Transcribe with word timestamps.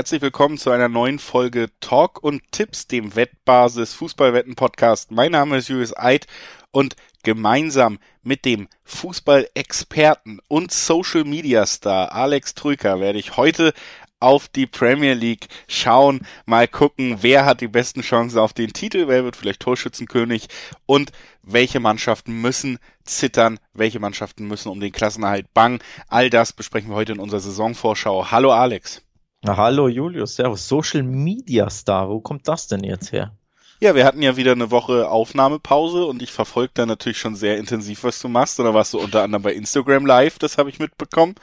Herzlich 0.00 0.22
willkommen 0.22 0.56
zu 0.56 0.70
einer 0.70 0.88
neuen 0.88 1.18
Folge 1.18 1.68
Talk 1.80 2.24
und 2.24 2.40
Tipps, 2.52 2.86
dem 2.86 3.16
Wettbasis 3.16 3.92
Fußballwetten 3.92 4.54
Podcast. 4.54 5.10
Mein 5.10 5.32
Name 5.32 5.58
ist 5.58 5.68
Julius 5.68 5.94
Eid 5.94 6.26
und 6.70 6.96
gemeinsam 7.22 7.98
mit 8.22 8.46
dem 8.46 8.68
Fußballexperten 8.84 10.40
und 10.48 10.72
Social 10.72 11.24
Media 11.24 11.66
Star 11.66 12.12
Alex 12.12 12.54
Trüker 12.54 12.98
werde 12.98 13.18
ich 13.18 13.36
heute 13.36 13.74
auf 14.20 14.48
die 14.48 14.66
Premier 14.66 15.12
League 15.12 15.48
schauen, 15.68 16.26
mal 16.46 16.66
gucken, 16.66 17.18
wer 17.20 17.44
hat 17.44 17.60
die 17.60 17.68
besten 17.68 18.00
Chancen 18.00 18.38
auf 18.38 18.54
den 18.54 18.72
Titel, 18.72 19.06
wer 19.06 19.24
wird 19.24 19.36
vielleicht 19.36 19.60
Torschützenkönig 19.60 20.48
und 20.86 21.12
welche 21.42 21.78
Mannschaften 21.78 22.40
müssen 22.40 22.78
zittern, 23.04 23.58
welche 23.74 24.00
Mannschaften 24.00 24.48
müssen 24.48 24.70
um 24.70 24.80
den 24.80 24.92
Klassenerhalt 24.92 25.52
bangen. 25.52 25.80
All 26.08 26.30
das 26.30 26.54
besprechen 26.54 26.88
wir 26.88 26.96
heute 26.96 27.12
in 27.12 27.18
unserer 27.18 27.40
Saisonvorschau. 27.40 28.30
Hallo 28.30 28.50
Alex. 28.50 29.02
Na, 29.42 29.56
hallo 29.56 29.88
Julius, 29.88 30.36
Servus. 30.36 30.68
Social 30.68 31.02
Media 31.02 31.70
Star, 31.70 32.08
wo 32.08 32.20
kommt 32.20 32.46
das 32.46 32.68
denn 32.68 32.84
jetzt 32.84 33.12
her? 33.12 33.32
Ja, 33.80 33.94
wir 33.94 34.04
hatten 34.04 34.20
ja 34.20 34.36
wieder 34.36 34.52
eine 34.52 34.70
Woche 34.70 35.08
Aufnahmepause 35.08 36.04
und 36.04 36.22
ich 36.22 36.32
verfolge 36.32 36.72
da 36.74 36.84
natürlich 36.84 37.18
schon 37.18 37.34
sehr 37.34 37.56
intensiv, 37.56 38.04
was 38.04 38.20
du 38.20 38.28
machst. 38.28 38.60
Oder 38.60 38.74
warst 38.74 38.92
du 38.92 39.00
unter 39.00 39.22
anderem 39.22 39.42
bei 39.42 39.54
Instagram 39.54 40.04
Live, 40.04 40.38
das 40.38 40.58
habe 40.58 40.68
ich 40.68 40.78
mitbekommen 40.78 41.34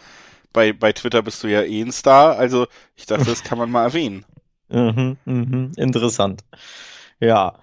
bei, 0.58 0.74
bei 0.74 0.92
Twitter 0.92 1.22
bist 1.22 1.44
du 1.44 1.48
ja 1.48 1.62
eh 1.62 1.82
ein 1.84 1.92
Star, 1.92 2.36
also 2.36 2.66
ich 2.96 3.06
dachte, 3.06 3.26
das 3.26 3.44
kann 3.44 3.60
man 3.60 3.70
mal 3.72 3.84
erwähnen. 3.84 4.26
Mhm, 4.70 5.16
mhm, 5.24 5.72
interessant. 5.78 6.44
Ja. 7.22 7.58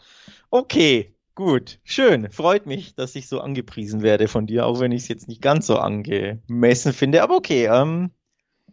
Okay, 0.48 1.14
gut, 1.34 1.78
schön. 1.84 2.30
Freut 2.30 2.64
mich, 2.64 2.94
dass 2.94 3.14
ich 3.14 3.28
so 3.28 3.42
angepriesen 3.42 4.00
werde 4.00 4.26
von 4.26 4.46
dir, 4.46 4.64
auch 4.64 4.80
wenn 4.80 4.90
ich 4.90 5.02
es 5.02 5.08
jetzt 5.08 5.28
nicht 5.28 5.42
ganz 5.42 5.66
so 5.66 5.76
angemessen 5.76 6.94
finde. 6.94 7.22
Aber 7.22 7.36
okay, 7.36 7.66
ähm, 7.66 8.10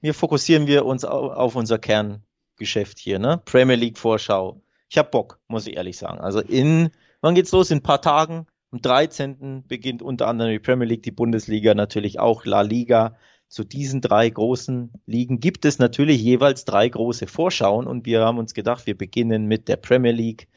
wir 0.01 0.13
fokussieren 0.13 0.67
wir 0.67 0.85
uns 0.85 1.05
auf, 1.05 1.55
unser 1.55 1.79
Kerngeschäft 1.79 2.99
hier, 2.99 3.19
ne? 3.19 3.41
Premier 3.45 3.75
League 3.75 3.97
Vorschau. 3.97 4.61
Ich 4.89 4.97
hab 4.97 5.11
Bock, 5.11 5.39
muss 5.47 5.67
ich 5.67 5.77
ehrlich 5.77 5.97
sagen. 5.97 6.19
Also 6.19 6.39
in, 6.41 6.89
wann 7.21 7.35
geht's 7.35 7.51
los? 7.51 7.71
In 7.71 7.77
ein 7.77 7.83
paar 7.83 8.01
Tagen. 8.01 8.47
Am 8.71 8.81
13. 8.81 9.63
beginnt 9.67 10.01
unter 10.01 10.27
anderem 10.27 10.51
die 10.51 10.59
Premier 10.59 10.87
League, 10.87 11.03
die 11.03 11.11
Bundesliga, 11.11 11.73
natürlich 11.73 12.19
auch 12.19 12.45
La 12.45 12.61
Liga 12.61 13.15
zu 13.51 13.65
diesen 13.65 13.99
drei 13.99 14.29
großen 14.29 14.91
Ligen 15.05 15.41
gibt 15.41 15.65
es 15.65 15.77
natürlich 15.77 16.21
jeweils 16.21 16.63
drei 16.63 16.87
große 16.87 17.27
Vorschauen 17.27 17.85
und 17.85 18.05
wir 18.05 18.21
haben 18.21 18.37
uns 18.37 18.53
gedacht, 18.53 18.87
wir 18.87 18.97
beginnen 18.97 19.45
mit 19.45 19.67
der 19.67 19.75
Premier 19.75 20.13
League, 20.13 20.47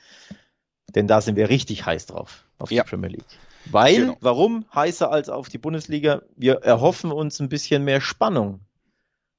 denn 0.95 1.09
da 1.09 1.21
sind 1.21 1.35
wir 1.35 1.49
richtig 1.49 1.85
heiß 1.85 2.07
drauf, 2.07 2.45
auf 2.59 2.71
ja. 2.71 2.85
die 2.85 2.91
Premier 2.91 3.11
League. 3.11 3.25
Weil, 3.67 3.97
genau. 3.97 4.17
warum 4.21 4.65
heißer 4.73 5.11
als 5.11 5.29
auf 5.29 5.49
die 5.49 5.59
Bundesliga? 5.59 6.23
Wir 6.37 6.55
erhoffen 6.63 7.11
uns 7.11 7.41
ein 7.41 7.49
bisschen 7.49 7.83
mehr 7.83 8.01
Spannung. 8.01 8.61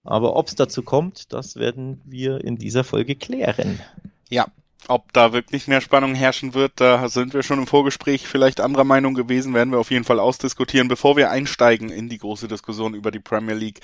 Aber 0.05 0.35
ob 0.35 0.47
es 0.47 0.55
dazu 0.55 0.83
kommt, 0.83 1.33
das 1.33 1.55
werden 1.57 1.99
wir 2.05 2.43
in 2.43 2.57
dieser 2.57 2.83
Folge 2.83 3.15
klären. 3.15 3.81
Ja, 4.29 4.45
ob 4.87 5.11
da 5.13 5.33
wirklich 5.33 5.67
mehr 5.67 5.81
Spannung 5.81 6.13
herrschen 6.13 6.53
wird, 6.53 6.73
da 6.75 7.09
sind 7.09 7.33
wir 7.33 7.41
schon 7.41 7.59
im 7.59 7.67
Vorgespräch 7.67 8.27
vielleicht 8.27 8.61
anderer 8.61 8.83
Meinung 8.83 9.15
gewesen, 9.15 9.53
werden 9.55 9.71
wir 9.71 9.79
auf 9.79 9.89
jeden 9.89 10.05
Fall 10.05 10.19
ausdiskutieren. 10.19 10.87
Bevor 10.87 11.17
wir 11.17 11.31
einsteigen 11.31 11.89
in 11.89 12.07
die 12.07 12.19
große 12.19 12.47
Diskussion 12.47 12.93
über 12.93 13.09
die 13.09 13.19
Premier 13.19 13.55
League, 13.55 13.79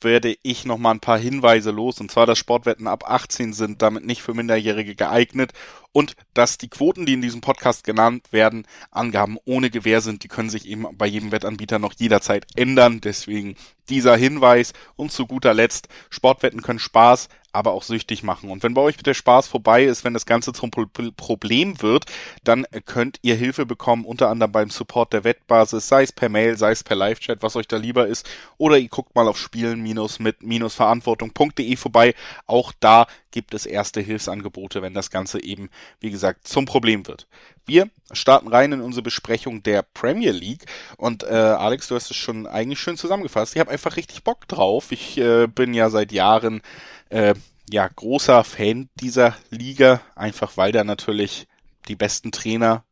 werde 0.00 0.34
ich 0.42 0.64
noch 0.64 0.78
mal 0.78 0.92
ein 0.92 1.00
paar 1.00 1.18
Hinweise 1.18 1.70
los. 1.70 2.00
Und 2.00 2.10
zwar, 2.10 2.24
dass 2.24 2.38
Sportwetten 2.38 2.86
ab 2.86 3.04
18 3.06 3.52
sind 3.52 3.82
damit 3.82 4.06
nicht 4.06 4.22
für 4.22 4.32
Minderjährige 4.32 4.94
geeignet 4.94 5.52
und 5.92 6.14
dass 6.34 6.58
die 6.58 6.68
Quoten, 6.68 7.06
die 7.06 7.14
in 7.14 7.22
diesem 7.22 7.40
Podcast 7.40 7.84
genannt 7.84 8.32
werden, 8.32 8.66
Angaben 8.90 9.38
ohne 9.44 9.70
Gewähr 9.70 10.00
sind. 10.00 10.22
Die 10.22 10.28
können 10.28 10.50
sich 10.50 10.66
eben 10.66 10.86
bei 10.96 11.06
jedem 11.06 11.32
Wettanbieter 11.32 11.78
noch 11.78 11.94
jederzeit 11.98 12.46
ändern. 12.56 13.00
Deswegen 13.00 13.56
dieser 13.90 14.16
Hinweis. 14.16 14.72
Und 14.96 15.12
zu 15.12 15.26
guter 15.26 15.52
Letzt, 15.52 15.88
Sportwetten 16.08 16.62
können 16.62 16.78
Spaß, 16.78 17.28
aber 17.52 17.72
auch 17.72 17.82
süchtig 17.82 18.22
machen. 18.22 18.48
Und 18.50 18.62
wenn 18.62 18.74
bei 18.74 18.80
euch 18.80 18.96
der 18.96 19.14
Spaß 19.14 19.48
vorbei 19.48 19.82
ist, 19.84 20.04
wenn 20.04 20.14
das 20.14 20.26
Ganze 20.26 20.52
zum 20.52 20.70
Problem 20.70 21.82
wird, 21.82 22.04
dann 22.44 22.64
könnt 22.86 23.18
ihr 23.22 23.34
Hilfe 23.34 23.66
bekommen, 23.66 24.04
unter 24.04 24.28
anderem 24.28 24.52
beim 24.52 24.70
Support 24.70 25.12
der 25.12 25.24
Wettbasis, 25.24 25.88
sei 25.88 26.04
es 26.04 26.12
per 26.12 26.28
Mail, 26.28 26.56
sei 26.56 26.70
es 26.70 26.84
per 26.84 26.94
Live-Chat, 26.96 27.42
was 27.42 27.56
euch 27.56 27.66
da 27.66 27.76
lieber 27.76 28.06
ist. 28.06 28.30
Oder 28.56 28.78
ihr 28.78 28.88
guckt 28.88 29.16
mal 29.16 29.26
auf 29.26 29.36
spielen-mit-verantwortung.de 29.36 31.76
vorbei. 31.76 32.14
Auch 32.46 32.72
da 32.78 33.08
gibt 33.30 33.54
es 33.54 33.66
erste 33.66 34.00
Hilfsangebote, 34.00 34.82
wenn 34.82 34.94
das 34.94 35.10
Ganze 35.10 35.42
eben, 35.42 35.70
wie 36.00 36.10
gesagt, 36.10 36.46
zum 36.46 36.64
Problem 36.64 37.06
wird. 37.06 37.26
Wir 37.66 37.88
starten 38.12 38.48
rein 38.48 38.72
in 38.72 38.80
unsere 38.80 39.02
Besprechung 39.02 39.62
der 39.62 39.82
Premier 39.82 40.32
League 40.32 40.66
und 40.96 41.22
äh, 41.22 41.26
Alex, 41.28 41.88
du 41.88 41.94
hast 41.94 42.10
es 42.10 42.16
schon 42.16 42.46
eigentlich 42.46 42.80
schön 42.80 42.96
zusammengefasst. 42.96 43.54
Ich 43.54 43.60
habe 43.60 43.70
einfach 43.70 43.96
richtig 43.96 44.24
Bock 44.24 44.48
drauf. 44.48 44.92
Ich 44.92 45.18
äh, 45.18 45.46
bin 45.46 45.74
ja 45.74 45.90
seit 45.90 46.12
Jahren 46.12 46.62
äh, 47.10 47.34
ja 47.70 47.86
großer 47.88 48.44
Fan 48.44 48.88
dieser 48.96 49.36
Liga, 49.50 50.00
einfach 50.16 50.56
weil 50.56 50.72
da 50.72 50.84
natürlich 50.84 51.46
die 51.88 51.96
besten 51.96 52.32
Trainer 52.32 52.84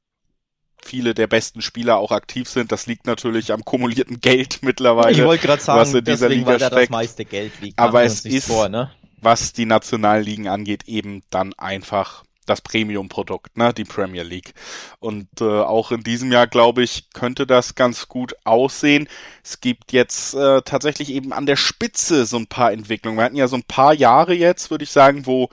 viele 0.84 1.14
der 1.14 1.26
besten 1.26 1.60
Spieler 1.60 1.98
auch 1.98 2.12
aktiv 2.12 2.48
sind. 2.48 2.72
Das 2.72 2.86
liegt 2.86 3.06
natürlich 3.06 3.52
am 3.52 3.64
kumulierten 3.64 4.20
Geld 4.20 4.58
mittlerweile. 4.62 5.12
Ich 5.12 5.24
wollte 5.24 5.46
gerade 5.46 5.62
sagen, 5.62 5.80
was 5.80 5.94
in 5.94 6.04
dieser 6.04 6.28
Liga 6.28 6.46
weil 6.46 6.58
da 6.58 6.70
das 6.70 6.88
meiste 6.88 7.24
Geld 7.24 7.52
liegt. 7.60 7.78
Aber 7.78 8.04
es 8.04 8.24
ist, 8.24 8.46
vor, 8.46 8.68
ne? 8.68 8.90
Was 9.20 9.52
die 9.52 9.66
Nationalligen 9.66 10.48
angeht, 10.48 10.84
eben 10.86 11.22
dann 11.30 11.54
einfach 11.54 12.24
das 12.48 12.60
Premium-Produkt, 12.60 13.56
ne, 13.56 13.72
die 13.74 13.84
Premier 13.84 14.22
League. 14.22 14.54
Und 15.00 15.28
äh, 15.40 15.44
auch 15.44 15.92
in 15.92 16.02
diesem 16.02 16.32
Jahr, 16.32 16.46
glaube 16.46 16.82
ich, 16.82 17.10
könnte 17.10 17.46
das 17.46 17.74
ganz 17.74 18.08
gut 18.08 18.34
aussehen. 18.44 19.08
Es 19.44 19.60
gibt 19.60 19.92
jetzt 19.92 20.34
äh, 20.34 20.62
tatsächlich 20.62 21.10
eben 21.10 21.32
an 21.32 21.46
der 21.46 21.56
Spitze 21.56 22.26
so 22.26 22.38
ein 22.38 22.46
paar 22.46 22.72
Entwicklungen. 22.72 23.18
Wir 23.18 23.24
hatten 23.24 23.36
ja 23.36 23.48
so 23.48 23.56
ein 23.56 23.64
paar 23.64 23.92
Jahre 23.92 24.34
jetzt, 24.34 24.70
würde 24.70 24.84
ich 24.84 24.90
sagen, 24.90 25.26
wo 25.26 25.50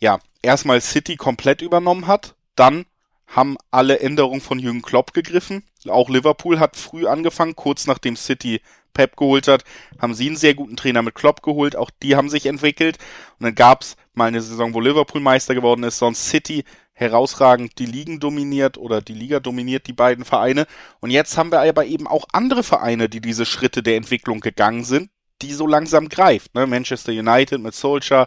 ja 0.00 0.18
erstmal 0.42 0.80
City 0.80 1.16
komplett 1.16 1.62
übernommen 1.62 2.06
hat, 2.06 2.34
dann 2.56 2.84
haben 3.26 3.56
alle 3.70 4.00
Änderungen 4.00 4.40
von 4.40 4.58
Jürgen 4.58 4.82
Klopp 4.82 5.12
gegriffen. 5.12 5.62
Auch 5.86 6.08
Liverpool 6.08 6.58
hat 6.58 6.76
früh 6.76 7.06
angefangen, 7.06 7.54
kurz 7.54 7.86
nachdem 7.86 8.16
City 8.16 8.60
Pep 8.94 9.16
geholt 9.16 9.48
hat, 9.48 9.64
haben 10.00 10.14
sie 10.14 10.26
einen 10.26 10.36
sehr 10.36 10.54
guten 10.54 10.76
Trainer 10.76 11.02
mit 11.02 11.14
Klopp 11.14 11.42
geholt. 11.42 11.76
Auch 11.76 11.90
die 12.02 12.16
haben 12.16 12.30
sich 12.30 12.46
entwickelt. 12.46 12.98
Und 13.38 13.44
dann 13.44 13.54
gab's 13.54 13.96
mal 14.14 14.26
eine 14.26 14.40
Saison, 14.40 14.74
wo 14.74 14.80
Liverpool 14.80 15.20
Meister 15.20 15.54
geworden 15.54 15.84
ist, 15.84 15.98
sonst 15.98 16.28
City 16.28 16.64
herausragend 16.92 17.78
die 17.78 17.86
Ligen 17.86 18.18
dominiert 18.18 18.76
oder 18.76 19.00
die 19.00 19.14
Liga 19.14 19.38
dominiert 19.40 19.86
die 19.86 19.92
beiden 19.92 20.24
Vereine. 20.24 20.66
Und 21.00 21.10
jetzt 21.10 21.38
haben 21.38 21.52
wir 21.52 21.60
aber 21.60 21.86
eben 21.86 22.08
auch 22.08 22.26
andere 22.32 22.64
Vereine, 22.64 23.08
die 23.08 23.20
diese 23.20 23.46
Schritte 23.46 23.82
der 23.82 23.96
Entwicklung 23.96 24.40
gegangen 24.40 24.84
sind, 24.84 25.10
die 25.40 25.52
so 25.52 25.66
langsam 25.66 26.08
greift. 26.08 26.54
Ne? 26.54 26.66
Manchester 26.66 27.12
United 27.12 27.60
mit 27.60 27.74
Solskjaer, 27.74 28.26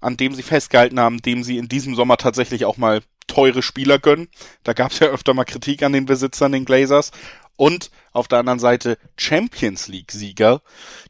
an 0.00 0.16
dem 0.16 0.34
sie 0.34 0.42
festgehalten 0.42 1.00
haben, 1.00 1.22
dem 1.22 1.42
sie 1.42 1.58
in 1.58 1.68
diesem 1.68 1.96
Sommer 1.96 2.16
tatsächlich 2.16 2.64
auch 2.64 2.76
mal 2.76 3.02
teure 3.26 3.62
Spieler 3.62 3.98
gönnen. 3.98 4.28
Da 4.62 4.74
gab 4.74 4.92
es 4.92 5.00
ja 5.00 5.08
öfter 5.08 5.34
mal 5.34 5.44
Kritik 5.44 5.82
an 5.82 5.92
den 5.92 6.06
Besitzern, 6.06 6.52
den 6.52 6.64
Glazers. 6.64 7.10
Und 7.56 7.90
auf 8.12 8.28
der 8.28 8.40
anderen 8.40 8.58
Seite 8.58 8.98
Champions 9.16 9.88
League-Sieger 9.88 10.62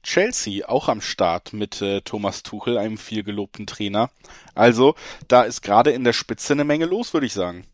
Chelsea 0.03 0.69
auch 0.69 0.89
am 0.89 1.01
Start 1.01 1.53
mit 1.53 1.81
äh, 1.81 2.03
Thomas 2.03 2.43
Tuchel, 2.43 2.77
einem 2.77 2.99
viel 2.99 3.23
gelobten 3.23 3.67
Trainer. 3.67 4.11
Also 4.55 4.95
da 5.29 5.43
ist 5.43 5.63
gerade 5.63 5.91
in 5.91 6.05
der 6.05 6.13
Spitze 6.13 6.53
eine 6.53 6.65
Menge 6.65 6.85
los, 6.85 7.15
würde 7.15 7.27
ich 7.27 7.33
sagen. 7.33 7.65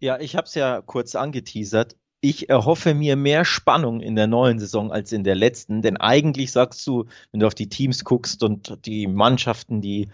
Ja, 0.00 0.18
ich 0.18 0.36
habe 0.36 0.46
es 0.46 0.54
ja 0.54 0.82
kurz 0.82 1.14
angeteasert. 1.14 1.96
Ich 2.20 2.48
erhoffe 2.48 2.94
mir 2.94 3.14
mehr 3.14 3.44
Spannung 3.44 4.00
in 4.00 4.16
der 4.16 4.26
neuen 4.26 4.58
Saison 4.58 4.90
als 4.90 5.12
in 5.12 5.22
der 5.22 5.36
letzten, 5.36 5.82
denn 5.82 5.96
eigentlich 5.96 6.50
sagst 6.50 6.84
du, 6.86 7.04
wenn 7.30 7.40
du 7.40 7.46
auf 7.46 7.54
die 7.54 7.68
Teams 7.68 8.04
guckst 8.04 8.42
und 8.42 8.84
die 8.86 9.06
Mannschaften, 9.06 9.80
die 9.80 10.08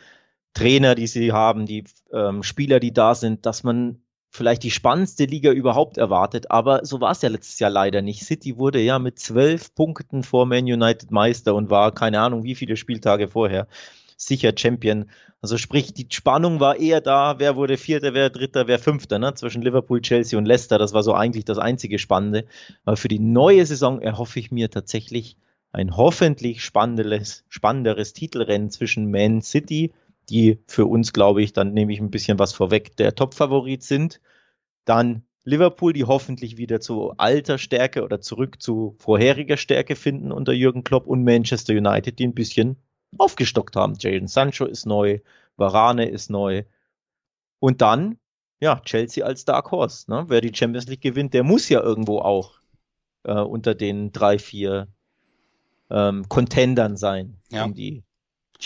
Trainer, 0.52 0.94
die 0.94 1.06
sie 1.06 1.32
haben, 1.32 1.64
die 1.64 1.84
ähm, 2.12 2.42
Spieler, 2.42 2.80
die 2.80 2.92
da 2.92 3.14
sind, 3.14 3.46
dass 3.46 3.64
man 3.64 4.01
vielleicht 4.32 4.62
die 4.62 4.70
spannendste 4.70 5.26
Liga 5.26 5.52
überhaupt 5.52 5.98
erwartet, 5.98 6.50
aber 6.50 6.86
so 6.86 7.02
war 7.02 7.12
es 7.12 7.20
ja 7.20 7.28
letztes 7.28 7.58
Jahr 7.58 7.70
leider 7.70 8.00
nicht. 8.00 8.24
City 8.24 8.56
wurde 8.56 8.80
ja 8.80 8.98
mit 8.98 9.18
zwölf 9.18 9.74
Punkten 9.74 10.22
vor 10.22 10.46
Man 10.46 10.64
United 10.64 11.10
Meister 11.10 11.54
und 11.54 11.68
war 11.68 11.92
keine 11.92 12.18
Ahnung 12.20 12.42
wie 12.42 12.54
viele 12.54 12.76
Spieltage 12.76 13.28
vorher 13.28 13.68
sicher 14.16 14.52
Champion. 14.56 15.10
Also 15.42 15.58
sprich, 15.58 15.92
die 15.92 16.06
Spannung 16.08 16.60
war 16.60 16.78
eher 16.78 17.00
da, 17.02 17.40
wer 17.40 17.56
wurde 17.56 17.76
Vierter, 17.76 18.14
wer 18.14 18.30
Dritter, 18.30 18.68
wer 18.68 18.78
Fünfter, 18.78 19.18
ne? 19.18 19.34
zwischen 19.34 19.60
Liverpool, 19.60 20.00
Chelsea 20.00 20.38
und 20.38 20.46
Leicester. 20.46 20.78
Das 20.78 20.94
war 20.94 21.02
so 21.02 21.12
eigentlich 21.12 21.44
das 21.44 21.58
einzige 21.58 21.98
Spannende. 21.98 22.46
Aber 22.84 22.96
für 22.96 23.08
die 23.08 23.18
neue 23.18 23.66
Saison 23.66 24.00
erhoffe 24.00 24.38
ich 24.38 24.50
mir 24.50 24.70
tatsächlich 24.70 25.36
ein 25.72 25.96
hoffentlich 25.96 26.64
spannenderes, 26.64 27.44
spannenderes 27.48 28.12
Titelrennen 28.12 28.70
zwischen 28.70 29.10
Man 29.10 29.42
City 29.42 29.92
die 30.28 30.58
für 30.66 30.86
uns, 30.86 31.12
glaube 31.12 31.42
ich, 31.42 31.52
dann 31.52 31.72
nehme 31.72 31.92
ich 31.92 32.00
ein 32.00 32.10
bisschen 32.10 32.38
was 32.38 32.52
vorweg, 32.52 32.96
der 32.96 33.14
Top-Favorit 33.14 33.82
sind. 33.82 34.20
Dann 34.84 35.24
Liverpool, 35.44 35.92
die 35.92 36.04
hoffentlich 36.04 36.56
wieder 36.56 36.80
zu 36.80 37.12
alter 37.16 37.58
Stärke 37.58 38.04
oder 38.04 38.20
zurück 38.20 38.62
zu 38.62 38.94
vorheriger 38.98 39.56
Stärke 39.56 39.96
finden 39.96 40.30
unter 40.30 40.52
Jürgen 40.52 40.84
Klopp 40.84 41.06
und 41.06 41.24
Manchester 41.24 41.72
United, 41.72 42.18
die 42.18 42.26
ein 42.26 42.34
bisschen 42.34 42.76
aufgestockt 43.18 43.76
haben. 43.76 43.96
Jadon 43.98 44.28
Sancho 44.28 44.64
ist 44.64 44.86
neu, 44.86 45.18
Varane 45.56 46.08
ist 46.08 46.30
neu. 46.30 46.64
Und 47.58 47.80
dann, 47.80 48.18
ja, 48.60 48.80
Chelsea 48.80 49.24
als 49.24 49.44
Dark 49.44 49.70
Horse. 49.70 50.10
Ne? 50.10 50.24
Wer 50.28 50.40
die 50.40 50.54
Champions 50.54 50.86
League 50.86 51.00
gewinnt, 51.00 51.34
der 51.34 51.42
muss 51.42 51.68
ja 51.68 51.80
irgendwo 51.80 52.20
auch 52.20 52.60
äh, 53.24 53.32
unter 53.32 53.74
den 53.74 54.12
drei, 54.12 54.38
vier 54.38 54.88
ähm, 55.90 56.28
Contendern 56.28 56.96
sein, 56.96 57.38
ja. 57.50 57.64
um 57.64 57.74
die 57.74 58.04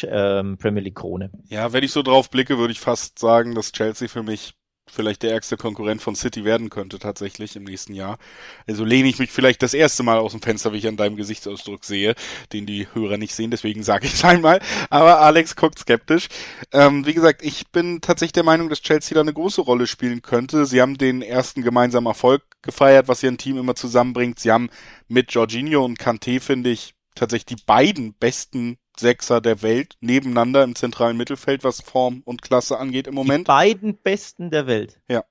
ähm, 0.02 0.58
Premier 0.58 0.82
League 0.82 0.96
Krone. 0.96 1.30
Ja, 1.48 1.72
wenn 1.72 1.82
ich 1.82 1.92
so 1.92 2.02
drauf 2.02 2.30
blicke, 2.30 2.58
würde 2.58 2.72
ich 2.72 2.80
fast 2.80 3.18
sagen, 3.18 3.54
dass 3.54 3.72
Chelsea 3.72 4.08
für 4.08 4.22
mich 4.22 4.55
vielleicht 4.88 5.22
der 5.22 5.32
ärgste 5.32 5.56
Konkurrent 5.56 6.00
von 6.00 6.14
City 6.14 6.44
werden 6.44 6.70
könnte 6.70 6.98
tatsächlich 6.98 7.56
im 7.56 7.64
nächsten 7.64 7.94
Jahr. 7.94 8.18
Also 8.66 8.84
lehne 8.84 9.08
ich 9.08 9.18
mich 9.18 9.32
vielleicht 9.32 9.62
das 9.62 9.74
erste 9.74 10.02
Mal 10.02 10.18
aus 10.18 10.32
dem 10.32 10.42
Fenster, 10.42 10.72
wie 10.72 10.78
ich 10.78 10.88
an 10.88 10.96
deinem 10.96 11.16
Gesichtsausdruck 11.16 11.84
sehe, 11.84 12.14
den 12.52 12.66
die 12.66 12.86
Hörer 12.92 13.18
nicht 13.18 13.34
sehen, 13.34 13.50
deswegen 13.50 13.82
sage 13.82 14.06
ich 14.06 14.14
es 14.14 14.24
einmal. 14.24 14.60
Aber 14.90 15.20
Alex 15.20 15.56
guckt 15.56 15.78
skeptisch. 15.78 16.28
Ähm, 16.72 17.06
wie 17.06 17.14
gesagt, 17.14 17.42
ich 17.42 17.68
bin 17.68 18.00
tatsächlich 18.00 18.32
der 18.32 18.44
Meinung, 18.44 18.68
dass 18.68 18.82
Chelsea 18.82 19.14
da 19.14 19.20
eine 19.20 19.32
große 19.32 19.60
Rolle 19.60 19.86
spielen 19.86 20.22
könnte. 20.22 20.66
Sie 20.66 20.80
haben 20.80 20.98
den 20.98 21.22
ersten 21.22 21.62
gemeinsamen 21.62 22.06
Erfolg 22.06 22.42
gefeiert, 22.62 23.08
was 23.08 23.22
ihr 23.22 23.30
ein 23.30 23.38
Team 23.38 23.58
immer 23.58 23.74
zusammenbringt. 23.74 24.38
Sie 24.38 24.50
haben 24.50 24.70
mit 25.08 25.32
Jorginho 25.32 25.84
und 25.84 25.98
Kanté, 25.98 26.40
finde 26.40 26.70
ich, 26.70 26.94
tatsächlich 27.14 27.58
die 27.58 27.64
beiden 27.64 28.14
besten 28.14 28.78
Sechser 28.98 29.40
der 29.40 29.62
Welt 29.62 29.96
nebeneinander 30.00 30.64
im 30.64 30.74
zentralen 30.74 31.16
Mittelfeld, 31.16 31.64
was 31.64 31.80
Form 31.80 32.22
und 32.24 32.42
Klasse 32.42 32.78
angeht 32.78 33.06
im 33.06 33.14
Moment. 33.14 33.46
Die 33.46 33.52
beiden 33.52 33.96
besten 33.96 34.50
der 34.50 34.66
Welt. 34.66 35.00
Ja. 35.08 35.24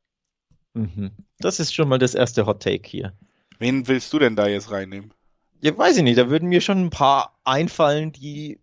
Mhm. 0.73 1.11
Das 1.39 1.59
ist 1.59 1.73
schon 1.73 1.87
mal 1.87 1.99
das 1.99 2.15
erste 2.15 2.45
Hot 2.45 2.61
Take 2.61 2.87
hier. 2.87 3.13
Wen 3.59 3.87
willst 3.87 4.11
du 4.13 4.19
denn 4.19 4.35
da 4.35 4.47
jetzt 4.47 4.71
reinnehmen? 4.71 5.13
Ja, 5.61 5.77
weiß 5.77 5.97
ich 5.97 6.03
nicht. 6.03 6.17
Da 6.17 6.29
würden 6.29 6.49
mir 6.49 6.61
schon 6.61 6.85
ein 6.85 6.89
paar 6.89 7.39
einfallen, 7.43 8.11
die 8.11 8.59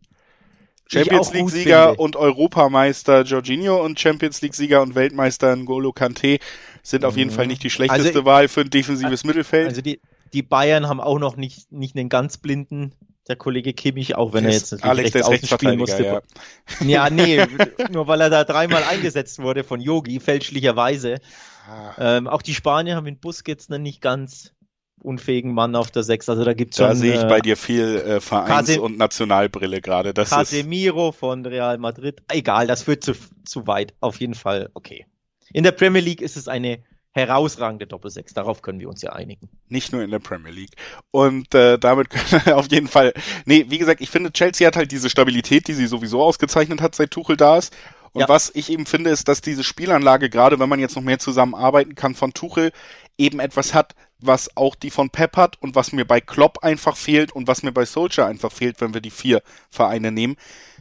Champions 0.86 1.32
League 1.32 1.50
Sieger 1.50 1.98
und 1.98 2.16
Europameister 2.16 3.22
Jorginho 3.22 3.82
und 3.82 3.98
Champions 3.98 4.42
League 4.42 4.54
Sieger 4.54 4.82
und 4.82 4.94
Weltmeister 4.94 5.52
N'Golo 5.54 5.96
Kanté 5.96 6.40
sind 6.82 7.04
auf 7.04 7.16
jeden 7.16 7.30
mhm. 7.30 7.34
Fall 7.34 7.46
nicht 7.46 7.62
die 7.62 7.70
schlechteste 7.70 8.08
also, 8.08 8.24
Wahl 8.24 8.48
für 8.48 8.60
ein 8.60 8.70
defensives 8.70 9.10
also, 9.10 9.26
Mittelfeld. 9.26 9.68
Also 9.68 9.80
die, 9.80 10.00
die 10.32 10.42
Bayern 10.42 10.88
haben 10.88 11.00
auch 11.00 11.18
noch 11.18 11.36
nicht, 11.36 11.72
nicht 11.72 11.96
einen 11.96 12.08
ganz 12.08 12.36
blinden 12.36 12.92
der 13.28 13.36
Kollege 13.36 13.72
Kimmich, 13.72 14.16
auch 14.16 14.32
wenn 14.32 14.44
er 14.44 14.52
jetzt 14.52 14.72
natürlich 14.72 14.90
Alex, 14.90 15.14
rechts 15.14 15.28
außen 15.28 15.48
spielen 15.48 15.78
musste. 15.78 16.04
Ja. 16.04 16.22
ja, 16.80 17.10
nee, 17.10 17.44
nur 17.90 18.08
weil 18.08 18.20
er 18.20 18.30
da 18.30 18.44
dreimal 18.44 18.82
eingesetzt 18.84 19.38
wurde 19.38 19.62
von 19.64 19.80
Yogi, 19.80 20.18
fälschlicherweise. 20.18 21.20
Ah. 21.68 22.16
Ähm, 22.16 22.26
auch 22.26 22.42
die 22.42 22.54
Spanier 22.54 22.96
haben 22.96 23.06
in 23.06 23.18
Busquets 23.18 23.70
einen 23.70 23.84
nicht 23.84 24.00
ganz 24.00 24.52
unfähigen 25.02 25.52
Mann 25.52 25.76
auf 25.76 25.90
der 25.90 26.02
Sechs. 26.02 26.28
Also 26.28 26.44
da 26.44 26.52
gibt's 26.52 26.76
da 26.76 26.88
schon. 26.88 26.96
Da 26.96 27.00
sehe 27.00 27.14
ich 27.14 27.22
äh, 27.22 27.28
bei 27.28 27.40
dir 27.40 27.56
viel 27.56 27.96
äh, 27.96 28.20
Vereins- 28.20 28.68
Case 28.68 28.80
und 28.80 28.98
Nationalbrille 28.98 29.80
gerade. 29.80 30.12
Casemiro 30.12 31.12
von 31.12 31.44
Real 31.46 31.78
Madrid. 31.78 32.22
Egal, 32.28 32.66
das 32.66 32.82
führt 32.82 33.04
zu, 33.04 33.12
zu 33.44 33.66
weit. 33.66 33.94
Auf 34.00 34.20
jeden 34.20 34.34
Fall 34.34 34.70
okay. 34.74 35.06
In 35.52 35.64
der 35.64 35.72
Premier 35.72 36.00
League 36.00 36.22
ist 36.22 36.36
es 36.36 36.48
eine 36.48 36.82
herausragende 37.12 37.86
Doppelsechs. 37.86 38.34
Darauf 38.34 38.62
können 38.62 38.80
wir 38.80 38.88
uns 38.88 39.02
ja 39.02 39.12
einigen. 39.12 39.48
Nicht 39.68 39.92
nur 39.92 40.02
in 40.02 40.10
der 40.10 40.18
Premier 40.18 40.52
League. 40.52 40.76
Und 41.10 41.54
äh, 41.54 41.78
damit 41.78 42.10
können 42.10 42.24
wir 42.44 42.56
auf 42.56 42.70
jeden 42.70 42.88
Fall. 42.88 43.12
Nee, 43.44 43.66
wie 43.68 43.78
gesagt, 43.78 44.00
ich 44.00 44.10
finde, 44.10 44.32
Chelsea 44.32 44.66
hat 44.66 44.76
halt 44.76 44.92
diese 44.92 45.10
Stabilität, 45.10 45.68
die 45.68 45.74
sie 45.74 45.86
sowieso 45.86 46.22
ausgezeichnet 46.22 46.80
hat, 46.80 46.94
seit 46.94 47.10
Tuchel 47.10 47.36
da 47.36 47.58
ist. 47.58 47.74
Und 48.12 48.22
ja. 48.22 48.28
was 48.28 48.50
ich 48.54 48.70
eben 48.70 48.86
finde, 48.86 49.10
ist, 49.10 49.28
dass 49.28 49.40
diese 49.40 49.64
Spielanlage, 49.64 50.28
gerade 50.28 50.58
wenn 50.58 50.68
man 50.68 50.80
jetzt 50.80 50.96
noch 50.96 51.02
mehr 51.02 51.18
zusammenarbeiten 51.18 51.94
kann 51.94 52.14
von 52.14 52.34
Tuchel, 52.34 52.72
eben 53.16 53.40
etwas 53.40 53.72
hat, 53.74 53.94
was 54.18 54.56
auch 54.56 54.74
die 54.74 54.90
von 54.90 55.10
Pep 55.10 55.36
hat 55.36 55.60
und 55.60 55.74
was 55.74 55.92
mir 55.92 56.04
bei 56.04 56.20
Klopp 56.20 56.62
einfach 56.62 56.96
fehlt 56.96 57.32
und 57.32 57.48
was 57.48 57.62
mir 57.62 57.72
bei 57.72 57.84
Solskjaer 57.84 58.28
einfach 58.28 58.52
fehlt, 58.52 58.80
wenn 58.80 58.94
wir 58.94 59.00
die 59.00 59.10
vier 59.10 59.42
Vereine 59.70 60.12
nehmen. 60.12 60.36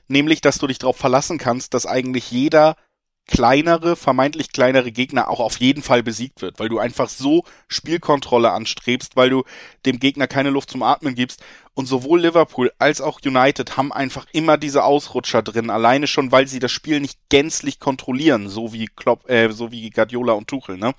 Nämlich, 0.08 0.42
dass 0.42 0.58
du 0.58 0.68
dich 0.68 0.78
darauf 0.78 0.98
verlassen 0.98 1.38
kannst, 1.38 1.74
dass 1.74 1.86
eigentlich 1.86 2.32
jeder 2.32 2.76
kleinere, 3.28 3.96
vermeintlich 3.96 4.52
kleinere 4.52 4.92
Gegner 4.92 5.30
auch 5.30 5.40
auf 5.40 5.60
jeden 5.60 5.84
Fall 5.84 6.04
besiegt 6.04 6.42
wird, 6.42 6.60
weil 6.60 6.70
du 6.70 6.80
einfach 6.80 7.10
so 7.10 7.44
Spielkontrolle 7.68 8.52
anstrebst, 8.52 9.16
weil 9.16 9.30
du 9.30 9.44
dem 9.86 10.00
Gegner 10.00 10.28
keine 10.28 10.50
Luft 10.50 10.70
zum 10.70 10.84
Atmen 10.84 11.16
gibst. 11.16 11.44
Und 11.74 11.86
sowohl 11.86 12.22
Liverpool 12.22 12.72
als 12.80 13.00
auch 13.00 13.22
United 13.24 13.78
haben 13.78 13.94
einfach 13.94 14.26
immer 14.34 14.58
diese 14.58 14.84
Ausrutscher 14.84 15.42
drin, 15.42 15.70
alleine 15.70 16.08
schon, 16.08 16.32
weil 16.34 16.48
sie 16.48 16.60
das 16.60 16.72
Spiel 16.72 17.00
nicht 17.00 17.18
gänzlich 17.30 17.80
kontrollieren, 17.80 18.50
so 18.50 18.74
wie 18.74 18.88
Klopp, 18.88 19.30
äh, 19.30 19.50
so 19.52 19.72
wie 19.72 19.90
Guardiola 19.90 20.34
und 20.34 20.48
Tuchel, 20.48 20.78
ne? 20.78 20.94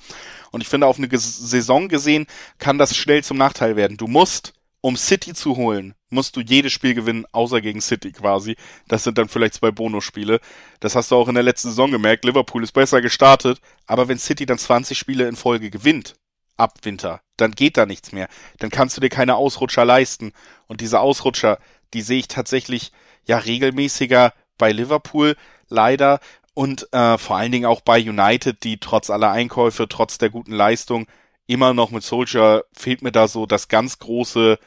Und 0.50 0.62
ich 0.62 0.68
finde, 0.68 0.86
auf 0.86 0.96
eine 0.96 1.08
Saison 1.12 1.88
gesehen 1.88 2.26
kann 2.58 2.78
das 2.78 2.96
schnell 2.96 3.22
zum 3.22 3.36
Nachteil 3.36 3.76
werden. 3.76 3.98
Du 3.98 4.06
musst 4.06 4.54
um 4.82 4.96
City 4.96 5.32
zu 5.32 5.56
holen, 5.56 5.94
musst 6.11 6.37
du 6.37 6.40
jedes 6.40 6.73
Spiel 6.73 6.94
gewinnen, 6.94 7.25
außer 7.32 7.61
gegen 7.62 7.81
City 7.81 8.12
quasi. 8.12 8.56
Das 8.88 9.05
sind 9.05 9.17
dann 9.17 9.29
vielleicht 9.29 9.55
zwei 9.55 9.70
Bonusspiele. 9.70 10.40
Das 10.81 10.94
hast 10.94 11.11
du 11.11 11.17
auch 11.17 11.29
in 11.29 11.34
der 11.34 11.44
letzten 11.44 11.69
Saison 11.69 11.90
gemerkt. 11.90 12.25
Liverpool 12.25 12.62
ist 12.62 12.73
besser 12.73 13.00
gestartet, 13.00 13.61
aber 13.87 14.08
wenn 14.08 14.19
City 14.19 14.44
dann 14.44 14.58
20 14.58 14.99
Spiele 14.99 15.26
in 15.29 15.37
Folge 15.37 15.70
gewinnt, 15.70 16.17
ab 16.56 16.79
Winter, 16.82 17.20
dann 17.37 17.52
geht 17.52 17.76
da 17.76 17.87
nichts 17.87 18.12
mehr. 18.12 18.29
Dann 18.58 18.70
kannst 18.70 18.96
du 18.96 19.00
dir 19.00 19.08
keine 19.08 19.37
Ausrutscher 19.37 19.84
leisten. 19.84 20.32
Und 20.67 20.81
diese 20.81 21.00
Ausrutscher, 21.00 21.58
die 21.94 22.02
sehe 22.02 22.19
ich 22.19 22.28
tatsächlich 22.28 22.93
ja 23.25 23.38
regelmäßiger 23.38 24.35
bei 24.58 24.73
Liverpool, 24.73 25.37
leider. 25.69 26.20
Und 26.55 26.93
äh, 26.93 27.19
vor 27.19 27.37
allen 27.37 27.52
Dingen 27.52 27.67
auch 27.67 27.81
bei 27.81 28.00
United, 28.00 28.64
die 28.64 28.78
trotz 28.78 29.11
aller 29.11 29.31
Einkäufe, 29.31 29.88
trotz 29.88 30.19
der 30.19 30.28
guten 30.28 30.52
Leistung, 30.52 31.06
immer 31.46 31.75
noch 31.75 31.90
mit 31.90 32.02
Soldier 32.02 32.64
fehlt 32.73 33.02
mir 33.02 33.12
da 33.12 33.28
so 33.28 33.46
das 33.46 33.69
ganz 33.69 33.99
große 33.99 34.58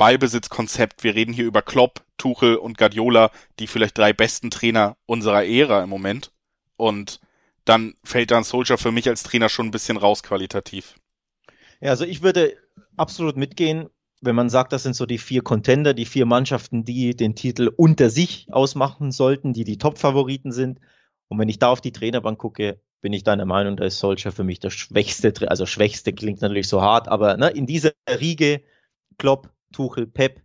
Ballbesitzkonzept. 0.00 1.04
Wir 1.04 1.14
reden 1.14 1.34
hier 1.34 1.44
über 1.44 1.60
Klopp, 1.60 2.06
Tuchel 2.16 2.56
und 2.56 2.78
Guardiola, 2.78 3.30
die 3.58 3.66
vielleicht 3.66 3.98
drei 3.98 4.14
besten 4.14 4.50
Trainer 4.50 4.96
unserer 5.04 5.44
Ära 5.44 5.82
im 5.82 5.90
Moment. 5.90 6.32
Und 6.76 7.20
dann 7.66 7.94
fällt 8.02 8.30
dann 8.30 8.42
Soldier 8.42 8.78
für 8.78 8.92
mich 8.92 9.10
als 9.10 9.24
Trainer 9.24 9.50
schon 9.50 9.66
ein 9.66 9.72
bisschen 9.72 9.98
raus 9.98 10.22
qualitativ. 10.22 10.94
Ja, 11.82 11.90
also 11.90 12.06
ich 12.06 12.22
würde 12.22 12.56
absolut 12.96 13.36
mitgehen, 13.36 13.90
wenn 14.22 14.34
man 14.34 14.48
sagt, 14.48 14.72
das 14.72 14.84
sind 14.84 14.96
so 14.96 15.04
die 15.04 15.18
vier 15.18 15.42
Contender, 15.42 15.92
die 15.92 16.06
vier 16.06 16.24
Mannschaften, 16.24 16.86
die 16.86 17.14
den 17.14 17.34
Titel 17.34 17.70
unter 17.76 18.08
sich 18.08 18.46
ausmachen 18.50 19.12
sollten, 19.12 19.52
die 19.52 19.64
die 19.64 19.76
Top-Favoriten 19.76 20.50
sind. 20.50 20.80
Und 21.28 21.38
wenn 21.38 21.50
ich 21.50 21.58
da 21.58 21.68
auf 21.68 21.82
die 21.82 21.92
Trainerbank 21.92 22.38
gucke, 22.38 22.80
bin 23.02 23.12
ich 23.12 23.22
deiner 23.22 23.44
Meinung, 23.44 23.76
da 23.76 23.84
ist 23.84 23.98
Solskjaer 23.98 24.32
für 24.32 24.44
mich 24.44 24.60
der 24.60 24.70
schwächste, 24.70 25.34
also 25.50 25.66
schwächste 25.66 26.14
klingt 26.14 26.40
natürlich 26.40 26.68
so 26.68 26.80
hart, 26.80 27.06
aber 27.06 27.36
ne, 27.36 27.50
in 27.50 27.66
dieser 27.66 27.92
Riege 28.08 28.62
Klopp, 29.18 29.50
Tuchel, 29.72 30.06
Pep 30.06 30.42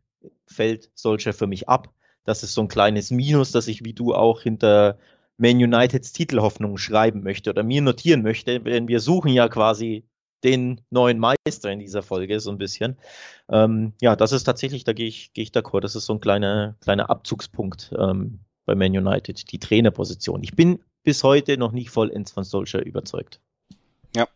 fällt 0.47 0.89
Solskjaer 0.95 1.33
für 1.33 1.47
mich 1.47 1.69
ab. 1.69 1.93
Das 2.23 2.43
ist 2.43 2.53
so 2.53 2.61
ein 2.61 2.67
kleines 2.67 3.11
Minus, 3.11 3.51
das 3.51 3.67
ich 3.67 3.83
wie 3.85 3.93
du 3.93 4.13
auch 4.13 4.41
hinter 4.41 4.97
Man 5.37 5.57
Uniteds 5.57 6.11
Titelhoffnung 6.11 6.77
schreiben 6.77 7.23
möchte 7.23 7.49
oder 7.49 7.63
mir 7.63 7.81
notieren 7.81 8.23
möchte, 8.23 8.59
denn 8.59 8.87
wir 8.87 8.99
suchen 8.99 9.31
ja 9.31 9.47
quasi 9.47 10.05
den 10.43 10.81
neuen 10.91 11.19
Meister 11.19 11.71
in 11.71 11.79
dieser 11.79 12.03
Folge 12.03 12.39
so 12.39 12.51
ein 12.51 12.57
bisschen. 12.57 12.97
Ähm, 13.49 13.93
ja, 14.01 14.15
das 14.15 14.31
ist 14.31 14.43
tatsächlich, 14.43 14.83
da 14.83 14.93
gehe 14.93 15.07
ich, 15.07 15.33
gehe 15.33 15.43
ich 15.43 15.49
d'accord, 15.49 15.81
das 15.81 15.95
ist 15.95 16.05
so 16.05 16.13
ein 16.13 16.19
kleiner, 16.19 16.75
kleiner 16.81 17.09
Abzugspunkt 17.09 17.91
ähm, 17.97 18.39
bei 18.65 18.75
Man 18.75 18.95
United, 18.95 19.51
die 19.51 19.59
Trainerposition. 19.59 20.43
Ich 20.43 20.55
bin 20.55 20.79
bis 21.03 21.23
heute 21.23 21.57
noch 21.57 21.71
nicht 21.71 21.89
vollends 21.89 22.31
von 22.31 22.43
Solskjaer 22.43 22.85
überzeugt. 22.85 23.39
Ja, 24.15 24.29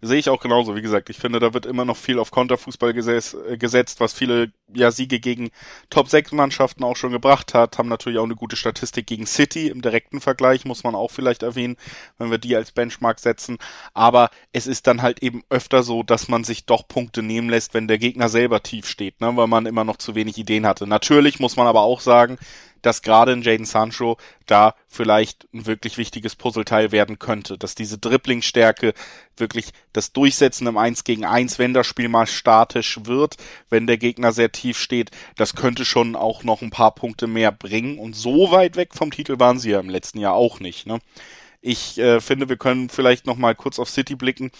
sehe 0.00 0.18
ich 0.18 0.28
auch 0.28 0.40
genauso. 0.40 0.76
Wie 0.76 0.82
gesagt, 0.82 1.10
ich 1.10 1.18
finde, 1.18 1.40
da 1.40 1.52
wird 1.52 1.66
immer 1.66 1.84
noch 1.84 1.96
viel 1.96 2.20
auf 2.20 2.30
Konterfußball 2.30 2.90
äh, 2.90 3.56
gesetzt, 3.56 3.98
was 3.98 4.12
viele 4.12 4.52
ja, 4.72 4.92
Siege 4.92 5.18
gegen 5.18 5.50
Top-6-Mannschaften 5.90 6.84
auch 6.84 6.96
schon 6.96 7.10
gebracht 7.10 7.52
hat. 7.52 7.76
Haben 7.76 7.88
natürlich 7.88 8.20
auch 8.20 8.24
eine 8.24 8.36
gute 8.36 8.54
Statistik 8.54 9.06
gegen 9.06 9.26
City 9.26 9.66
im 9.66 9.82
direkten 9.82 10.20
Vergleich, 10.20 10.64
muss 10.64 10.84
man 10.84 10.94
auch 10.94 11.10
vielleicht 11.10 11.42
erwähnen, 11.42 11.76
wenn 12.18 12.30
wir 12.30 12.38
die 12.38 12.54
als 12.54 12.70
Benchmark 12.70 13.18
setzen. 13.18 13.58
Aber 13.94 14.30
es 14.52 14.68
ist 14.68 14.86
dann 14.86 15.02
halt 15.02 15.24
eben 15.24 15.42
öfter 15.50 15.82
so, 15.82 16.04
dass 16.04 16.28
man 16.28 16.44
sich 16.44 16.66
doch 16.66 16.86
Punkte 16.86 17.24
nehmen 17.24 17.48
lässt, 17.48 17.74
wenn 17.74 17.88
der 17.88 17.98
Gegner 17.98 18.28
selber 18.28 18.62
tief 18.62 18.86
steht, 18.86 19.20
ne? 19.20 19.36
weil 19.36 19.48
man 19.48 19.66
immer 19.66 19.82
noch 19.82 19.96
zu 19.96 20.14
wenig 20.14 20.38
Ideen 20.38 20.66
hatte. 20.66 20.86
Natürlich 20.86 21.40
muss 21.40 21.56
man 21.56 21.66
aber 21.66 21.80
auch 21.80 22.00
sagen, 22.00 22.38
dass 22.82 23.02
gerade 23.02 23.32
in 23.32 23.42
Jaden 23.42 23.66
Sancho 23.66 24.16
da 24.46 24.74
vielleicht 24.88 25.46
ein 25.52 25.66
wirklich 25.66 25.98
wichtiges 25.98 26.36
Puzzleteil 26.36 26.92
werden 26.92 27.18
könnte, 27.18 27.58
dass 27.58 27.74
diese 27.74 27.98
Dribblingstärke 27.98 28.94
wirklich 29.36 29.72
das 29.92 30.12
Durchsetzen 30.12 30.66
im 30.66 30.78
1 30.78 31.04
gegen 31.04 31.24
1, 31.24 31.58
wenn 31.58 31.74
das 31.74 31.86
Spiel 31.86 32.08
mal 32.08 32.26
statisch 32.26 33.00
wird, 33.04 33.36
wenn 33.70 33.86
der 33.86 33.98
Gegner 33.98 34.32
sehr 34.32 34.52
tief 34.52 34.78
steht, 34.78 35.10
das 35.36 35.54
könnte 35.54 35.84
schon 35.84 36.16
auch 36.16 36.44
noch 36.44 36.62
ein 36.62 36.70
paar 36.70 36.94
Punkte 36.94 37.26
mehr 37.26 37.52
bringen 37.52 37.98
und 37.98 38.14
so 38.14 38.50
weit 38.50 38.76
weg 38.76 38.94
vom 38.94 39.10
Titel 39.10 39.38
waren 39.38 39.58
sie 39.58 39.70
ja 39.70 39.80
im 39.80 39.90
letzten 39.90 40.18
Jahr 40.18 40.34
auch 40.34 40.60
nicht, 40.60 40.86
ne? 40.86 40.98
Ich 41.68 41.98
äh, 41.98 42.20
finde, 42.20 42.48
wir 42.48 42.58
können 42.58 42.88
vielleicht 42.90 43.26
noch 43.26 43.36
mal 43.36 43.56
kurz 43.56 43.80
auf 43.80 43.90
City 43.90 44.14
blicken. 44.14 44.52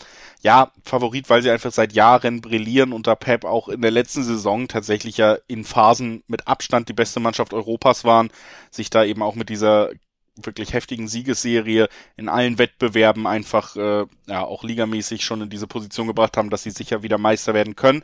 Ja, 0.42 0.72
Favorit, 0.82 1.30
weil 1.30 1.40
sie 1.40 1.52
einfach 1.52 1.70
seit 1.70 1.92
Jahren 1.92 2.40
brillieren 2.40 2.92
unter 2.92 3.14
Pep 3.14 3.44
auch 3.44 3.68
in 3.68 3.80
der 3.80 3.92
letzten 3.92 4.24
Saison 4.24 4.66
tatsächlich 4.66 5.16
ja 5.16 5.38
in 5.46 5.62
Phasen 5.62 6.24
mit 6.26 6.48
Abstand 6.48 6.88
die 6.88 6.94
beste 6.94 7.20
Mannschaft 7.20 7.54
Europas 7.54 8.02
waren, 8.02 8.30
sich 8.72 8.90
da 8.90 9.04
eben 9.04 9.22
auch 9.22 9.36
mit 9.36 9.50
dieser 9.50 9.90
wirklich 10.34 10.72
heftigen 10.72 11.06
Siegesserie 11.06 11.88
in 12.16 12.28
allen 12.28 12.58
Wettbewerben 12.58 13.28
einfach 13.28 13.76
äh, 13.76 14.06
ja 14.26 14.44
auch 14.44 14.64
ligamäßig 14.64 15.24
schon 15.24 15.42
in 15.42 15.48
diese 15.48 15.68
Position 15.68 16.08
gebracht 16.08 16.36
haben, 16.36 16.50
dass 16.50 16.64
sie 16.64 16.70
sicher 16.70 17.04
wieder 17.04 17.18
Meister 17.18 17.54
werden 17.54 17.76
können. 17.76 18.02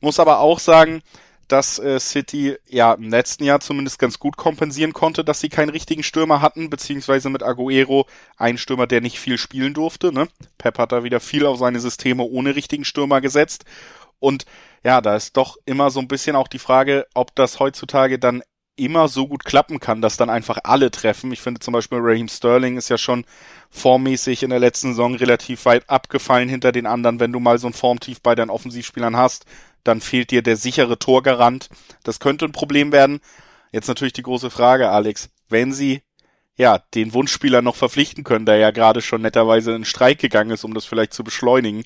Muss 0.00 0.20
aber 0.20 0.38
auch 0.38 0.60
sagen, 0.60 1.02
dass 1.48 1.78
äh, 1.78 1.98
City 2.00 2.56
ja 2.66 2.92
im 2.94 3.10
letzten 3.10 3.44
Jahr 3.44 3.60
zumindest 3.60 3.98
ganz 3.98 4.18
gut 4.18 4.36
kompensieren 4.36 4.92
konnte, 4.92 5.24
dass 5.24 5.40
sie 5.40 5.48
keinen 5.48 5.70
richtigen 5.70 6.02
Stürmer 6.02 6.40
hatten, 6.40 6.70
beziehungsweise 6.70 7.30
mit 7.30 7.42
Aguero 7.42 8.06
einen 8.36 8.58
Stürmer, 8.58 8.86
der 8.86 9.00
nicht 9.00 9.18
viel 9.18 9.38
spielen 9.38 9.74
durfte. 9.74 10.12
Ne? 10.12 10.28
Pep 10.58 10.78
hat 10.78 10.92
da 10.92 11.04
wieder 11.04 11.20
viel 11.20 11.46
auf 11.46 11.58
seine 11.58 11.80
Systeme 11.80 12.24
ohne 12.24 12.56
richtigen 12.56 12.84
Stürmer 12.84 13.20
gesetzt. 13.20 13.64
Und 14.18 14.44
ja, 14.82 15.00
da 15.00 15.16
ist 15.16 15.36
doch 15.36 15.56
immer 15.66 15.90
so 15.90 16.00
ein 16.00 16.08
bisschen 16.08 16.36
auch 16.36 16.48
die 16.48 16.58
Frage, 16.58 17.06
ob 17.14 17.34
das 17.34 17.60
heutzutage 17.60 18.18
dann 18.18 18.42
immer 18.76 19.08
so 19.08 19.28
gut 19.28 19.44
klappen 19.44 19.78
kann, 19.78 20.02
dass 20.02 20.16
dann 20.16 20.30
einfach 20.30 20.58
alle 20.64 20.90
treffen. 20.90 21.32
Ich 21.32 21.40
finde 21.40 21.60
zum 21.60 21.72
Beispiel 21.72 21.98
Raheem 22.00 22.28
Sterling 22.28 22.76
ist 22.76 22.88
ja 22.88 22.98
schon 22.98 23.24
formmäßig 23.70 24.42
in 24.42 24.50
der 24.50 24.58
letzten 24.58 24.88
Saison 24.88 25.14
relativ 25.14 25.64
weit 25.64 25.88
abgefallen 25.88 26.48
hinter 26.48 26.72
den 26.72 26.86
anderen. 26.86 27.20
Wenn 27.20 27.32
du 27.32 27.40
mal 27.40 27.58
so 27.58 27.68
ein 27.68 27.72
Formtief 27.72 28.20
bei 28.20 28.34
deinen 28.34 28.50
Offensivspielern 28.50 29.16
hast, 29.16 29.46
dann 29.84 30.00
fehlt 30.00 30.30
dir 30.30 30.42
der 30.42 30.56
sichere 30.56 30.98
Torgarant. 30.98 31.68
Das 32.02 32.20
könnte 32.20 32.44
ein 32.46 32.52
Problem 32.52 32.92
werden. 32.92 33.20
Jetzt 33.72 33.88
natürlich 33.88 34.12
die 34.14 34.22
große 34.22 34.50
Frage, 34.50 34.90
Alex. 34.90 35.30
Wenn 35.48 35.72
sie 35.72 36.02
ja 36.56 36.78
den 36.94 37.12
Wunschspieler 37.12 37.62
noch 37.62 37.76
verpflichten 37.76 38.24
können, 38.24 38.46
der 38.46 38.56
ja 38.56 38.70
gerade 38.70 39.02
schon 39.02 39.22
netterweise 39.22 39.74
in 39.74 39.84
Streik 39.84 40.18
gegangen 40.18 40.50
ist, 40.50 40.64
um 40.64 40.74
das 40.74 40.84
vielleicht 40.84 41.12
zu 41.12 41.24
beschleunigen, 41.24 41.84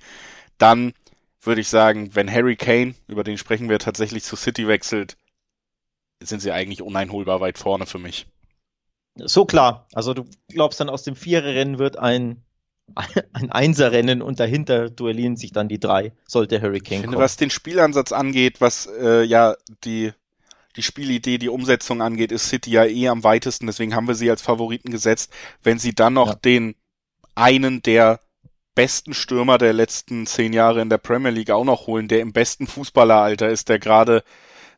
dann 0.58 0.92
würde 1.40 1.60
ich 1.60 1.68
sagen, 1.68 2.14
wenn 2.14 2.32
Harry 2.32 2.56
Kane, 2.56 2.94
über 3.06 3.24
den 3.24 3.38
sprechen 3.38 3.68
wir, 3.68 3.78
tatsächlich 3.78 4.24
zu 4.24 4.36
City 4.36 4.68
wechselt, 4.68 5.16
sind 6.20 6.40
sie 6.40 6.52
eigentlich 6.52 6.82
uneinholbar 6.82 7.40
weit 7.40 7.58
vorne 7.58 7.86
für 7.86 7.98
mich. 7.98 8.26
So 9.14 9.44
klar. 9.44 9.86
Also 9.92 10.14
du 10.14 10.24
glaubst 10.48 10.80
dann 10.80 10.88
aus 10.88 11.02
dem 11.02 11.16
Viererrennen 11.16 11.78
wird 11.78 11.98
ein 11.98 12.44
ein 13.32 13.50
Einserrennen 13.50 14.22
und 14.22 14.40
dahinter 14.40 14.90
duellieren 14.90 15.36
sich 15.36 15.52
dann 15.52 15.68
die 15.68 15.80
drei, 15.80 16.12
sollte 16.26 16.60
Harry 16.60 16.80
Kane 16.80 16.96
ich 16.96 17.00
finde, 17.00 17.06
kommen. 17.16 17.24
Was 17.24 17.36
den 17.36 17.50
Spielansatz 17.50 18.12
angeht, 18.12 18.60
was 18.60 18.88
äh, 19.00 19.22
ja 19.24 19.54
die 19.84 20.12
die 20.76 20.82
Spielidee, 20.82 21.38
die 21.38 21.48
Umsetzung 21.48 22.02
angeht, 22.02 22.30
ist 22.30 22.48
City 22.48 22.70
ja 22.70 22.84
eh 22.84 23.08
am 23.08 23.24
weitesten, 23.24 23.66
deswegen 23.66 23.96
haben 23.96 24.06
wir 24.06 24.14
sie 24.14 24.30
als 24.30 24.42
Favoriten 24.42 24.92
gesetzt. 24.92 25.32
Wenn 25.62 25.78
sie 25.78 25.92
dann 25.92 26.12
noch 26.12 26.28
ja. 26.28 26.34
den 26.34 26.76
einen 27.34 27.82
der 27.82 28.20
besten 28.76 29.12
Stürmer 29.12 29.58
der 29.58 29.72
letzten 29.72 30.24
zehn 30.26 30.52
Jahre 30.52 30.80
in 30.80 30.88
der 30.88 30.98
Premier 30.98 31.30
League 31.30 31.50
auch 31.50 31.64
noch 31.64 31.88
holen, 31.88 32.06
der 32.06 32.20
im 32.20 32.32
besten 32.32 32.68
Fußballeralter 32.68 33.48
ist, 33.48 33.68
der 33.68 33.80
gerade 33.80 34.22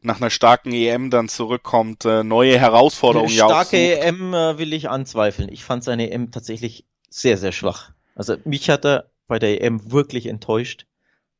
nach 0.01 0.23
einer 0.23 0.31
starken 0.31 0.73
EM 0.73 1.11
dann 1.11 1.29
zurückkommt, 1.29 2.07
äh, 2.07 2.25
neue 2.25 2.59
Herausforderungen 2.59 3.35
ja. 3.35 3.47
Starke 3.47 3.77
EM 3.77 4.33
äh, 4.33 4.57
will 4.57 4.73
ich 4.73 4.89
anzweifeln. 4.89 5.51
Ich 5.51 5.65
fand 5.65 5.85
seine 5.85 6.11
EM 6.11 6.31
tatsächlich 6.31 6.87
sehr, 7.11 7.37
sehr 7.37 7.53
schwach. 7.53 7.93
Also 8.15 8.37
mich 8.45 8.69
hat 8.71 8.85
er 8.85 9.11
bei 9.27 9.39
der 9.39 9.63
EM 9.63 9.93
wirklich 9.93 10.27
enttäuscht. 10.27 10.87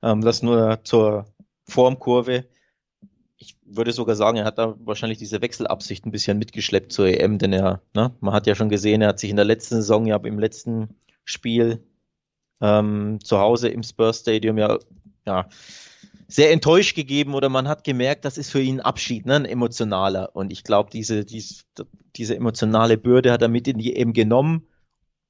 Ähm, 0.03 0.23
das 0.23 0.43
nur 0.43 0.81
zur 0.85 1.27
Formkurve. 1.65 2.47
Ich 3.37 3.57
würde 3.65 3.93
sogar 3.93 4.17
sagen, 4.17 4.39
er 4.39 4.45
hat 4.45 4.59
da 4.59 4.77
wahrscheinlich 4.81 5.19
diese 5.19 5.41
Wechselabsicht 5.41 6.07
ein 6.07 6.11
bisschen 6.11 6.39
mitgeschleppt 6.39 6.93
zur 6.93 7.09
EM, 7.09 7.39
denn 7.39 7.53
er, 7.53 7.83
ne, 7.95 8.15
man 8.21 8.35
hat 8.35 8.47
ja 8.47 8.55
schon 8.55 8.69
gesehen, 8.69 9.03
er 9.03 9.09
hat 9.09 9.19
sich 9.19 9.31
in 9.31 9.37
der 9.37 9.45
letzten 9.45 9.77
Saison, 9.77 10.07
ja 10.07 10.17
im 10.17 10.39
letzten 10.39 10.97
Spiel 11.25 11.83
ähm, 12.61 13.19
zu 13.23 13.39
Hause 13.39 13.69
im 13.69 13.83
Spurs 13.83 14.21
Stadium 14.21 14.59
ja, 14.59 14.79
ja 15.27 15.49
sehr 16.29 16.53
enttäuscht 16.53 16.95
gegeben 16.95 17.35
oder 17.35 17.49
man 17.49 17.67
hat 17.67 17.83
gemerkt, 17.83 18.25
das 18.25 18.39
ist 18.39 18.51
für 18.51 18.61
ihn 18.61 18.77
ein 18.77 18.85
Abschied, 18.85 19.27
ne, 19.27 19.37
ein 19.37 19.45
emotionaler. 19.47 20.37
Und 20.37 20.53
ich 20.53 20.63
glaube, 20.63 20.91
diese, 20.91 21.25
diese, 21.25 21.65
diese 22.15 22.37
emotionale 22.37 22.97
Bürde 22.97 23.33
hat 23.33 23.43
er 23.43 23.49
mit 23.49 23.67
in 23.67 23.79
die 23.79 23.97
EM 23.97 24.13
genommen 24.13 24.67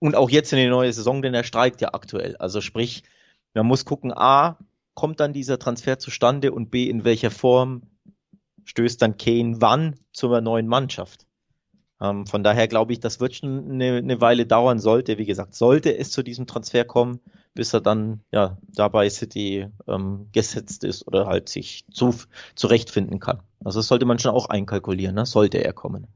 und 0.00 0.16
auch 0.16 0.30
jetzt 0.30 0.52
in 0.52 0.58
die 0.58 0.66
neue 0.66 0.92
Saison, 0.92 1.22
denn 1.22 1.34
er 1.34 1.44
streikt 1.44 1.80
ja 1.80 1.94
aktuell. 1.94 2.36
Also 2.38 2.60
sprich, 2.60 3.04
man 3.54 3.66
muss 3.66 3.84
gucken, 3.84 4.12
A, 4.12 4.58
kommt 4.94 5.20
dann 5.20 5.32
dieser 5.32 5.58
Transfer 5.58 5.98
zustande 5.98 6.52
und 6.52 6.70
B, 6.70 6.88
in 6.88 7.04
welcher 7.04 7.30
Form 7.30 7.82
stößt 8.64 9.00
dann 9.00 9.16
Kane 9.16 9.60
wann 9.60 9.96
zur 10.12 10.40
neuen 10.40 10.66
Mannschaft. 10.66 11.26
Ähm, 12.00 12.26
von 12.26 12.42
daher 12.42 12.66
glaube 12.66 12.92
ich, 12.92 13.00
das 13.00 13.20
wird 13.20 13.34
schon 13.34 13.70
eine, 13.70 13.98
eine 13.98 14.20
Weile 14.20 14.46
dauern 14.46 14.78
sollte. 14.78 15.18
Wie 15.18 15.26
gesagt, 15.26 15.54
sollte 15.54 15.96
es 15.96 16.10
zu 16.10 16.22
diesem 16.22 16.46
Transfer 16.46 16.84
kommen, 16.84 17.20
bis 17.54 17.74
er 17.74 17.80
dann 17.80 18.20
ja 18.32 18.58
dabei 18.68 19.10
City 19.10 19.68
ähm, 19.86 20.28
gesetzt 20.32 20.84
ist 20.84 21.06
oder 21.06 21.26
halt 21.26 21.48
sich 21.48 21.84
zu, 21.92 22.14
zurechtfinden 22.54 23.20
kann. 23.20 23.42
Also 23.62 23.80
das 23.80 23.88
sollte 23.88 24.06
man 24.06 24.18
schon 24.18 24.32
auch 24.32 24.48
einkalkulieren, 24.48 25.14
ne? 25.14 25.26
sollte 25.26 25.58
er 25.58 25.72
kommen. 25.72 26.06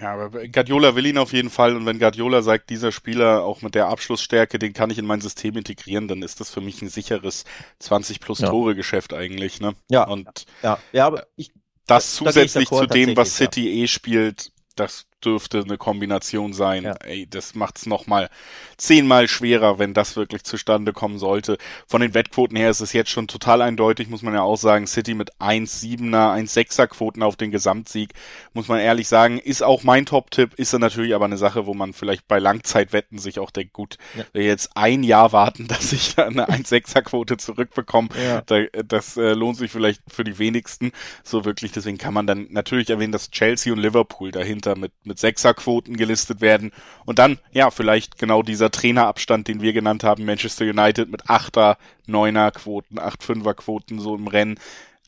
Ja, 0.00 0.12
aber 0.12 0.48
Guardiola 0.48 0.96
will 0.96 1.06
ihn 1.06 1.18
auf 1.18 1.32
jeden 1.32 1.50
Fall 1.50 1.76
und 1.76 1.86
wenn 1.86 2.00
Guardiola 2.00 2.42
sagt, 2.42 2.68
dieser 2.70 2.90
Spieler 2.90 3.44
auch 3.44 3.62
mit 3.62 3.76
der 3.76 3.86
Abschlussstärke, 3.86 4.58
den 4.58 4.72
kann 4.72 4.90
ich 4.90 4.98
in 4.98 5.06
mein 5.06 5.20
System 5.20 5.56
integrieren, 5.56 6.08
dann 6.08 6.22
ist 6.22 6.40
das 6.40 6.50
für 6.50 6.60
mich 6.60 6.82
ein 6.82 6.88
sicheres 6.88 7.44
20 7.78 8.18
plus 8.18 8.40
ja. 8.40 8.48
Tore 8.48 8.74
Geschäft 8.74 9.12
eigentlich, 9.14 9.60
ne? 9.60 9.74
Ja. 9.88 10.08
Und 10.08 10.46
ja, 10.62 10.78
ja 10.92 11.06
aber 11.06 11.26
ich 11.36 11.52
das 11.86 12.14
zusätzlich 12.14 12.68
zu 12.68 12.86
dem, 12.86 13.16
was 13.16 13.36
City 13.36 13.68
ja. 13.68 13.84
eh 13.84 13.86
spielt, 13.88 14.52
das 14.74 15.06
dürfte 15.24 15.60
eine 15.60 15.78
Kombination 15.78 16.52
sein. 16.52 16.84
Ja. 16.84 16.94
Ey, 17.04 17.26
das 17.28 17.54
macht's 17.54 17.86
noch 17.86 18.06
mal 18.06 18.28
zehnmal 18.76 19.28
schwerer, 19.28 19.78
wenn 19.78 19.94
das 19.94 20.16
wirklich 20.16 20.44
zustande 20.44 20.92
kommen 20.92 21.18
sollte. 21.18 21.58
Von 21.86 22.00
den 22.00 22.14
Wettquoten 22.14 22.56
her 22.56 22.70
ist 22.70 22.80
es 22.80 22.92
jetzt 22.92 23.10
schon 23.10 23.28
total 23.28 23.62
eindeutig, 23.62 24.08
muss 24.08 24.22
man 24.22 24.34
ja 24.34 24.42
auch 24.42 24.56
sagen. 24.56 24.86
City 24.86 25.14
mit 25.14 25.32
1,7er, 25.40 26.34
1,6er 26.34 26.86
Quoten 26.86 27.22
auf 27.22 27.36
den 27.36 27.50
Gesamtsieg, 27.50 28.10
muss 28.52 28.68
man 28.68 28.80
ehrlich 28.80 29.08
sagen, 29.08 29.38
ist 29.38 29.62
auch 29.62 29.82
mein 29.82 30.06
Top-Tipp, 30.06 30.54
ist 30.54 30.72
dann 30.72 30.80
natürlich 30.80 31.14
aber 31.14 31.24
eine 31.24 31.36
Sache, 31.36 31.66
wo 31.66 31.74
man 31.74 31.92
vielleicht 31.92 32.26
bei 32.28 32.38
Langzeitwetten 32.38 33.18
sich 33.18 33.38
auch 33.38 33.50
denkt, 33.50 33.72
gut, 33.72 33.98
ja. 34.16 34.40
jetzt 34.40 34.76
ein 34.76 35.02
Jahr 35.02 35.32
warten, 35.32 35.66
dass 35.68 35.92
ich 35.92 36.14
da 36.14 36.26
eine 36.26 36.48
1,6er 36.48 37.02
Quote 37.02 37.36
zurückbekomme, 37.36 38.08
ja. 38.22 38.42
das 38.82 39.16
äh, 39.16 39.32
lohnt 39.32 39.56
sich 39.56 39.70
vielleicht 39.70 40.02
für 40.08 40.24
die 40.24 40.38
wenigsten 40.38 40.92
so 41.22 41.44
wirklich. 41.44 41.72
Deswegen 41.72 41.98
kann 41.98 42.14
man 42.14 42.26
dann 42.26 42.46
natürlich 42.50 42.90
erwähnen, 42.90 43.12
dass 43.12 43.30
Chelsea 43.30 43.72
und 43.72 43.78
Liverpool 43.78 44.30
dahinter 44.30 44.76
mit, 44.76 44.92
mit 45.04 45.13
Sechserquoten 45.18 45.96
gelistet 45.96 46.40
werden. 46.40 46.72
Und 47.04 47.18
dann, 47.18 47.38
ja, 47.52 47.70
vielleicht 47.70 48.18
genau 48.18 48.42
dieser 48.42 48.70
Trainerabstand, 48.70 49.48
den 49.48 49.60
wir 49.60 49.72
genannt 49.72 50.04
haben, 50.04 50.24
Manchester 50.24 50.64
United 50.64 51.10
mit 51.10 51.28
Achter, 51.28 51.78
Neuner 52.06 52.50
Quoten, 52.50 52.98
Acht, 52.98 53.22
Fünfer 53.22 53.54
Quoten 53.54 54.00
so 54.00 54.14
im 54.14 54.26
Rennen 54.26 54.58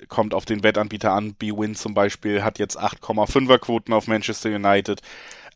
kommt 0.08 0.34
auf 0.34 0.44
den 0.44 0.62
Wettanbieter 0.62 1.12
an. 1.12 1.34
B-Win 1.34 1.74
zum 1.74 1.94
Beispiel 1.94 2.42
hat 2.42 2.58
jetzt 2.58 2.78
8,5er 2.78 3.58
Quoten 3.58 3.92
auf 3.92 4.06
Manchester 4.06 4.50
United. 4.50 5.00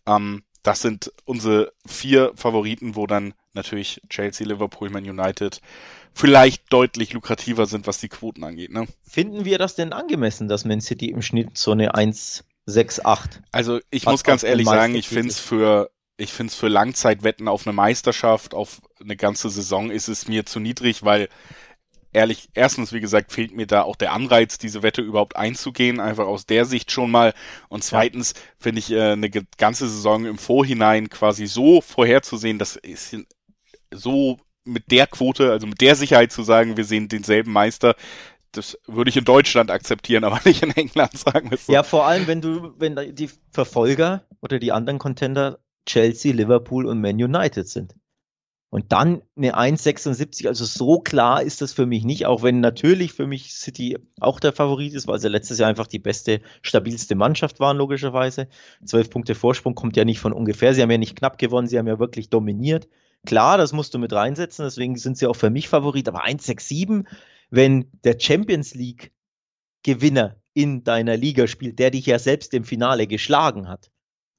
Ähm, 0.07 0.43
das 0.63 0.83
sind 0.83 1.13
unsere 1.25 1.73
vier 1.87 2.33
Favoriten, 2.35 2.95
wo 2.97 3.07
dann 3.07 3.35
natürlich 3.55 4.01
Chelsea, 4.09 4.47
Liverpool, 4.47 4.91
Man 4.91 5.09
United 5.09 5.61
vielleicht 6.13 6.73
deutlich 6.73 7.13
lukrativer 7.13 7.67
sind, 7.67 7.87
was 7.87 7.99
die 7.99 8.09
Quoten 8.09 8.45
angeht. 8.45 8.71
Ne? 8.71 8.87
Finden 9.03 9.45
wir 9.45 9.59
das 9.59 9.75
denn 9.75 9.93
angemessen, 9.93 10.49
dass 10.49 10.65
Man 10.65 10.81
City 10.81 11.07
im 11.07 11.23
Schnitt 11.23 11.57
so 11.57 11.73
eine 11.73 11.95
1 11.95 12.45
6, 12.71 13.05
8. 13.05 13.43
Also 13.53 13.81
ich 13.91 14.07
muss 14.07 14.25
ganz 14.25 14.43
ehrlich 14.43 14.67
sagen, 14.67 14.95
ich 14.95 15.09
finde 15.09 15.31
es 15.31 15.39
für 15.39 15.91
ich 16.17 16.35
finde 16.35 16.51
es 16.51 16.57
für 16.57 16.69
Langzeitwetten 16.69 17.49
auf 17.49 17.67
eine 17.67 17.73
Meisterschaft, 17.73 18.53
auf 18.53 18.83
eine 19.01 19.17
ganze 19.17 19.49
Saison 19.49 19.91
ist 19.91 20.09
es 20.09 20.29
mir 20.29 20.45
zu 20.45 20.61
niedrig, 20.61 21.03
weil 21.03 21.29
ehrlich, 22.13 22.49
erstens, 22.55 22.93
wie 22.93 23.01
gesagt, 23.01 23.33
fehlt 23.33 23.55
mir 23.55 23.67
da 23.67 23.83
auch 23.83 23.97
der 23.97 24.13
Anreiz, 24.13 24.59
diese 24.59 24.83
Wette 24.83 25.01
überhaupt 25.01 25.37
einzugehen, 25.37 26.01
einfach 26.01 26.27
aus 26.27 26.47
der 26.47 26.65
Sicht 26.65 26.91
schon 26.93 27.11
mal. 27.11 27.33
Und 27.69 27.85
zweitens 27.85 28.35
finde 28.59 28.81
ich 28.81 28.91
äh, 28.91 29.13
eine 29.13 29.31
ganze 29.31 29.89
Saison 29.89 30.27
im 30.27 30.39
Vorhinein 30.39 31.09
quasi 31.09 31.47
so 31.47 31.81
vorherzusehen, 31.81 32.59
das 32.59 32.77
ist 32.77 33.17
so 33.93 34.39
mit 34.65 34.91
der 34.91 35.07
Quote, 35.07 35.51
also 35.51 35.67
mit 35.67 35.81
der 35.81 35.97
Sicherheit 35.97 36.33
zu 36.33 36.43
sagen, 36.43 36.77
wir 36.77 36.85
sehen 36.85 37.09
denselben 37.09 37.53
Meister, 37.53 37.97
das 38.53 38.79
würde 38.87 39.11
ich 39.11 39.17
in 39.17 39.25
Deutschland 39.25 39.71
akzeptieren, 39.71 40.25
aber 40.25 40.41
nicht 40.45 40.63
in 40.63 40.71
England, 40.71 41.17
sagen 41.19 41.51
wir 41.51 41.59
so. 41.59 41.73
Ja, 41.73 41.83
vor 41.83 42.07
allem, 42.07 42.27
wenn 42.27 42.41
du, 42.41 42.75
wenn 42.79 43.15
die 43.15 43.31
Verfolger 43.51 44.25
oder 44.41 44.59
die 44.59 44.73
anderen 44.73 44.99
Contender 44.99 45.59
Chelsea, 45.87 46.33
Liverpool 46.33 46.87
und 46.87 47.01
Man 47.01 47.17
United 47.17 47.69
sind. 47.69 47.95
Und 48.73 48.93
dann 48.93 49.23
eine 49.37 49.57
1,76, 49.57 50.47
also 50.47 50.65
so 50.65 51.01
klar 51.01 51.43
ist 51.43 51.61
das 51.61 51.73
für 51.73 51.87
mich 51.87 52.05
nicht, 52.05 52.27
auch 52.27 52.45
wenn 52.45 52.61
natürlich 52.61 53.13
für 53.13 53.27
mich 53.27 53.53
City 53.53 53.99
auch 54.21 54.39
der 54.39 54.53
Favorit 54.53 54.95
ist, 54.95 55.09
weil 55.09 55.19
sie 55.19 55.29
letztes 55.29 55.59
Jahr 55.59 55.69
einfach 55.69 55.89
die 55.89 55.99
beste, 55.99 56.41
stabilste 56.63 57.17
Mannschaft 57.17 57.59
waren, 57.59 57.77
logischerweise. 57.77 58.47
Zwölf 58.85 59.11
Punkte 59.11 59.35
Vorsprung 59.35 59.75
kommt 59.75 59.97
ja 59.97 60.05
nicht 60.05 60.21
von 60.21 60.33
ungefähr. 60.33 60.73
Sie 60.73 60.83
haben 60.83 60.91
ja 60.91 60.99
nicht 60.99 61.17
knapp 61.17 61.37
gewonnen, 61.37 61.67
sie 61.67 61.79
haben 61.79 61.89
ja 61.89 61.99
wirklich 61.99 62.31
dominiert. 62.31 62.89
Klar, 63.27 63.59
das 63.59 63.73
musst 63.73 63.93
du 63.93 63.99
mit 63.99 64.13
reinsetzen, 64.13 64.65
deswegen 64.65 64.97
sind 64.97 65.19
sie 65.19 65.27
auch 65.27 65.37
für 65.37 65.51
mich 65.51 65.69
Favorit, 65.69 66.09
aber 66.09 66.25
1,67 66.25 67.05
wenn 67.51 67.91
der 68.05 68.19
Champions 68.19 68.75
League 68.75 69.13
Gewinner 69.83 70.37
in 70.55 70.85
deiner 70.85 71.17
Liga 71.17 71.47
spielt, 71.47 71.79
der 71.79 71.91
dich 71.91 72.07
ja 72.07 72.19
selbst 72.19 72.55
im 72.55 72.65
Finale 72.65 73.07
geschlagen 73.07 73.69
hat, 73.69 73.91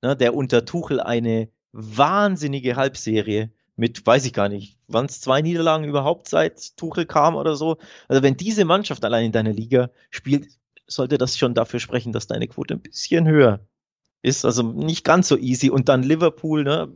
ne, 0.02 0.16
der 0.16 0.34
unter 0.34 0.66
Tuchel 0.66 1.00
eine 1.00 1.50
wahnsinnige 1.72 2.76
Halbserie 2.76 3.52
mit, 3.76 4.06
weiß 4.06 4.26
ich 4.26 4.34
gar 4.34 4.50
nicht, 4.50 4.78
waren 4.88 5.06
es 5.06 5.22
zwei 5.22 5.42
Niederlagen 5.42 5.86
überhaupt 5.86 6.28
seit 6.28 6.76
Tuchel 6.78 7.06
kam 7.06 7.36
oder 7.36 7.56
so. 7.56 7.78
Also 8.08 8.22
wenn 8.22 8.38
diese 8.38 8.66
Mannschaft 8.66 9.04
allein 9.06 9.26
in 9.26 9.32
deiner 9.32 9.54
Liga 9.54 9.90
spielt, 10.10 10.48
sollte 10.88 11.18
das 11.18 11.38
schon 11.38 11.54
dafür 11.54 11.80
sprechen, 11.80 12.12
dass 12.12 12.28
deine 12.28 12.48
Quote 12.48 12.76
ein 12.76 12.82
bisschen 12.82 13.28
höher 13.28 13.66
ist. 14.22 14.46
Also 14.46 14.64
nicht 14.64 15.04
ganz 15.04 15.28
so 15.28 15.38
easy. 15.38 15.70
Und 15.70 15.90
dann 15.90 16.04
Liverpool, 16.04 16.64
ne? 16.64 16.94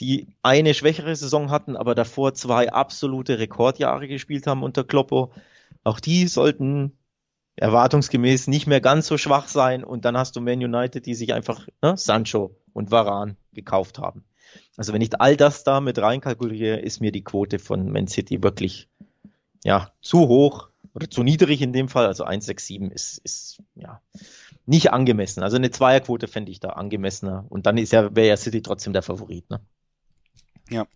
Die 0.00 0.28
eine 0.42 0.74
schwächere 0.74 1.14
Saison 1.14 1.50
hatten, 1.50 1.76
aber 1.76 1.94
davor 1.94 2.34
zwei 2.34 2.72
absolute 2.72 3.38
Rekordjahre 3.38 4.08
gespielt 4.08 4.46
haben 4.46 4.62
unter 4.62 4.84
Kloppo. 4.84 5.32
Auch 5.84 6.00
die 6.00 6.26
sollten 6.26 6.92
erwartungsgemäß 7.56 8.48
nicht 8.48 8.66
mehr 8.66 8.80
ganz 8.80 9.06
so 9.06 9.18
schwach 9.18 9.48
sein. 9.48 9.84
Und 9.84 10.04
dann 10.04 10.16
hast 10.16 10.36
du 10.36 10.40
Man 10.40 10.62
United, 10.62 11.06
die 11.06 11.14
sich 11.14 11.32
einfach 11.32 11.66
ne, 11.82 11.96
Sancho 11.96 12.56
und 12.72 12.90
Varan 12.90 13.36
gekauft 13.52 13.98
haben. 13.98 14.24
Also 14.76 14.92
wenn 14.92 15.02
ich 15.02 15.20
all 15.20 15.36
das 15.36 15.64
da 15.64 15.80
mit 15.80 15.98
reinkalkuliere, 15.98 16.78
ist 16.78 17.00
mir 17.00 17.12
die 17.12 17.24
Quote 17.24 17.58
von 17.58 17.90
Man 17.90 18.08
City 18.08 18.42
wirklich 18.42 18.88
ja 19.64 19.92
zu 20.00 20.28
hoch 20.28 20.68
oder 20.94 21.08
zu 21.08 21.22
niedrig 21.22 21.62
in 21.62 21.72
dem 21.72 21.88
Fall. 21.88 22.06
Also 22.06 22.24
1,67 22.24 22.90
ist, 22.90 23.18
ist 23.18 23.62
ja 23.74 24.00
nicht 24.66 24.92
angemessen. 24.92 25.42
Also 25.42 25.56
eine 25.56 25.70
Zweierquote 25.70 26.26
fände 26.26 26.50
ich 26.50 26.60
da 26.60 26.70
angemessener. 26.70 27.44
Und 27.48 27.66
dann 27.66 27.78
ist 27.78 27.92
ja, 27.92 28.14
wäre 28.14 28.28
ja 28.28 28.36
City 28.36 28.62
trotzdem 28.62 28.92
der 28.92 29.02
Favorit. 29.02 29.48
Ne? 29.50 29.60
Ja. 30.70 30.86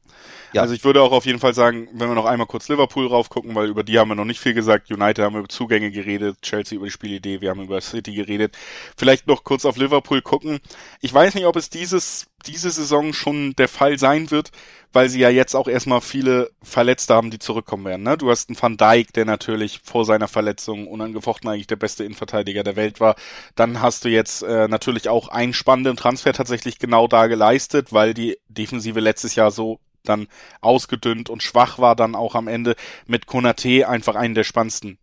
Ja. 0.52 0.62
Also 0.62 0.74
ich 0.74 0.84
würde 0.84 1.02
auch 1.02 1.12
auf 1.12 1.26
jeden 1.26 1.38
Fall 1.38 1.54
sagen, 1.54 1.88
wenn 1.92 2.08
wir 2.08 2.14
noch 2.14 2.24
einmal 2.24 2.46
kurz 2.46 2.68
Liverpool 2.68 3.06
raufgucken, 3.06 3.54
weil 3.54 3.68
über 3.68 3.82
die 3.82 3.98
haben 3.98 4.08
wir 4.08 4.14
noch 4.14 4.24
nicht 4.24 4.40
viel 4.40 4.54
gesagt. 4.54 4.90
United 4.90 5.24
haben 5.24 5.36
über 5.36 5.48
Zugänge 5.48 5.90
geredet, 5.90 6.38
Chelsea 6.42 6.76
über 6.76 6.86
die 6.86 6.92
Spielidee, 6.92 7.40
wir 7.40 7.50
haben 7.50 7.62
über 7.62 7.80
City 7.80 8.14
geredet. 8.14 8.56
Vielleicht 8.96 9.26
noch 9.26 9.44
kurz 9.44 9.64
auf 9.64 9.76
Liverpool 9.76 10.22
gucken. 10.22 10.60
Ich 11.00 11.12
weiß 11.12 11.34
nicht, 11.34 11.46
ob 11.46 11.56
es 11.56 11.70
dieses, 11.70 12.26
diese 12.46 12.70
Saison 12.70 13.12
schon 13.12 13.54
der 13.56 13.68
Fall 13.68 13.98
sein 13.98 14.30
wird, 14.30 14.50
weil 14.92 15.08
sie 15.08 15.20
ja 15.20 15.28
jetzt 15.28 15.54
auch 15.54 15.68
erstmal 15.68 16.00
viele 16.00 16.50
Verletzte 16.62 17.14
haben, 17.14 17.30
die 17.30 17.38
zurückkommen 17.38 17.84
werden. 17.84 18.02
Ne? 18.02 18.16
Du 18.16 18.30
hast 18.30 18.48
einen 18.48 18.60
Van 18.60 18.76
Dijk, 18.76 19.12
der 19.12 19.26
natürlich 19.26 19.80
vor 19.84 20.04
seiner 20.04 20.28
Verletzung 20.28 20.86
unangefochten 20.86 21.50
eigentlich 21.50 21.66
der 21.66 21.76
beste 21.76 22.04
Innenverteidiger 22.04 22.62
der 22.62 22.76
Welt 22.76 23.00
war. 23.00 23.16
Dann 23.54 23.82
hast 23.82 24.04
du 24.04 24.08
jetzt 24.08 24.42
äh, 24.42 24.66
natürlich 24.68 25.08
auch 25.08 25.28
einen 25.28 25.52
spannenden 25.52 25.96
Transfer 25.96 26.32
tatsächlich 26.32 26.78
genau 26.78 27.06
da 27.06 27.26
geleistet, 27.26 27.92
weil 27.92 28.14
die 28.14 28.38
Defensive 28.48 29.00
letztes 29.00 29.34
Jahr 29.34 29.50
so 29.50 29.78
dann 30.08 30.28
ausgedünnt 30.60 31.30
und 31.30 31.42
schwach 31.42 31.78
war 31.78 31.96
dann 31.96 32.14
auch 32.14 32.34
am 32.34 32.48
Ende 32.48 32.76
mit 33.06 33.26
Konate 33.26 33.88
einfach 33.88 34.14
einen 34.14 34.34
der 34.34 34.44
spannendsten 34.44 34.98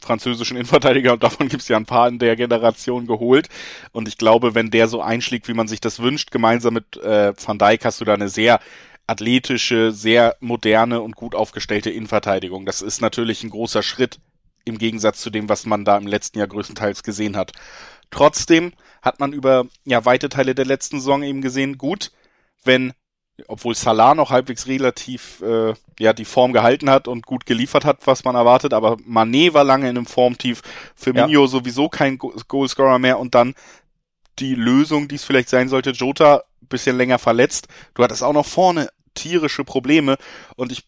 französischen 0.00 0.56
Innenverteidiger 0.56 1.12
und 1.12 1.22
davon 1.22 1.48
gibt 1.48 1.62
es 1.62 1.68
ja 1.68 1.76
ein 1.76 1.86
paar 1.86 2.08
in 2.08 2.18
der 2.18 2.36
Generation 2.36 3.06
geholt. 3.06 3.48
Und 3.92 4.08
ich 4.08 4.18
glaube, 4.18 4.54
wenn 4.54 4.70
der 4.70 4.88
so 4.88 5.00
einschlägt, 5.00 5.48
wie 5.48 5.54
man 5.54 5.68
sich 5.68 5.80
das 5.80 6.00
wünscht, 6.00 6.30
gemeinsam 6.30 6.74
mit 6.74 6.96
äh, 6.98 7.32
Van 7.36 7.58
Dijk 7.58 7.84
hast 7.84 8.00
du 8.00 8.04
da 8.04 8.14
eine 8.14 8.28
sehr 8.28 8.60
athletische, 9.06 9.92
sehr 9.92 10.36
moderne 10.40 11.00
und 11.00 11.16
gut 11.16 11.34
aufgestellte 11.34 11.90
Innenverteidigung. 11.90 12.66
Das 12.66 12.82
ist 12.82 13.00
natürlich 13.00 13.44
ein 13.44 13.50
großer 13.50 13.82
Schritt 13.82 14.18
im 14.64 14.78
Gegensatz 14.78 15.20
zu 15.20 15.30
dem, 15.30 15.48
was 15.48 15.64
man 15.64 15.84
da 15.84 15.96
im 15.96 16.08
letzten 16.08 16.38
Jahr 16.38 16.48
größtenteils 16.48 17.04
gesehen 17.04 17.36
hat. 17.36 17.52
Trotzdem 18.10 18.72
hat 19.02 19.20
man 19.20 19.32
über 19.32 19.66
ja 19.84 20.04
weite 20.04 20.28
Teile 20.28 20.54
der 20.54 20.64
letzten 20.64 20.98
Saison 20.98 21.22
eben 21.22 21.40
gesehen, 21.40 21.78
gut, 21.78 22.10
wenn 22.64 22.92
obwohl 23.48 23.74
Salah 23.74 24.14
noch 24.14 24.30
halbwegs 24.30 24.66
relativ 24.66 25.42
äh, 25.42 25.74
ja 25.98 26.12
die 26.12 26.24
Form 26.24 26.52
gehalten 26.52 26.88
hat 26.88 27.08
und 27.08 27.26
gut 27.26 27.46
geliefert 27.46 27.84
hat, 27.84 28.06
was 28.06 28.24
man 28.24 28.34
erwartet, 28.34 28.72
aber 28.72 28.96
Manet 29.04 29.54
war 29.54 29.64
lange 29.64 29.88
in 29.88 29.96
einem 29.96 30.06
Formtief, 30.06 30.62
Firmino 30.94 31.42
ja. 31.42 31.46
sowieso 31.46 31.88
kein 31.88 32.18
Goalscorer 32.18 32.98
mehr 32.98 33.18
und 33.18 33.34
dann 33.34 33.54
die 34.38 34.54
Lösung, 34.54 35.08
die 35.08 35.14
es 35.16 35.24
vielleicht 35.24 35.48
sein 35.48 35.68
sollte, 35.68 35.90
Jota 35.90 36.44
bisschen 36.68 36.96
länger 36.96 37.18
verletzt. 37.18 37.68
Du 37.94 38.02
hattest 38.02 38.22
auch 38.22 38.32
noch 38.32 38.46
vorne 38.46 38.88
tierische 39.14 39.64
Probleme 39.64 40.16
und 40.56 40.72
ich 40.72 40.84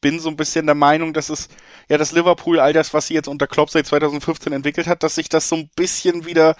bin 0.00 0.20
so 0.20 0.28
ein 0.28 0.36
bisschen 0.36 0.66
der 0.66 0.74
Meinung, 0.74 1.12
dass 1.12 1.28
es 1.28 1.48
ja 1.88 1.98
das 1.98 2.12
Liverpool 2.12 2.60
all 2.60 2.72
das, 2.72 2.94
was 2.94 3.08
sie 3.08 3.14
jetzt 3.14 3.28
unter 3.28 3.46
Klopp 3.46 3.70
seit 3.70 3.86
2015 3.86 4.52
entwickelt 4.52 4.86
hat, 4.86 5.02
dass 5.02 5.16
sich 5.16 5.28
das 5.28 5.48
so 5.48 5.56
ein 5.56 5.70
bisschen 5.74 6.24
wieder 6.24 6.56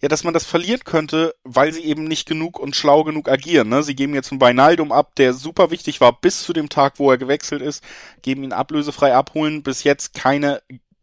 ja, 0.00 0.08
dass 0.08 0.24
man 0.24 0.32
das 0.32 0.46
verlieren 0.46 0.80
könnte, 0.84 1.34
weil 1.44 1.72
sie 1.72 1.84
eben 1.84 2.04
nicht 2.04 2.26
genug 2.26 2.58
und 2.58 2.74
schlau 2.74 3.04
genug 3.04 3.28
agieren. 3.28 3.68
Ne? 3.68 3.82
Sie 3.82 3.94
geben 3.94 4.14
jetzt 4.14 4.32
einen 4.32 4.40
Weinaldum 4.40 4.92
ab, 4.92 5.14
der 5.16 5.34
super 5.34 5.70
wichtig 5.70 6.00
war 6.00 6.18
bis 6.18 6.42
zu 6.42 6.52
dem 6.52 6.68
Tag, 6.70 6.98
wo 6.98 7.10
er 7.10 7.18
gewechselt 7.18 7.60
ist, 7.60 7.84
geben 8.22 8.42
ihn 8.42 8.52
ablösefrei 8.52 9.14
abholen. 9.14 9.62
Bis 9.62 9.84
jetzt 9.84 10.14
keine 10.14 10.62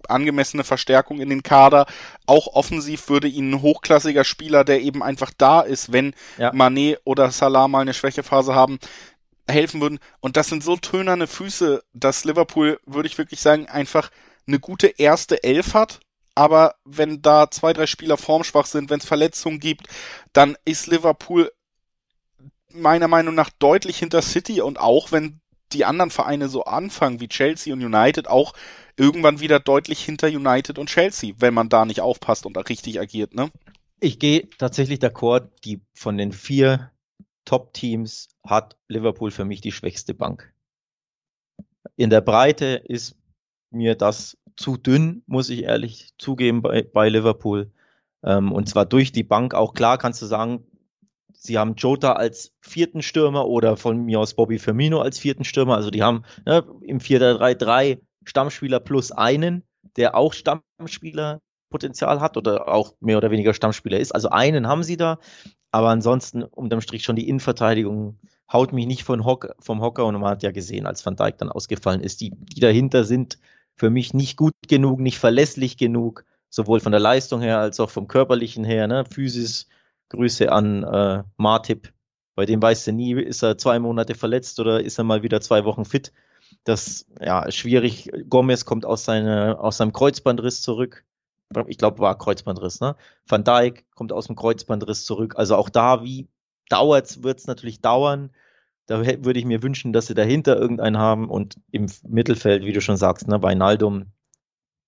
angemessene 0.09 0.63
Verstärkung 0.63 1.19
in 1.19 1.29
den 1.29 1.43
Kader. 1.43 1.85
Auch 2.25 2.47
offensiv 2.47 3.09
würde 3.09 3.27
ihnen 3.27 3.53
ein 3.53 3.61
hochklassiger 3.61 4.23
Spieler, 4.23 4.63
der 4.63 4.81
eben 4.81 5.03
einfach 5.03 5.31
da 5.37 5.61
ist, 5.61 5.91
wenn 5.91 6.15
ja. 6.37 6.51
Manet 6.53 6.99
oder 7.03 7.29
Salah 7.31 7.67
mal 7.67 7.81
eine 7.81 7.93
Schwächephase 7.93 8.55
haben, 8.55 8.79
helfen 9.47 9.79
würden. 9.79 9.99
Und 10.19 10.37
das 10.37 10.47
sind 10.47 10.63
so 10.63 10.75
tönerne 10.75 11.27
Füße, 11.27 11.83
dass 11.93 12.25
Liverpool, 12.25 12.79
würde 12.85 13.07
ich 13.07 13.17
wirklich 13.17 13.41
sagen, 13.41 13.67
einfach 13.67 14.09
eine 14.47 14.59
gute 14.59 14.87
erste 14.87 15.43
Elf 15.43 15.73
hat 15.73 15.99
aber 16.37 16.75
wenn 16.85 17.23
da 17.23 17.49
zwei, 17.49 17.73
drei 17.73 17.87
Spieler 17.87 18.15
formschwach 18.15 18.67
sind, 18.67 18.91
wenn 18.91 18.99
es 18.99 19.07
Verletzungen 19.07 19.59
gibt, 19.59 19.87
dann 20.33 20.55
ist 20.65 20.85
Liverpool 20.85 21.51
meiner 22.71 23.07
Meinung 23.07 23.33
nach 23.33 23.49
deutlich 23.49 23.97
hinter 23.97 24.21
City 24.21 24.61
und 24.61 24.79
auch 24.79 25.11
wenn 25.11 25.41
die 25.73 25.83
anderen 25.83 26.11
Vereine 26.11 26.47
so 26.47 26.63
anfangen 26.63 27.19
wie 27.19 27.27
Chelsea 27.27 27.73
und 27.73 27.83
United 27.83 28.27
auch 28.27 28.53
irgendwann 28.97 29.39
wieder 29.39 29.59
deutlich 29.59 30.05
hinter 30.05 30.27
United 30.27 30.77
und 30.77 30.89
Chelsea, 30.89 31.33
wenn 31.39 31.55
man 31.55 31.69
da 31.69 31.85
nicht 31.85 32.01
aufpasst 32.01 32.45
und 32.45 32.55
richtig 32.69 32.99
agiert, 32.99 33.33
ne? 33.33 33.49
Ich 33.99 34.19
gehe 34.19 34.47
tatsächlich 34.59 34.99
d'accord, 34.99 35.49
die 35.65 35.81
von 35.95 36.19
den 36.19 36.31
vier 36.31 36.91
Top-Teams 37.45 38.29
hat 38.45 38.77
Liverpool 38.87 39.31
für 39.31 39.43
mich 39.43 39.61
die 39.61 39.71
schwächste 39.71 40.13
Bank. 40.13 40.53
In 41.95 42.11
der 42.11 42.21
Breite 42.21 42.83
ist 42.85 43.15
mir 43.71 43.95
das 43.95 44.37
zu 44.57 44.75
dünn, 44.75 45.23
muss 45.27 45.49
ich 45.49 45.63
ehrlich 45.63 46.13
zugeben, 46.17 46.61
bei, 46.61 46.83
bei 46.83 47.09
Liverpool. 47.09 47.71
Ähm, 48.23 48.51
und 48.51 48.67
zwar 48.67 48.85
durch 48.85 49.11
die 49.11 49.23
Bank. 49.23 49.53
Auch 49.53 49.73
klar 49.73 49.97
kannst 49.97 50.21
du 50.21 50.25
sagen, 50.25 50.65
sie 51.33 51.57
haben 51.57 51.75
Jota 51.75 52.13
als 52.13 52.53
vierten 52.61 53.01
Stürmer 53.01 53.47
oder 53.47 53.77
von 53.77 54.03
mir 54.03 54.19
aus 54.19 54.33
Bobby 54.33 54.59
Firmino 54.59 54.99
als 54.99 55.19
vierten 55.19 55.43
Stürmer. 55.43 55.75
Also 55.75 55.91
die 55.91 56.03
haben 56.03 56.23
ne, 56.45 56.65
im 56.81 56.99
4-3-3 56.99 57.99
Stammspieler 58.25 58.79
plus 58.79 59.11
einen, 59.11 59.63
der 59.95 60.15
auch 60.15 60.33
Stammspielerpotenzial 60.33 62.19
hat 62.19 62.35
oder 62.35 62.67
auch 62.67 62.95
mehr 62.99 63.17
oder 63.17 63.31
weniger 63.31 63.53
Stammspieler 63.53 63.99
ist. 63.99 64.13
Also 64.13 64.29
einen 64.29 64.67
haben 64.67 64.83
sie 64.83 64.97
da. 64.97 65.19
Aber 65.71 65.89
ansonsten 65.89 66.43
unterm 66.43 66.81
Strich 66.81 67.03
schon 67.03 67.17
die 67.17 67.27
Innenverteidigung 67.29 68.19
haut 68.51 68.71
mich 68.71 68.87
nicht 68.87 69.03
von 69.03 69.25
Hock, 69.25 69.53
vom 69.59 69.81
Hocker 69.81 70.05
und 70.05 70.15
man 70.15 70.31
hat 70.31 70.43
ja 70.43 70.51
gesehen, 70.51 70.87
als 70.87 71.05
Van 71.05 71.17
Dijk 71.17 71.37
dann 71.37 71.49
ausgefallen 71.49 72.01
ist, 72.01 72.21
die, 72.21 72.31
die 72.31 72.61
dahinter 72.61 73.03
sind 73.03 73.37
für 73.77 73.89
mich 73.89 74.13
nicht 74.13 74.37
gut 74.37 74.53
genug, 74.67 74.99
nicht 74.99 75.19
verlässlich 75.19 75.77
genug, 75.77 76.25
sowohl 76.49 76.79
von 76.79 76.91
der 76.91 77.01
Leistung 77.01 77.41
her 77.41 77.59
als 77.59 77.79
auch 77.79 77.89
vom 77.89 78.07
körperlichen 78.07 78.63
her. 78.63 78.87
Ne? 78.87 79.05
Physis, 79.05 79.67
Grüße 80.09 80.51
an 80.51 80.83
äh, 80.83 81.23
Martip. 81.37 81.93
Bei 82.35 82.45
dem 82.45 82.61
weißt 82.61 82.87
du 82.87 82.91
nie, 82.91 83.13
ist 83.13 83.43
er 83.43 83.57
zwei 83.57 83.79
Monate 83.79 84.15
verletzt 84.15 84.59
oder 84.59 84.81
ist 84.81 84.97
er 84.97 85.03
mal 85.03 85.23
wieder 85.23 85.41
zwei 85.41 85.65
Wochen 85.65 85.85
fit. 85.85 86.13
Das 86.63 87.05
ja 87.19 87.49
schwierig. 87.51 88.11
Gomez 88.29 88.65
kommt 88.65 88.85
aus, 88.85 89.05
seine, 89.05 89.59
aus 89.59 89.77
seinem 89.77 89.93
Kreuzbandriss 89.93 90.61
zurück. 90.61 91.03
Ich 91.67 91.77
glaube, 91.77 91.99
war 91.99 92.17
Kreuzbandriss, 92.17 92.81
ne? 92.81 92.95
Van 93.25 93.43
Dijk 93.43 93.85
kommt 93.95 94.11
aus 94.11 94.27
dem 94.27 94.35
Kreuzbandriss 94.35 95.05
zurück. 95.05 95.35
Also 95.37 95.55
auch 95.55 95.69
da, 95.69 96.03
wie 96.03 96.27
dauert 96.69 97.23
wird 97.23 97.39
es 97.39 97.47
natürlich 97.47 97.81
dauern. 97.81 98.31
Da 98.87 99.05
würde 99.05 99.39
ich 99.39 99.45
mir 99.45 99.63
wünschen, 99.63 99.93
dass 99.93 100.07
sie 100.07 100.13
dahinter 100.13 100.57
irgendeinen 100.57 100.97
haben 100.97 101.29
und 101.29 101.57
im 101.71 101.87
Mittelfeld, 102.07 102.65
wie 102.65 102.73
du 102.73 102.81
schon 102.81 102.97
sagst, 102.97 103.27
ne, 103.27 103.41
Weinaldum, 103.43 104.07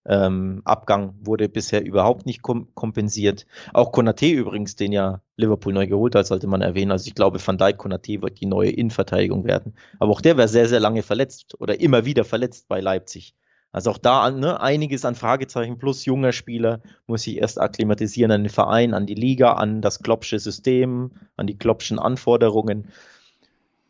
ähm, 0.05 0.61
Abgang 0.65 1.13
wurde 1.21 1.49
bisher 1.49 1.85
überhaupt 1.85 2.25
nicht 2.25 2.41
kom 2.41 2.73
kompensiert. 2.73 3.45
Auch 3.73 3.91
Konate 3.91 4.27
übrigens, 4.27 4.75
den 4.75 4.91
ja 4.91 5.21
Liverpool 5.35 5.73
neu 5.73 5.87
geholt 5.87 6.15
hat, 6.15 6.25
sollte 6.25 6.47
man 6.47 6.61
erwähnen. 6.61 6.91
Also 6.91 7.07
ich 7.07 7.15
glaube, 7.15 7.45
Van 7.45 7.57
Dijk 7.57 7.77
Konate 7.77 8.21
wird 8.21 8.39
die 8.39 8.45
neue 8.45 8.71
Innenverteidigung 8.71 9.43
werden. 9.43 9.75
Aber 9.99 10.11
auch 10.11 10.21
der 10.21 10.37
wäre 10.37 10.47
sehr, 10.47 10.67
sehr 10.67 10.79
lange 10.79 11.03
verletzt 11.03 11.59
oder 11.59 11.79
immer 11.79 12.05
wieder 12.05 12.23
verletzt 12.23 12.67
bei 12.67 12.79
Leipzig. 12.79 13.35
Also 13.71 13.91
auch 13.91 13.99
da 13.99 14.31
ne, 14.31 14.59
einiges 14.61 15.05
an 15.05 15.13
Fragezeichen 15.13 15.77
plus 15.77 16.05
junger 16.05 16.31
Spieler 16.31 16.81
muss 17.05 17.23
sich 17.23 17.37
erst 17.37 17.61
akklimatisieren 17.61 18.31
an 18.31 18.43
den 18.43 18.49
Verein, 18.49 18.95
an 18.95 19.05
die 19.05 19.15
Liga, 19.15 19.53
an 19.53 19.81
das 19.81 19.99
Kloppsche 20.01 20.39
System, 20.39 21.11
an 21.35 21.45
die 21.45 21.57
Kloppschen 21.57 21.99
Anforderungen. 21.99 22.87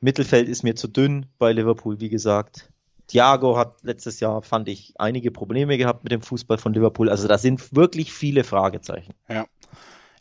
Mittelfeld 0.02 0.48
ist 0.48 0.64
mir 0.64 0.76
zu 0.76 0.88
dünn 0.88 1.26
bei 1.38 1.52
Liverpool, 1.52 2.00
wie 2.00 2.10
gesagt. 2.10 2.72
Thiago 3.08 3.58
hat 3.58 3.84
letztes 3.84 4.20
Jahr, 4.20 4.42
fand 4.42 4.70
ich, 4.70 4.94
einige 4.98 5.32
Probleme 5.32 5.78
gehabt 5.78 6.04
mit 6.04 6.12
dem 6.12 6.22
Fußball 6.22 6.58
von 6.58 6.74
Liverpool. 6.74 7.10
Also 7.10 7.28
da 7.28 7.38
sind 7.38 7.76
wirklich 7.76 8.14
viele 8.14 8.44
Fragezeichen. 8.44 9.14
Ja. 9.28 9.46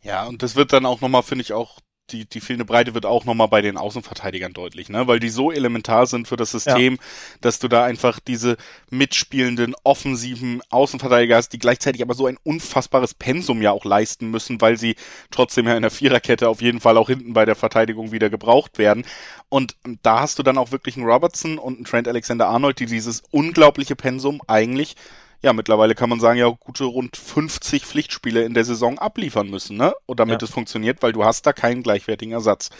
Ja, 0.02 0.26
und 0.26 0.42
das 0.42 0.56
wird 0.56 0.72
dann 0.72 0.86
auch 0.86 1.00
nochmal, 1.00 1.22
finde 1.22 1.42
ich, 1.42 1.52
auch 1.52 1.80
die, 2.10 2.24
die 2.24 2.40
fehlende 2.40 2.64
Breite 2.64 2.94
wird 2.94 3.06
auch 3.06 3.24
nochmal 3.24 3.48
bei 3.48 3.62
den 3.62 3.76
Außenverteidigern 3.76 4.52
deutlich, 4.52 4.88
ne? 4.88 5.06
Weil 5.06 5.20
die 5.20 5.28
so 5.28 5.52
elementar 5.52 6.06
sind 6.06 6.28
für 6.28 6.36
das 6.36 6.50
System, 6.50 6.94
ja. 6.94 7.00
dass 7.40 7.58
du 7.58 7.68
da 7.68 7.84
einfach 7.84 8.20
diese 8.20 8.56
mitspielenden, 8.90 9.74
offensiven 9.84 10.62
Außenverteidiger 10.70 11.36
hast, 11.36 11.50
die 11.52 11.58
gleichzeitig 11.58 12.02
aber 12.02 12.14
so 12.14 12.26
ein 12.26 12.38
unfassbares 12.42 13.14
Pensum 13.14 13.62
ja 13.62 13.72
auch 13.72 13.84
leisten 13.84 14.30
müssen, 14.30 14.60
weil 14.60 14.76
sie 14.76 14.96
trotzdem 15.30 15.66
ja 15.66 15.76
in 15.76 15.82
der 15.82 15.90
Viererkette 15.90 16.48
auf 16.48 16.62
jeden 16.62 16.80
Fall 16.80 16.96
auch 16.96 17.08
hinten 17.08 17.32
bei 17.32 17.44
der 17.44 17.56
Verteidigung 17.56 18.12
wieder 18.12 18.30
gebraucht 18.30 18.78
werden. 18.78 19.04
Und 19.48 19.76
da 20.02 20.20
hast 20.20 20.38
du 20.38 20.42
dann 20.42 20.58
auch 20.58 20.72
wirklich 20.72 20.96
einen 20.96 21.06
Robertson 21.06 21.58
und 21.58 21.76
einen 21.76 21.84
Trent 21.84 22.08
Alexander 22.08 22.48
Arnold, 22.48 22.78
die 22.80 22.86
dieses 22.86 23.22
unglaubliche 23.30 23.96
Pensum 23.96 24.40
eigentlich 24.46 24.96
ja, 25.40 25.52
mittlerweile 25.52 25.94
kann 25.94 26.10
man 26.10 26.18
sagen, 26.18 26.38
ja, 26.38 26.48
gute 26.48 26.84
rund 26.84 27.16
50 27.16 27.86
Pflichtspiele 27.86 28.44
in 28.44 28.54
der 28.54 28.64
Saison 28.64 28.98
abliefern 28.98 29.48
müssen, 29.48 29.76
ne? 29.76 29.94
Und 30.06 30.18
damit 30.18 30.42
ja. 30.42 30.46
es 30.46 30.52
funktioniert, 30.52 31.02
weil 31.02 31.12
du 31.12 31.24
hast 31.24 31.46
da 31.46 31.52
keinen 31.52 31.82
gleichwertigen 31.84 32.32
Ersatz. 32.32 32.70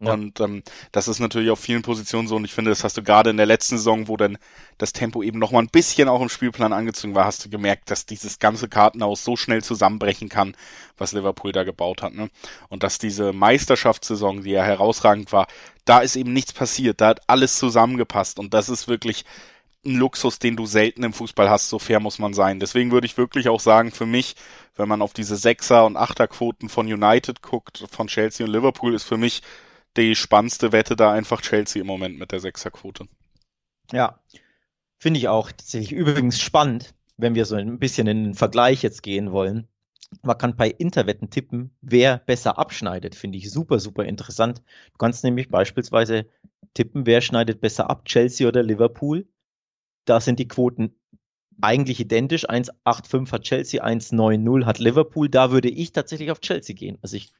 Ja. 0.00 0.12
Und 0.12 0.38
ähm, 0.40 0.62
das 0.92 1.08
ist 1.08 1.18
natürlich 1.18 1.50
auf 1.50 1.58
vielen 1.58 1.82
Positionen 1.82 2.28
so 2.28 2.36
und 2.36 2.44
ich 2.44 2.52
finde, 2.52 2.70
das 2.70 2.84
hast 2.84 2.96
du 2.96 3.02
gerade 3.02 3.30
in 3.30 3.36
der 3.36 3.46
letzten 3.46 3.78
Saison, 3.78 4.06
wo 4.06 4.16
dann 4.16 4.38
das 4.78 4.92
Tempo 4.92 5.22
eben 5.22 5.38
noch 5.38 5.50
mal 5.50 5.60
ein 5.60 5.68
bisschen 5.68 6.08
auch 6.08 6.20
im 6.20 6.28
Spielplan 6.28 6.72
angezogen 6.72 7.14
war, 7.14 7.24
hast 7.24 7.44
du 7.44 7.48
gemerkt, 7.48 7.90
dass 7.90 8.06
dieses 8.06 8.38
ganze 8.38 8.68
Kartenhaus 8.68 9.24
so 9.24 9.36
schnell 9.36 9.62
zusammenbrechen 9.62 10.28
kann, 10.28 10.56
was 10.98 11.12
Liverpool 11.12 11.52
da 11.52 11.64
gebaut 11.64 12.02
hat. 12.02 12.12
Ne? 12.12 12.28
Und 12.68 12.82
dass 12.82 12.98
diese 12.98 13.32
Meisterschaftssaison, 13.32 14.42
die 14.42 14.50
ja 14.50 14.64
herausragend 14.64 15.32
war, 15.32 15.46
da 15.84 16.00
ist 16.00 16.16
eben 16.16 16.32
nichts 16.32 16.52
passiert, 16.52 17.00
da 17.00 17.08
hat 17.08 17.22
alles 17.28 17.58
zusammengepasst 17.58 18.38
und 18.38 18.52
das 18.52 18.68
ist 18.68 18.88
wirklich 18.88 19.24
ein 19.86 19.96
Luxus, 19.96 20.38
den 20.38 20.56
du 20.56 20.66
selten 20.66 21.02
im 21.02 21.12
Fußball 21.12 21.48
hast, 21.48 21.68
so 21.68 21.78
fair 21.78 22.00
muss 22.00 22.18
man 22.18 22.34
sein. 22.34 22.60
Deswegen 22.60 22.90
würde 22.90 23.06
ich 23.06 23.16
wirklich 23.16 23.48
auch 23.48 23.60
sagen, 23.60 23.90
für 23.90 24.06
mich, 24.06 24.36
wenn 24.76 24.88
man 24.88 25.02
auf 25.02 25.12
diese 25.12 25.36
Sechser- 25.36 25.86
und 25.86 25.96
Achterquoten 25.96 26.68
von 26.68 26.86
United 26.86 27.42
guckt, 27.42 27.84
von 27.90 28.06
Chelsea 28.06 28.46
und 28.46 28.52
Liverpool, 28.52 28.94
ist 28.94 29.04
für 29.04 29.16
mich 29.16 29.42
die 29.96 30.14
spannendste 30.14 30.72
Wette 30.72 30.96
da 30.96 31.12
einfach 31.12 31.40
Chelsea 31.40 31.80
im 31.80 31.86
Moment 31.86 32.18
mit 32.18 32.32
der 32.32 32.40
Sechserquote. 32.40 33.06
Ja, 33.92 34.18
finde 34.98 35.18
ich 35.18 35.28
auch 35.28 35.50
tatsächlich 35.50 35.92
übrigens 35.92 36.40
spannend, 36.40 36.94
wenn 37.16 37.34
wir 37.34 37.44
so 37.44 37.54
ein 37.54 37.78
bisschen 37.78 38.06
in 38.06 38.24
den 38.24 38.34
Vergleich 38.34 38.82
jetzt 38.82 39.02
gehen 39.02 39.32
wollen. 39.32 39.68
Man 40.22 40.38
kann 40.38 40.56
bei 40.56 40.68
Interwetten 40.68 41.30
tippen, 41.30 41.76
wer 41.80 42.18
besser 42.18 42.58
abschneidet. 42.58 43.14
Finde 43.14 43.38
ich 43.38 43.50
super, 43.50 43.78
super 43.80 44.04
interessant. 44.04 44.58
Du 44.92 44.98
kannst 44.98 45.24
nämlich 45.24 45.48
beispielsweise 45.48 46.26
tippen, 46.72 47.06
wer 47.06 47.20
schneidet 47.20 47.60
besser 47.60 47.90
ab, 47.90 48.04
Chelsea 48.04 48.46
oder 48.46 48.62
Liverpool. 48.62 49.26
Da 50.04 50.20
sind 50.20 50.38
die 50.38 50.48
Quoten 50.48 50.94
eigentlich 51.60 52.00
identisch. 52.00 52.48
1,85 52.48 53.32
hat 53.32 53.42
Chelsea, 53.42 53.84
1,90 53.84 54.64
hat 54.64 54.78
Liverpool. 54.78 55.28
Da 55.28 55.50
würde 55.50 55.68
ich 55.68 55.92
tatsächlich 55.92 56.30
auf 56.30 56.40
Chelsea 56.40 56.74
gehen. 56.74 56.98
Also 57.02 57.16
ich 57.16 57.32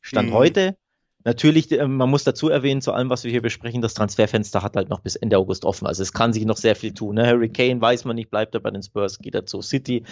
stand 0.00 0.30
mhm. 0.30 0.34
heute. 0.34 0.76
Natürlich, 1.24 1.70
äh, 1.72 1.86
man 1.86 2.08
muss 2.08 2.24
dazu 2.24 2.48
erwähnen, 2.48 2.80
zu 2.80 2.92
allem, 2.92 3.10
was 3.10 3.24
wir 3.24 3.30
hier 3.30 3.42
besprechen, 3.42 3.82
das 3.82 3.94
Transferfenster 3.94 4.62
hat 4.62 4.76
halt 4.76 4.88
noch 4.88 5.00
bis 5.00 5.16
Ende 5.16 5.36
August 5.36 5.64
offen. 5.64 5.86
Also 5.86 6.02
es 6.02 6.12
kann 6.12 6.32
sich 6.32 6.44
noch 6.44 6.56
sehr 6.56 6.76
viel 6.76 6.94
tun. 6.94 7.16
Ne? 7.16 7.26
Harry 7.26 7.48
Kane 7.48 7.80
weiß 7.80 8.04
man 8.04 8.16
nicht, 8.16 8.30
bleibt 8.30 8.54
er 8.54 8.60
bei 8.60 8.70
den 8.70 8.82
Spurs, 8.82 9.18
geht 9.18 9.34
er 9.34 9.44
zu 9.44 9.60
City. 9.60 10.04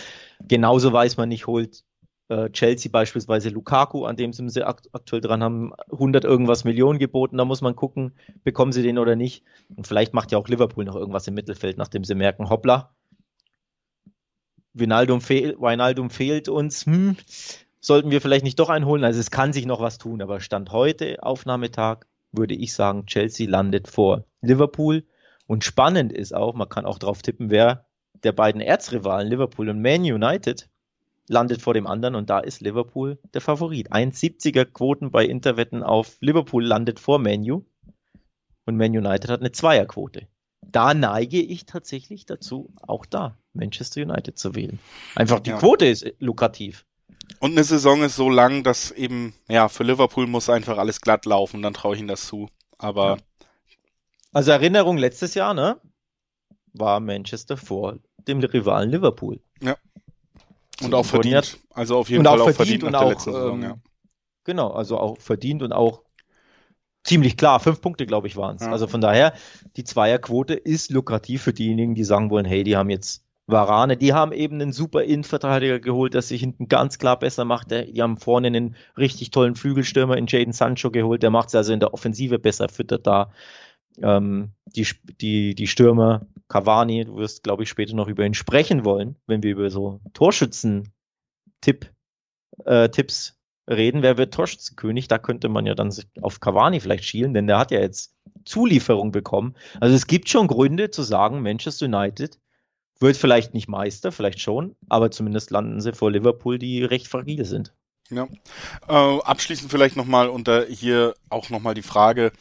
Genauso 0.47 0.93
weiß 0.93 1.17
man 1.17 1.29
nicht, 1.29 1.47
holt 1.47 1.85
äh, 2.29 2.51
Chelsea 2.51 2.91
beispielsweise 2.91 3.51
Lukaku, 3.51 4.05
an 4.05 4.17
dem 4.17 4.33
sie 4.33 4.67
akt 4.67 4.89
aktuell 4.93 5.21
dran 5.21 5.43
haben, 5.43 5.73
100 5.93 6.25
irgendwas 6.25 6.65
Millionen 6.65 6.99
geboten. 6.99 7.39
Da 7.39 7.45
muss 7.45 7.61
man 7.61 7.77
gucken, 7.77 8.13
bekommen 8.43 8.73
sie 8.73 8.83
den 8.83 8.99
oder 8.99 9.17
nicht. 9.17 9.45
Und 9.75 9.87
vielleicht 9.87 10.15
macht 10.15 10.33
ja 10.33 10.39
auch 10.39 10.49
Liverpool 10.49 10.85
noch 10.85 10.97
irgendwas 10.97 11.29
im 11.29 11.35
Mittelfeld, 11.35 11.79
nachdem 11.79 12.05
sie 12.05 12.15
merken, 12.15 12.51
hoppla, 12.51 12.95
Wijnaldum, 14.75 15.21
fehl, 15.21 15.57
Wijnaldum 15.59 16.11
fehlt 16.11 16.49
uns. 16.49 16.85
Hm, 16.85 17.17
sollten 17.81 18.11
wir 18.11 18.21
vielleicht 18.21 18.45
nicht 18.45 18.59
doch 18.59 18.69
einholen? 18.69 19.05
Also 19.05 19.21
es 19.21 19.31
kann 19.31 19.53
sich 19.53 19.65
noch 19.65 19.81
was 19.81 19.99
tun, 19.99 20.21
aber 20.21 20.41
Stand 20.41 20.71
heute, 20.73 21.23
Aufnahmetag, 21.23 22.07
würde 22.33 22.55
ich 22.55 22.75
sagen, 22.75 23.07
Chelsea 23.07 23.49
landet 23.49 23.89
vor 23.89 24.25
Liverpool. 24.43 25.05
Und 25.47 25.65
spannend 25.65 26.13
ist 26.13 26.35
auch, 26.35 26.55
man 26.55 26.69
kann 26.69 26.85
auch 26.85 26.99
drauf 26.99 27.23
tippen, 27.23 27.51
wer 27.51 27.87
der 28.25 28.33
beiden 28.33 28.61
Erzrivalen 28.61 29.29
Liverpool 29.29 29.69
und 29.69 29.81
Man 29.81 30.01
United 30.01 30.69
landet 31.29 31.63
vor 31.63 31.75
dem 31.75 31.87
anderen 31.87 32.15
und 32.15 32.31
da 32.31 32.39
ist 32.39 32.61
Liverpool 32.61 33.19
der 33.35 33.41
Favorit. 33.41 33.93
1,70er 33.93 34.65
Quoten 34.65 35.11
bei 35.11 35.25
Interwetten 35.25 35.83
auf 35.83 36.17
Liverpool 36.21 36.65
landet 36.65 37.01
vor 37.01 37.19
Manu 37.19 37.65
und 38.65 38.77
Man 38.77 38.97
United 38.97 39.31
hat 39.31 39.41
eine 39.41 39.53
Zweierquote. 39.53 40.29
Da 40.63 40.95
neige 40.95 41.41
ich 41.41 41.67
tatsächlich 41.67 42.27
dazu, 42.27 42.75
auch 42.83 43.07
da 43.07 43.39
Manchester 43.53 44.03
United 44.03 44.39
zu 44.39 44.55
wählen. 44.55 44.79
Einfach 45.15 45.41
die 45.41 45.51
ja. 45.51 45.59
Quote 45.59 45.87
ist 45.87 46.07
lukrativ. 46.19 46.85
Und 47.41 47.53
eine 47.53 47.65
Saison 47.65 48.03
ist 48.03 48.17
so 48.17 48.29
lang, 48.31 48.63
dass 48.63 48.91
eben, 48.91 49.35
ja, 49.49 49.69
für 49.69 49.85
Liverpool 49.85 50.27
muss 50.27 50.49
einfach 50.49 50.79
alles 50.79 51.01
glatt 51.01 51.27
laufen, 51.27 51.63
dann 51.63 51.75
traue 51.75 51.95
ich 51.95 52.01
ihnen 52.01 52.09
das 52.09 52.27
zu. 52.27 52.49
Aber. 52.79 53.19
Also 54.33 54.51
Erinnerung 54.53 54.99
letztes 54.99 55.35
Jahr, 55.35 55.55
ne? 55.55 55.81
War 56.73 57.01
Manchester 57.01 57.57
vor 57.57 57.99
dem 58.29 58.41
Rivalen 58.41 58.91
Liverpool. 58.91 59.41
Ja. 59.61 59.77
Und 60.87 60.95
auch 60.95 61.07
verdient. 61.07 61.59
Also 61.71 61.97
auf 61.99 62.09
jeden 62.09 62.25
Fall 62.25 62.41
auch 62.41 62.51
verdient, 62.51 62.83
verdient 62.83 62.93
nach 62.93 63.01
der 63.01 63.09
letzten 63.11 63.33
Saison, 63.33 63.63
ähm, 63.63 63.63
ja. 63.63 63.77
Genau, 64.45 64.71
also 64.71 64.99
auch 64.99 65.19
verdient 65.19 65.63
und 65.63 65.73
auch 65.73 66.03
ziemlich 67.05 67.37
klar. 67.37 67.61
Fünf 67.61 67.81
Punkte, 67.81 68.07
glaube 68.07 68.27
ich, 68.27 68.37
waren 68.37 68.57
es. 68.57 68.63
Ja. 68.63 68.71
Also 68.71 68.87
von 68.87 69.01
daher, 69.01 69.33
die 69.77 69.85
Zweierquote 69.85 70.55
ist 70.55 70.91
lukrativ 70.91 71.43
für 71.43 71.53
diejenigen, 71.53 71.95
die 71.95 72.05
sagen 72.05 72.31
wollen, 72.31 72.45
hey, 72.45 72.65
die 72.65 72.77
haben 72.77 72.91
jetzt 72.91 73.25
Varane, 73.49 73.97
die 73.97 74.13
haben 74.13 74.33
eben 74.33 74.61
einen 74.61 74.73
super 74.73 75.05
Innenverteidiger 75.05 75.79
geholt, 75.79 76.15
der 76.15 76.23
sich 76.23 76.41
hinten 76.41 76.67
ganz 76.67 76.99
klar 76.99 77.17
besser 77.19 77.45
macht. 77.45 77.71
Die 77.71 78.03
haben 78.03 78.17
vorne 78.17 78.49
einen 78.49 78.75
richtig 78.99 79.31
tollen 79.31 79.55
Flügelstürmer 79.55 80.17
in 80.17 80.27
Jaden 80.27 80.53
Sancho 80.53 80.91
geholt, 80.91 81.23
der 81.23 81.31
macht 81.31 81.49
es 81.49 81.55
also 81.55 81.73
in 81.73 81.79
der 81.81 81.95
Offensive 81.95 82.41
besser, 82.41 82.69
füttert 82.69 83.07
da 83.07 83.31
ähm, 84.03 84.53
die, 84.65 84.87
die, 85.21 85.55
die 85.55 85.67
Stürmer, 85.67 86.27
Cavani, 86.49 87.05
du 87.05 87.17
wirst, 87.17 87.43
glaube 87.43 87.63
ich, 87.63 87.69
später 87.69 87.95
noch 87.95 88.09
über 88.09 88.25
ihn 88.25 88.35
sprechen 88.35 88.85
wollen, 88.85 89.17
wenn 89.27 89.43
wir 89.43 89.53
über 89.53 89.71
so 89.71 90.01
Torschützen-Tipp, 90.13 91.91
äh, 92.65 92.89
Tipps 92.89 93.39
reden. 93.69 94.03
Wer 94.03 94.17
wird 94.17 94.35
Torschützenkönig? 94.35 95.09
Da 95.09 95.19
könnte 95.19 95.49
man 95.49 95.67
ja 95.67 95.75
dann 95.75 95.93
auf 96.21 96.41
Cavani 96.41 96.81
vielleicht 96.81 97.05
schielen, 97.05 97.35
denn 97.35 97.47
der 97.47 97.59
hat 97.59 97.71
ja 97.71 97.81
jetzt 97.81 98.15
Zulieferung 98.45 99.13
bekommen. 99.13 99.55
Also 99.81 99.95
es 99.95 100.07
gibt 100.07 100.29
schon 100.29 100.47
Gründe 100.47 100.91
zu 100.91 101.03
sagen, 101.03 101.43
Manchester 101.43 101.87
United 101.87 102.39
wird 103.01 103.17
vielleicht 103.17 103.55
nicht 103.55 103.69
Meister, 103.69 104.13
vielleicht 104.13 104.41
schon, 104.41 104.77
aber 104.89 105.11
zumindest 105.11 105.51
landen 105.51 105.81
sie 105.81 105.93
vor 105.93 106.11
Liverpool, 106.11 106.59
die 106.59 106.85
recht 106.85 107.09
fragil 107.09 107.45
sind. 107.45 107.75
Ja. 108.11 108.29
Äh, 108.89 109.21
abschließend 109.21 109.71
vielleicht 109.71 109.97
nochmal 109.97 110.29
unter 110.29 110.65
hier 110.67 111.15
auch 111.29 111.51
nochmal 111.51 111.75
die 111.75 111.83
Frage, 111.83 112.33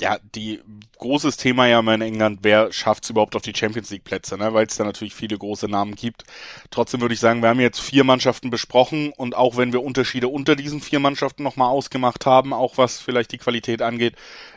ja, 0.00 0.18
die 0.34 0.60
großes 0.98 1.36
Thema 1.36 1.66
ja 1.66 1.82
mal 1.82 1.94
in 1.94 2.02
England, 2.02 2.40
wer 2.42 2.72
schafft 2.72 3.04
es 3.04 3.10
überhaupt 3.10 3.36
auf 3.36 3.42
die 3.42 3.54
Champions 3.54 3.90
League 3.90 4.04
Plätze, 4.04 4.38
ne? 4.38 4.52
weil 4.54 4.66
es 4.66 4.76
da 4.76 4.84
natürlich 4.84 5.14
viele 5.14 5.36
große 5.36 5.68
Namen 5.68 5.94
gibt. 5.94 6.24
Trotzdem 6.70 7.00
würde 7.00 7.14
ich 7.14 7.20
sagen, 7.20 7.42
wir 7.42 7.50
haben 7.50 7.60
jetzt 7.60 7.80
vier 7.80 8.04
Mannschaften 8.04 8.50
besprochen 8.50 9.12
und 9.16 9.36
auch 9.36 9.56
wenn 9.56 9.72
wir 9.72 9.82
Unterschiede 9.82 10.28
unter 10.28 10.56
diesen 10.56 10.80
vier 10.80 11.00
Mannschaften 11.00 11.42
nochmal 11.42 11.68
ausgemacht 11.68 12.26
haben, 12.26 12.52
auch 12.52 12.78
was 12.78 12.98
vielleicht 13.00 13.32
die 13.32 13.38
Qualität 13.38 13.82
angeht, 13.82 14.14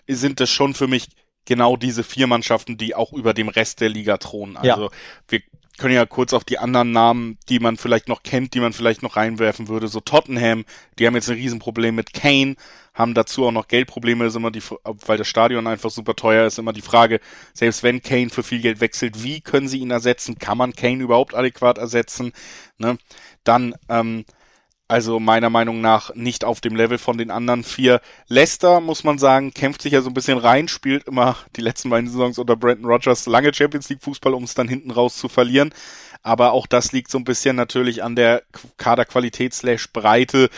sind 0.08 0.40
das 0.40 0.50
schon 0.50 0.74
für 0.74 0.88
mich 0.88 1.10
genau 1.46 1.78
diese 1.78 2.04
vier 2.04 2.28
Mannschaften, 2.28 2.78
die 2.78 2.96
auch 2.96 3.14
über 3.14 3.34
dem 3.34 3.50
Rest 3.50 3.82
der 3.82 3.90
Liga 3.90 4.18
thronen. 4.18 4.58
Also 4.58 4.86
ja. 4.86 4.90
wir 5.28 5.42
können 5.78 5.96
ja 5.96 6.06
kurz 6.06 6.34
auf 6.34 6.44
die 6.44 6.60
anderen 6.60 6.92
Namen, 6.92 7.38
die 7.50 7.60
man 7.60 7.78
vielleicht 7.78 8.08
noch 8.08 8.22
kennt, 8.22 8.54
die 8.54 8.60
man 8.60 8.74
vielleicht 8.74 9.02
noch 9.02 9.16
reinwerfen 9.16 9.68
würde. 9.68 9.88
So 9.88 10.00
Tottenham, 10.00 10.66
die 11.00 11.08
haben 11.08 11.16
jetzt 11.16 11.30
ein 11.30 11.36
Riesenproblem 11.36 11.96
mit 11.96 12.14
Kane, 12.14 12.56
haben 12.94 13.16
dazu 13.16 13.46
auch 13.46 13.52
noch 13.52 13.68
Geldprobleme, 13.68 14.26
ist 14.26 14.36
immer 14.36 14.52
die, 14.52 14.62
weil 14.84 15.18
das 15.18 15.28
Stadion 15.28 15.66
einfach 15.66 15.90
super 15.90 16.16
teuer 16.16 16.46
ist, 16.46 16.60
immer 16.60 16.74
die 16.74 16.82
Frage, 16.82 17.20
selbst 17.54 17.82
wenn 17.82 18.04
Kane 18.04 18.30
für 18.30 18.44
viel 18.44 18.62
Geld 18.62 18.82
wechselt, 18.82 19.24
wie 19.24 19.42
können 19.42 19.68
sie 19.68 19.80
ihn 19.80 19.92
ersetzen? 19.92 20.38
Kann 20.38 20.60
man 20.60 20.74
Kane 20.74 21.02
überhaupt 21.02 21.34
adäquat 21.34 21.80
ersetzen? 21.80 22.34
Ne? 22.78 22.98
Dann, 23.44 23.74
ähm, 23.90 24.26
also 24.88 25.20
meiner 25.20 25.50
Meinung 25.50 25.82
nach 25.82 26.14
nicht 26.14 26.44
auf 26.44 26.62
dem 26.62 26.76
Level 26.76 26.98
von 26.98 27.18
den 27.18 27.32
anderen 27.32 27.64
vier. 27.64 28.02
Leicester, 28.28 28.80
muss 28.80 29.04
man 29.04 29.18
sagen, 29.18 29.54
kämpft 29.54 29.82
sich 29.82 29.94
ja 29.94 30.02
so 30.02 30.10
ein 30.10 30.14
bisschen 30.14 30.38
rein, 30.38 30.68
spielt 30.68 31.08
immer 31.08 31.38
die 31.56 31.62
letzten 31.62 31.90
beiden 31.90 32.10
Saisons 32.10 32.38
unter 32.38 32.56
Brandon 32.56 32.86
Rogers 32.86 33.26
lange 33.26 33.54
Champions 33.54 33.90
League 33.90 34.04
Fußball, 34.04 34.34
um 34.34 34.44
es 34.44 34.54
dann 34.54 34.68
hinten 34.68 34.92
raus 34.92 35.18
zu 35.18 35.30
verlieren. 35.30 35.74
Aber 36.22 36.52
auch 36.52 36.68
das 36.68 36.92
liegt 36.92 37.12
so 37.12 37.18
ein 37.18 37.24
bisschen 37.24 37.56
natürlich 37.56 38.04
an 38.04 38.16
der 38.16 38.44
Kaderqualität 38.78 39.54
slash 39.54 39.92
Breite, 39.92 40.50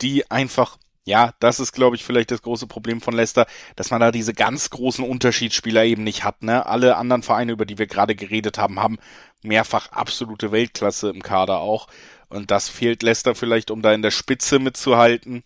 die 0.00 0.30
einfach 0.30 0.76
ja, 1.06 1.34
das 1.38 1.60
ist, 1.60 1.72
glaube 1.72 1.96
ich, 1.96 2.04
vielleicht 2.04 2.30
das 2.30 2.40
große 2.40 2.66
Problem 2.66 3.02
von 3.02 3.12
Leicester, 3.12 3.46
dass 3.76 3.90
man 3.90 4.00
da 4.00 4.10
diese 4.10 4.32
ganz 4.32 4.70
großen 4.70 5.04
Unterschiedsspieler 5.04 5.84
eben 5.84 6.02
nicht 6.02 6.24
hat. 6.24 6.42
Ne? 6.42 6.64
Alle 6.64 6.96
anderen 6.96 7.22
Vereine, 7.22 7.52
über 7.52 7.66
die 7.66 7.76
wir 7.76 7.86
gerade 7.86 8.14
geredet 8.14 8.56
haben, 8.56 8.80
haben 8.80 8.98
mehrfach 9.42 9.92
absolute 9.92 10.50
Weltklasse 10.50 11.10
im 11.10 11.22
Kader 11.22 11.58
auch. 11.58 11.88
Und 12.34 12.50
das 12.50 12.68
fehlt 12.68 13.02
Leicester 13.02 13.34
vielleicht, 13.34 13.70
um 13.70 13.82
da 13.82 13.92
in 13.92 14.02
der 14.02 14.10
Spitze 14.10 14.58
mitzuhalten. 14.58 15.42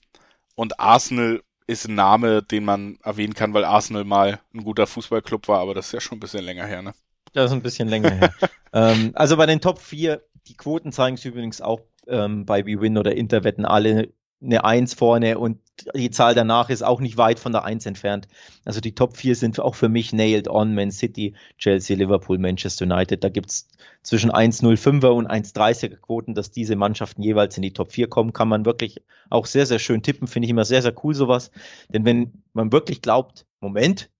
Und 0.55 0.81
Arsenal 0.81 1.42
ist 1.66 1.87
ein 1.87 1.94
Name, 1.94 2.42
den 2.42 2.64
man 2.64 2.98
erwähnen 3.03 3.35
kann, 3.35 3.53
weil 3.53 3.64
Arsenal 3.64 4.05
mal 4.05 4.40
ein 4.55 4.64
guter 4.64 4.87
Fußballclub 4.87 5.48
war, 5.48 5.61
aber 5.61 5.74
das 5.74 5.87
ist 5.87 5.92
ja 5.92 6.01
schon 6.01 6.16
ein 6.16 6.20
bisschen 6.20 6.44
länger 6.44 6.66
her, 6.66 6.83
ne? 6.83 6.92
Das 7.35 7.51
ist 7.51 7.53
ein 7.53 7.62
bisschen 7.62 7.88
länger 7.88 8.11
her. 8.11 8.35
ähm, 8.72 9.12
also 9.14 9.37
bei 9.37 9.44
den 9.44 9.61
Top 9.61 9.79
4, 9.79 10.22
die 10.46 10.57
Quoten 10.57 10.92
zeigen 10.92 11.16
es 11.16 11.24
übrigens 11.24 11.61
auch 11.61 11.81
ähm, 12.07 12.46
bei 12.46 12.62
BWin 12.62 12.96
oder 12.96 13.14
Interwetten 13.14 13.66
alle 13.66 14.09
eine 14.40 14.64
Eins 14.64 14.94
vorne 14.94 15.38
und 15.38 15.59
die 15.94 16.11
Zahl 16.11 16.35
danach 16.35 16.70
ist 16.70 16.83
auch 16.83 17.01
nicht 17.01 17.16
weit 17.16 17.38
von 17.38 17.53
der 17.53 17.64
Eins 17.64 17.87
entfernt. 17.87 18.29
Also 18.64 18.81
die 18.81 18.94
Top 18.94 19.16
4 19.16 19.35
sind 19.37 19.61
auch 19.61 19.74
für 19.74 19.88
mich 19.88 20.12
nailed 20.12 20.48
on. 20.48 20.74
Man 20.74 20.90
City, 20.90 21.35
Chelsea, 21.57 21.96
Liverpool, 21.96 22.38
Manchester 22.38 22.85
United. 22.85 23.22
Da 23.22 23.29
gibt 23.29 23.51
es 23.51 23.68
zwischen 24.03 24.31
1,05er 24.31 25.09
und 25.09 25.29
1,30er 25.29 25.96
Quoten, 25.96 26.35
dass 26.35 26.51
diese 26.51 26.77
Mannschaften 26.77 27.22
jeweils 27.22 27.57
in 27.57 27.62
die 27.62 27.72
Top 27.72 27.92
4 27.92 28.09
kommen. 28.09 28.33
Kann 28.33 28.48
man 28.48 28.64
wirklich 28.64 29.03
auch 29.31 29.46
sehr, 29.46 29.66
sehr 29.66 29.79
schön 29.79 30.03
tippen. 30.03 30.29
Finde 30.29 30.46
ich 30.46 30.51
immer 30.51 30.64
sehr, 30.64 30.83
sehr 30.83 30.94
cool 31.05 31.14
sowas. 31.14 31.51
Denn 31.88 32.05
wenn 32.05 32.42
man 32.53 32.72
wirklich 32.72 33.03
glaubt, 33.03 33.46
Moment, 33.61 34.11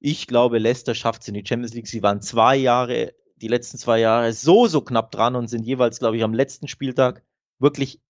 ich 0.00 0.26
glaube, 0.26 0.58
Leicester 0.58 0.94
schafft 0.94 1.22
es 1.22 1.28
in 1.28 1.34
die 1.34 1.44
Champions 1.46 1.74
League. 1.74 1.88
Sie 1.88 2.02
waren 2.02 2.20
zwei 2.20 2.56
Jahre, 2.56 3.14
die 3.36 3.48
letzten 3.48 3.78
zwei 3.78 4.00
Jahre 4.00 4.32
so, 4.32 4.66
so 4.66 4.82
knapp 4.82 5.10
dran 5.10 5.34
und 5.34 5.48
sind 5.48 5.64
jeweils, 5.64 5.98
glaube 5.98 6.16
ich, 6.16 6.22
am 6.22 6.34
letzten 6.34 6.68
Spieltag 6.68 7.22
wirklich 7.58 8.00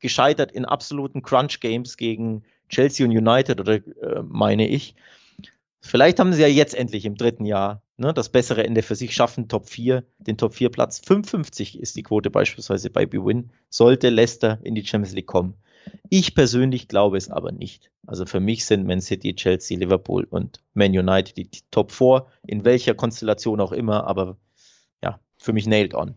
gescheitert 0.00 0.52
in 0.52 0.64
absoluten 0.64 1.22
Crunch-Games 1.22 1.96
gegen 1.96 2.44
Chelsea 2.68 3.06
und 3.06 3.12
United, 3.12 3.60
oder 3.60 3.74
äh, 3.74 4.22
meine 4.22 4.68
ich. 4.68 4.94
Vielleicht 5.80 6.18
haben 6.18 6.32
sie 6.32 6.42
ja 6.42 6.48
jetzt 6.48 6.74
endlich 6.74 7.04
im 7.04 7.16
dritten 7.16 7.44
Jahr 7.44 7.82
ne, 7.98 8.14
das 8.14 8.30
bessere 8.30 8.64
Ende 8.64 8.82
für 8.82 8.94
sich 8.94 9.14
schaffen, 9.14 9.48
Top 9.48 9.68
4, 9.68 10.04
den 10.18 10.38
Top 10.38 10.54
4 10.54 10.70
Platz. 10.70 11.00
55 11.00 11.78
ist 11.78 11.96
die 11.96 12.02
Quote 12.02 12.30
beispielsweise 12.30 12.90
bei 12.90 13.06
BWin, 13.06 13.50
sollte 13.68 14.08
Leicester 14.08 14.58
in 14.62 14.74
die 14.74 14.86
Champions 14.86 15.14
League 15.14 15.26
kommen. 15.26 15.54
Ich 16.08 16.34
persönlich 16.34 16.88
glaube 16.88 17.16
es 17.16 17.30
aber 17.30 17.52
nicht. 17.52 17.90
Also 18.06 18.26
für 18.26 18.40
mich 18.40 18.64
sind 18.66 18.86
Man 18.86 19.00
City, 19.00 19.34
Chelsea, 19.34 19.78
Liverpool 19.78 20.24
und 20.24 20.62
Man 20.74 20.96
United 20.96 21.36
die 21.36 21.48
Top 21.70 21.92
4, 21.92 22.26
in 22.46 22.64
welcher 22.64 22.94
Konstellation 22.94 23.60
auch 23.60 23.72
immer, 23.72 24.06
aber 24.06 24.36
ja, 25.02 25.20
für 25.36 25.52
mich 25.52 25.66
nailed 25.66 25.94
on. 25.94 26.14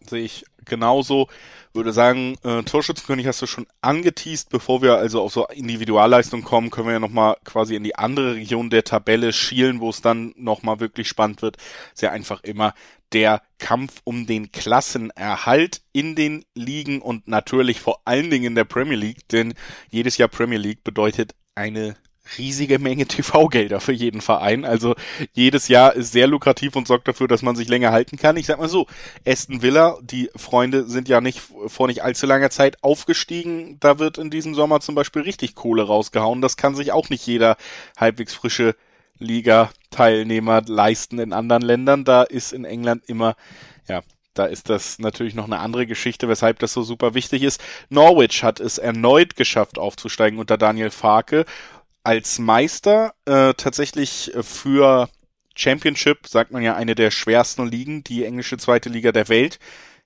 Ja, 0.00 0.08
sehe 0.08 0.22
ich 0.24 0.44
genauso. 0.64 1.28
Würde 1.72 1.92
sagen, 1.92 2.36
äh, 2.42 2.62
Torschützenkönig 2.62 3.26
hast 3.26 3.42
du 3.42 3.46
schon 3.46 3.66
angeteased. 3.80 4.50
Bevor 4.50 4.82
wir 4.82 4.96
also 4.96 5.22
auf 5.22 5.32
so 5.32 5.46
Individualleistung 5.46 6.42
kommen, 6.42 6.70
können 6.70 6.86
wir 6.86 6.94
ja 6.94 7.00
nochmal 7.00 7.36
quasi 7.44 7.76
in 7.76 7.84
die 7.84 7.94
andere 7.94 8.34
Region 8.34 8.70
der 8.70 8.84
Tabelle 8.84 9.32
schielen, 9.32 9.80
wo 9.80 9.90
es 9.90 10.00
dann 10.00 10.34
nochmal 10.36 10.80
wirklich 10.80 11.08
spannend 11.08 11.42
wird. 11.42 11.56
Sehr 11.94 12.12
einfach 12.12 12.42
immer 12.42 12.74
der 13.12 13.42
Kampf 13.58 14.00
um 14.04 14.26
den 14.26 14.52
Klassenerhalt 14.52 15.82
in 15.92 16.14
den 16.14 16.44
Ligen 16.54 17.02
und 17.02 17.28
natürlich 17.28 17.80
vor 17.80 18.00
allen 18.04 18.30
Dingen 18.30 18.46
in 18.46 18.54
der 18.54 18.64
Premier 18.64 18.96
League, 18.96 19.28
denn 19.28 19.54
jedes 19.90 20.16
Jahr 20.16 20.28
Premier 20.28 20.58
League 20.58 20.84
bedeutet 20.84 21.34
eine 21.54 21.96
riesige 22.38 22.78
Menge 22.78 23.06
TV-Gelder 23.06 23.80
für 23.80 23.92
jeden 23.92 24.20
Verein. 24.20 24.64
Also 24.64 24.94
jedes 25.32 25.68
Jahr 25.68 25.94
ist 25.94 26.12
sehr 26.12 26.26
lukrativ 26.26 26.76
und 26.76 26.86
sorgt 26.86 27.08
dafür, 27.08 27.28
dass 27.28 27.42
man 27.42 27.56
sich 27.56 27.68
länger 27.68 27.92
halten 27.92 28.16
kann. 28.16 28.36
Ich 28.36 28.46
sag 28.46 28.58
mal 28.58 28.68
so, 28.68 28.86
Aston 29.26 29.62
Villa, 29.62 29.98
die 30.02 30.30
Freunde 30.36 30.84
sind 30.88 31.08
ja 31.08 31.20
nicht 31.20 31.40
vor 31.66 31.86
nicht 31.86 32.02
allzu 32.02 32.26
langer 32.26 32.50
Zeit 32.50 32.82
aufgestiegen. 32.82 33.78
Da 33.80 33.98
wird 33.98 34.18
in 34.18 34.30
diesem 34.30 34.54
Sommer 34.54 34.80
zum 34.80 34.94
Beispiel 34.94 35.22
richtig 35.22 35.54
Kohle 35.54 35.82
rausgehauen. 35.82 36.40
Das 36.42 36.56
kann 36.56 36.74
sich 36.74 36.92
auch 36.92 37.10
nicht 37.10 37.26
jeder 37.26 37.56
halbwegs 37.96 38.34
frische 38.34 38.74
Liga-Teilnehmer 39.18 40.62
leisten 40.66 41.18
in 41.18 41.32
anderen 41.32 41.62
Ländern. 41.62 42.04
Da 42.04 42.22
ist 42.22 42.52
in 42.52 42.64
England 42.64 43.04
immer, 43.06 43.36
ja, 43.88 44.00
da 44.34 44.46
ist 44.46 44.70
das 44.70 44.98
natürlich 44.98 45.34
noch 45.34 45.44
eine 45.44 45.58
andere 45.58 45.86
Geschichte, 45.86 46.28
weshalb 46.28 46.60
das 46.60 46.72
so 46.72 46.82
super 46.82 47.14
wichtig 47.14 47.42
ist. 47.42 47.60
Norwich 47.88 48.42
hat 48.42 48.60
es 48.60 48.78
erneut 48.78 49.36
geschafft, 49.36 49.78
aufzusteigen 49.78 50.38
unter 50.38 50.56
Daniel 50.56 50.90
Farke. 50.90 51.44
Als 52.02 52.38
Meister 52.38 53.14
äh, 53.26 53.54
tatsächlich 53.54 54.32
für 54.40 55.08
Championship, 55.54 56.26
sagt 56.26 56.52
man 56.52 56.62
ja, 56.62 56.74
eine 56.74 56.94
der 56.94 57.10
schwersten 57.10 57.66
Ligen, 57.66 58.02
die 58.04 58.24
englische 58.24 58.56
zweite 58.56 58.88
Liga 58.88 59.12
der 59.12 59.28
Welt. 59.28 59.58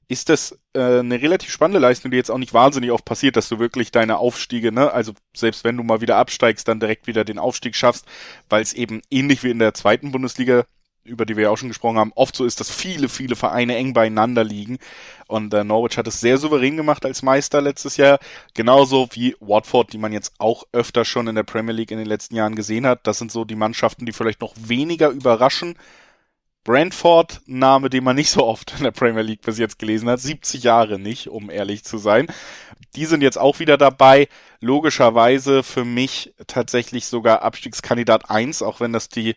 Ist 0.07 0.28
das 0.28 0.59
äh, 0.74 0.98
eine 0.98 1.22
relativ 1.22 1.50
spannende 1.50 1.78
Leistung, 1.78 2.11
die 2.11 2.16
jetzt 2.16 2.30
auch 2.30 2.38
nicht 2.38 2.52
wahnsinnig 2.52 2.90
oft 2.90 3.04
passiert, 3.04 3.37
dass 3.37 3.48
du 3.48 3.59
wirklich 3.59 3.90
deine 3.90 4.18
Aufstiege, 4.18 4.70
ne, 4.70 4.92
also 4.92 5.14
selbst 5.35 5.64
wenn 5.64 5.76
du 5.76 5.83
mal 5.83 6.02
wieder 6.02 6.16
absteigst, 6.16 6.68
dann 6.68 6.80
direkt 6.80 7.07
wieder 7.07 7.24
den 7.24 7.38
Aufstieg 7.38 7.74
schaffst, 7.74 8.04
weil 8.50 8.62
es 8.62 8.74
eben 8.74 9.00
ähnlich 9.11 9.42
wie 9.44 9.50
in 9.50 9.59
der 9.59 9.72
zweiten 9.72 10.12
Bundesliga, 10.12 10.66
über 11.04 11.26
die 11.26 11.36
wir 11.36 11.44
ja 11.44 11.50
auch 11.50 11.56
schon 11.58 11.68
gesprochen 11.68 11.98
haben, 11.98 12.12
oft 12.14 12.34
so 12.34 12.44
ist, 12.44 12.60
dass 12.60 12.70
viele, 12.70 13.08
viele 13.08 13.36
Vereine 13.36 13.76
eng 13.76 13.92
beieinander 13.92 14.42
liegen. 14.42 14.78
Und 15.26 15.52
äh, 15.54 15.64
Norwich 15.64 15.96
hat 15.98 16.06
es 16.06 16.20
sehr 16.20 16.38
souverän 16.38 16.76
gemacht 16.76 17.04
als 17.04 17.22
Meister 17.22 17.60
letztes 17.60 17.96
Jahr, 17.96 18.18
genauso 18.54 19.08
wie 19.12 19.36
Watford, 19.40 19.92
die 19.92 19.98
man 19.98 20.12
jetzt 20.12 20.32
auch 20.38 20.64
öfter 20.72 21.04
schon 21.04 21.28
in 21.28 21.34
der 21.34 21.42
Premier 21.42 21.74
League 21.74 21.90
in 21.90 21.98
den 21.98 22.06
letzten 22.06 22.36
Jahren 22.36 22.56
gesehen 22.56 22.86
hat. 22.86 23.06
Das 23.06 23.18
sind 23.18 23.30
so 23.30 23.44
die 23.44 23.56
Mannschaften, 23.56 24.06
die 24.06 24.12
vielleicht 24.12 24.40
noch 24.40 24.54
weniger 24.56 25.10
überraschen, 25.10 25.76
Brentford, 26.64 27.42
Name, 27.44 27.90
den 27.90 28.02
man 28.02 28.16
nicht 28.16 28.30
so 28.30 28.44
oft 28.44 28.72
in 28.78 28.84
der 28.84 28.90
Premier 28.90 29.20
League 29.20 29.42
bis 29.42 29.58
jetzt 29.58 29.78
gelesen 29.78 30.08
hat, 30.08 30.20
70 30.20 30.64
Jahre 30.64 30.98
nicht, 30.98 31.28
um 31.28 31.50
ehrlich 31.50 31.84
zu 31.84 31.98
sein. 31.98 32.26
Die 32.96 33.04
sind 33.04 33.22
jetzt 33.22 33.38
auch 33.38 33.58
wieder 33.58 33.76
dabei. 33.76 34.28
Logischerweise 34.60 35.62
für 35.62 35.84
mich 35.84 36.34
tatsächlich 36.46 37.04
sogar 37.06 37.42
Abstiegskandidat 37.42 38.30
1, 38.30 38.62
auch 38.62 38.80
wenn 38.80 38.94
das 38.94 39.10
die, 39.10 39.36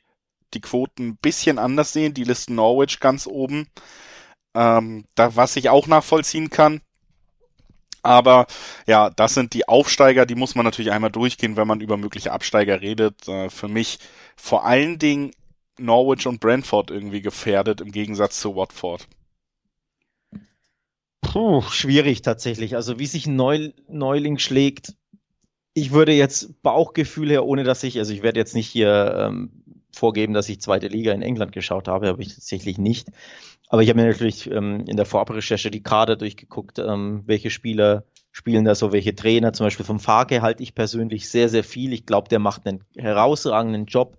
die 0.53 0.61
Quoten 0.61 1.09
ein 1.09 1.17
bisschen 1.17 1.59
anders 1.59 1.93
sehen. 1.93 2.13
Die 2.13 2.23
listen 2.23 2.55
Norwich 2.55 2.99
ganz 2.99 3.27
oben. 3.27 3.67
Ähm, 4.55 5.05
da, 5.15 5.35
was 5.35 5.55
ich 5.55 5.69
auch 5.69 5.87
nachvollziehen 5.87 6.49
kann. 6.49 6.81
Aber 8.03 8.47
ja, 8.85 9.09
das 9.09 9.33
sind 9.33 9.53
die 9.53 9.67
Aufsteiger, 9.67 10.25
die 10.25 10.35
muss 10.35 10.55
man 10.55 10.63
natürlich 10.63 10.91
einmal 10.91 11.11
durchgehen, 11.11 11.57
wenn 11.57 11.67
man 11.67 11.81
über 11.81 11.97
mögliche 11.97 12.31
Absteiger 12.31 12.81
redet. 12.81 13.27
Äh, 13.27 13.49
für 13.49 13.67
mich 13.67 13.99
vor 14.37 14.65
allen 14.65 14.97
Dingen 14.97 15.31
Norwich 15.77 16.25
und 16.25 16.39
Brentford 16.39 16.91
irgendwie 16.91 17.21
gefährdet 17.21 17.81
im 17.81 17.91
Gegensatz 17.91 18.39
zu 18.39 18.55
Watford? 18.55 19.07
Puh, 21.21 21.61
schwierig 21.61 22.21
tatsächlich. 22.21 22.75
Also 22.75 22.99
wie 22.99 23.05
sich 23.05 23.27
ein 23.27 23.35
Neu 23.35 23.71
Neuling 23.89 24.37
schlägt, 24.39 24.93
ich 25.73 25.91
würde 25.91 26.13
jetzt 26.13 26.61
Bauchgefühl 26.63 27.29
her, 27.29 27.45
ohne 27.45 27.63
dass 27.63 27.83
ich, 27.83 27.99
also 27.99 28.13
ich 28.13 28.23
werde 28.23 28.39
jetzt 28.39 28.55
nicht 28.55 28.67
hier 28.67 29.15
ähm, 29.29 29.63
vorgeben, 29.91 30.33
dass 30.33 30.49
ich 30.49 30.61
zweite 30.61 30.87
Liga 30.87 31.13
in 31.13 31.21
England 31.21 31.51
geschaut 31.51 31.87
habe, 31.87 32.07
habe 32.07 32.21
ich 32.21 32.33
tatsächlich 32.33 32.77
nicht. 32.77 33.09
Aber 33.69 33.81
ich 33.83 33.89
habe 33.89 33.99
mir 33.99 34.07
natürlich 34.07 34.49
ähm, 34.49 34.85
in 34.87 34.95
der 34.95 35.05
Vorabrecherche 35.05 35.71
die 35.71 35.83
Kader 35.83 36.15
durchgeguckt, 36.15 36.79
ähm, 36.79 37.23
welche 37.25 37.49
Spieler 37.49 38.05
spielen 38.31 38.65
da 38.65 38.75
so, 38.75 38.91
welche 38.91 39.15
Trainer. 39.15 39.53
Zum 39.53 39.65
Beispiel 39.65 39.85
vom 39.85 39.99
Farke 39.99 40.41
halte 40.41 40.63
ich 40.63 40.75
persönlich 40.75 41.29
sehr, 41.29 41.49
sehr 41.49 41.63
viel. 41.63 41.91
Ich 41.91 42.05
glaube, 42.05 42.29
der 42.29 42.39
macht 42.39 42.65
einen 42.65 42.83
herausragenden 42.95 43.85
Job 43.85 44.17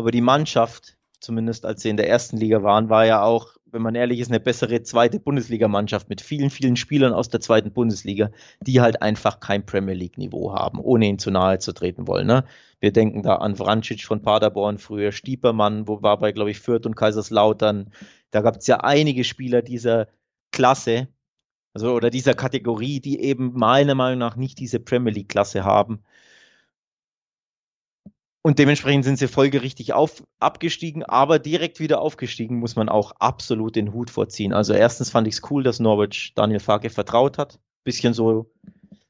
aber 0.00 0.10
die 0.10 0.22
Mannschaft, 0.22 0.96
zumindest 1.20 1.66
als 1.66 1.82
sie 1.82 1.90
in 1.90 1.98
der 1.98 2.08
ersten 2.08 2.36
Liga 2.36 2.62
waren, 2.62 2.88
war 2.88 3.04
ja 3.04 3.22
auch, 3.22 3.56
wenn 3.72 3.82
man 3.82 3.94
ehrlich 3.94 4.20
ist, 4.20 4.30
eine 4.30 4.40
bessere 4.40 4.82
zweite 4.82 5.20
Bundesligamannschaft 5.20 6.08
mit 6.08 6.20
vielen, 6.20 6.50
vielen 6.50 6.76
Spielern 6.76 7.12
aus 7.12 7.28
der 7.28 7.40
zweiten 7.40 7.72
Bundesliga, 7.72 8.30
die 8.60 8.80
halt 8.80 9.02
einfach 9.02 9.40
kein 9.40 9.64
Premier 9.66 9.94
League-Niveau 9.94 10.52
haben, 10.52 10.80
ohne 10.80 11.06
ihn 11.06 11.18
zu 11.18 11.30
nahe 11.30 11.58
zu 11.58 11.72
treten 11.72 12.06
wollen. 12.06 12.26
Ne? 12.26 12.44
Wir 12.80 12.92
denken 12.92 13.22
da 13.22 13.36
an 13.36 13.56
Vrancic 13.56 14.04
von 14.04 14.22
Paderborn 14.22 14.78
früher, 14.78 15.12
Stiepermann, 15.12 15.86
wo 15.88 16.02
war 16.02 16.18
bei, 16.18 16.32
glaube 16.32 16.50
ich, 16.50 16.60
Fürth 16.60 16.86
und 16.86 16.96
Kaiserslautern. 16.96 17.92
Da 18.30 18.40
gab 18.40 18.56
es 18.56 18.66
ja 18.66 18.78
einige 18.80 19.24
Spieler 19.24 19.62
dieser 19.62 20.08
Klasse, 20.52 21.08
also 21.74 21.92
oder 21.92 22.10
dieser 22.10 22.34
Kategorie, 22.34 23.00
die 23.00 23.20
eben 23.20 23.52
meiner 23.54 23.94
Meinung 23.94 24.18
nach 24.18 24.36
nicht 24.36 24.58
diese 24.58 24.80
Premier 24.80 25.12
League-Klasse 25.12 25.64
haben. 25.64 26.02
Und 28.42 28.58
dementsprechend 28.58 29.04
sind 29.04 29.18
sie 29.18 29.28
folgerichtig 29.28 29.92
auf, 29.92 30.22
abgestiegen, 30.38 31.04
aber 31.04 31.38
direkt 31.38 31.78
wieder 31.78 32.00
aufgestiegen, 32.00 32.58
muss 32.58 32.74
man 32.74 32.88
auch 32.88 33.12
absolut 33.18 33.76
den 33.76 33.92
Hut 33.92 34.08
vorziehen. 34.08 34.54
Also 34.54 34.72
erstens 34.72 35.10
fand 35.10 35.28
ich 35.28 35.34
es 35.34 35.50
cool, 35.50 35.62
dass 35.62 35.78
Norwich 35.78 36.32
Daniel 36.34 36.60
Farke 36.60 36.88
vertraut 36.88 37.36
hat. 37.36 37.58
Bisschen 37.84 38.14
so, 38.14 38.50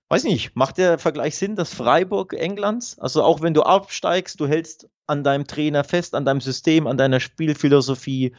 weiß 0.09 0.25
nicht, 0.25 0.57
macht 0.57 0.79
der 0.79 0.99
Vergleich 0.99 1.37
Sinn, 1.37 1.55
das 1.55 1.73
Freiburg 1.73 2.33
Englands? 2.33 2.99
Also 2.99 3.23
auch 3.23 3.41
wenn 3.41 3.55
du 3.55 3.63
absteigst, 3.63 4.41
du 4.41 4.49
hältst 4.49 4.89
an 5.07 5.23
deinem 5.23 5.47
Trainer 5.47 5.85
fest, 5.85 6.17
an 6.17 6.25
deinem 6.25 6.41
System, 6.41 6.89
an 6.89 6.97
deiner 6.97 7.21
Spielphilosophie. 7.21 8.35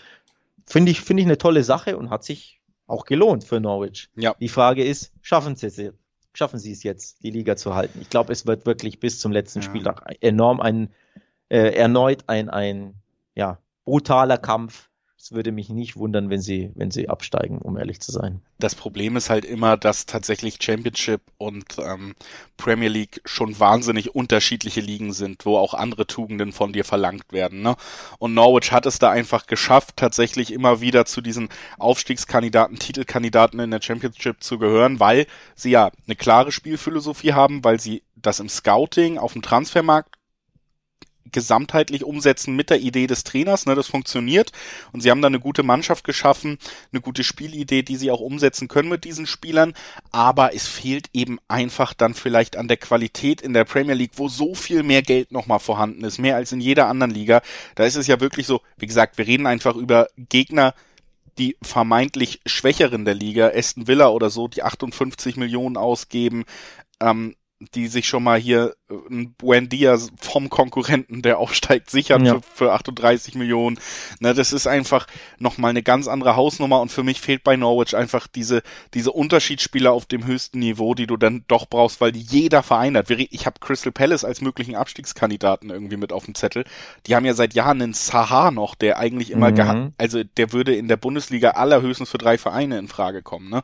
Finde 0.66 0.92
ich, 0.92 1.00
finde 1.00 1.22
ich 1.22 1.28
eine 1.28 1.38
tolle 1.38 1.64
Sache 1.64 1.98
und 1.98 2.10
hat 2.10 2.26
sich 2.26 2.60
auch 2.88 3.06
gelohnt 3.06 3.46
für 3.46 3.62
Norwich. 3.62 4.10
Ja. 4.18 4.36
Die 4.42 4.50
Frage 4.50 4.84
ist, 4.84 5.14
schaffen 5.22 5.56
sie 5.56 5.68
es 5.68 5.80
schaffen 6.34 6.60
sie 6.60 6.72
es 6.72 6.84
jetzt, 6.84 7.24
die 7.24 7.32
Liga 7.32 7.56
zu 7.56 7.76
halten. 7.76 8.00
Ich 8.02 8.10
glaube, 8.10 8.32
es 8.32 8.46
wird 8.46 8.66
wirklich 8.66 9.00
bis 9.00 9.20
zum 9.20 9.32
letzten 9.32 9.60
ja. 9.60 9.66
Spieltag 9.66 10.04
enorm 10.22 10.62
ein, 10.62 10.90
äh, 11.50 11.74
erneut 11.74 12.24
ein, 12.28 12.50
ein 12.50 12.96
ja, 13.36 13.60
brutaler 13.86 14.38
Kampf 14.38 14.91
es 15.22 15.32
würde 15.32 15.52
mich 15.52 15.70
nicht 15.70 15.98
wundern, 15.98 16.32
wenn 16.32 16.42
sie, 16.42 16.72
wenn 16.74 16.90
sie 16.90 17.08
absteigen, 17.08 17.60
um 17.60 17.78
ehrlich 17.78 18.00
zu 18.00 18.12
sein. 18.12 18.42
Das 18.58 18.74
Problem 18.74 19.16
ist 19.16 19.30
halt 19.30 19.46
immer, 19.46 19.78
dass 19.78 20.08
tatsächlich 20.08 20.58
Championship 20.60 21.22
und 21.38 21.78
ähm, 21.78 22.16
Premier 22.58 22.90
League 22.90 23.22
schon 23.26 23.60
wahnsinnig 23.60 24.16
unterschiedliche 24.16 24.82
Ligen 24.82 25.14
sind, 25.14 25.46
wo 25.46 25.58
auch 25.58 25.76
andere 25.76 26.08
Tugenden 26.08 26.52
von 26.52 26.74
dir 26.74 26.84
verlangt 26.84 27.32
werden. 27.32 27.62
Ne? 27.62 27.76
Und 28.18 28.34
Norwich 28.34 28.72
hat 28.72 28.88
es 28.88 28.98
da 28.98 29.12
einfach 29.12 29.46
geschafft, 29.46 29.98
tatsächlich 29.98 30.52
immer 30.52 30.82
wieder 30.82 31.06
zu 31.06 31.22
diesen 31.22 31.50
Aufstiegskandidaten, 31.78 32.80
Titelkandidaten 32.80 33.60
in 33.60 33.72
der 33.72 33.82
Championship 33.82 34.42
zu 34.42 34.58
gehören, 34.58 35.00
weil 35.00 35.28
sie 35.56 35.70
ja 35.70 35.92
eine 36.08 36.16
klare 36.16 36.52
Spielphilosophie 36.52 37.34
haben, 37.34 37.64
weil 37.64 37.80
sie 37.80 38.02
das 38.16 38.40
im 38.40 38.50
Scouting 38.50 39.20
auf 39.20 39.34
dem 39.34 39.44
Transfermarkt 39.44 40.16
gesamtheitlich 41.32 42.04
umsetzen 42.04 42.56
mit 42.56 42.70
der 42.70 42.80
Idee 42.80 43.08
des 43.08 43.24
Trainers. 43.24 43.66
Ne, 43.66 43.76
das 43.76 43.88
funktioniert 43.88 44.52
und 44.92 45.02
sie 45.02 45.12
haben 45.12 45.22
da 45.22 45.28
eine 45.28 45.40
gute 45.40 45.64
Mannschaft 45.64 46.04
geschaffen, 46.04 46.58
eine 46.92 47.02
gute 47.02 47.24
Spielidee, 47.24 47.84
die 47.84 47.96
sie 47.96 48.12
auch 48.12 48.20
umsetzen 48.20 48.68
können 48.68 48.90
mit 48.90 49.04
diesen 49.04 49.28
Spielern. 49.28 49.74
Aber 50.12 50.54
es 50.54 50.68
fehlt 50.68 51.10
eben 51.14 51.40
einfach 51.48 51.94
dann 51.94 52.14
vielleicht 52.14 52.58
an 52.58 52.68
der 52.68 52.78
Qualität 52.78 53.42
in 53.42 53.54
der 53.54 53.66
Premier 53.66 53.96
League, 53.96 54.14
wo 54.16 54.28
so 54.28 54.56
viel 54.56 54.84
mehr 54.84 55.02
Geld 55.02 55.32
nochmal 55.32 55.60
vorhanden 55.60 56.04
ist, 56.04 56.20
mehr 56.20 56.36
als 56.36 56.52
in 56.52 56.62
jeder 56.62 56.88
anderen 56.88 57.12
Liga. 57.12 57.42
Da 57.76 57.86
ist 57.86 57.96
es 57.96 58.08
ja 58.08 58.20
wirklich 58.20 58.48
so, 58.48 58.62
wie 58.78 58.88
gesagt, 58.88 59.18
wir 59.18 59.28
reden 59.28 59.48
einfach 59.48 59.76
über 59.76 60.08
Gegner, 60.18 60.74
die 61.38 61.58
vermeintlich 61.62 62.42
Schwächeren 62.46 63.06
der 63.06 63.16
Liga, 63.16 63.52
Aston 63.56 63.88
Villa 63.88 64.10
oder 64.10 64.30
so, 64.30 64.48
die 64.48 64.64
58 64.64 65.38
Millionen 65.38 65.78
ausgeben, 65.78 66.46
ähm, 67.00 67.36
die 67.76 67.88
sich 67.88 68.08
schon 68.08 68.24
mal 68.24 68.40
hier 68.40 68.76
äh, 68.90 68.94
ein 69.10 69.34
Buendia 69.34 69.98
vom 70.20 70.50
Konkurrenten, 70.50 71.22
der 71.22 71.38
aufsteigt, 71.40 71.90
sichern 71.90 72.26
ja. 72.26 72.36
für, 72.36 72.42
für 72.54 72.74
38 72.74 73.36
Millionen. 73.36 73.80
Ne, 74.20 74.34
das 74.34 74.54
ist 74.54 74.68
einfach 74.68 75.08
nochmal 75.38 75.70
eine 75.70 75.84
ganz 75.84 76.08
andere 76.08 76.36
Hausnummer 76.36 76.82
und 76.82 76.92
für 76.92 77.04
mich 77.04 77.22
fehlt 77.22 77.44
bei 77.44 77.56
Norwich 77.56 77.96
einfach 77.96 78.28
diese, 78.28 78.64
diese 78.94 79.12
Unterschiedsspieler 79.12 79.92
auf 79.92 80.06
dem 80.06 80.26
höchsten 80.26 80.60
Niveau, 80.60 80.94
die 80.96 81.08
du 81.08 81.18
dann 81.18 81.44
doch 81.48 81.68
brauchst, 81.68 82.02
weil 82.02 82.16
jeder 82.16 82.64
Verein 82.64 82.98
hat. 82.98 83.10
Ich 83.10 83.46
habe 83.46 83.60
Crystal 83.60 83.92
Palace 83.92 84.24
als 84.24 84.42
möglichen 84.42 84.76
Abstiegskandidaten 84.76 85.70
irgendwie 85.70 85.98
mit 85.98 86.14
auf 86.14 86.26
dem 86.26 86.36
Zettel. 86.36 86.64
Die 87.08 87.16
haben 87.16 87.26
ja 87.26 87.34
seit 87.34 87.54
Jahren 87.54 87.82
einen 87.82 87.94
Sahar 87.94 88.52
noch, 88.52 88.76
der 88.76 88.98
eigentlich 88.98 89.32
immer, 89.32 89.52
mhm. 89.52 89.94
also 89.98 90.24
der 90.24 90.54
würde 90.54 90.76
in 90.76 90.88
der 90.88 90.98
Bundesliga 90.98 91.52
allerhöchstens 91.52 92.10
für 92.10 92.18
drei 92.18 92.38
Vereine 92.38 92.78
in 92.80 92.88
Frage 92.88 93.22
kommen. 93.22 93.50
Ne? 93.50 93.64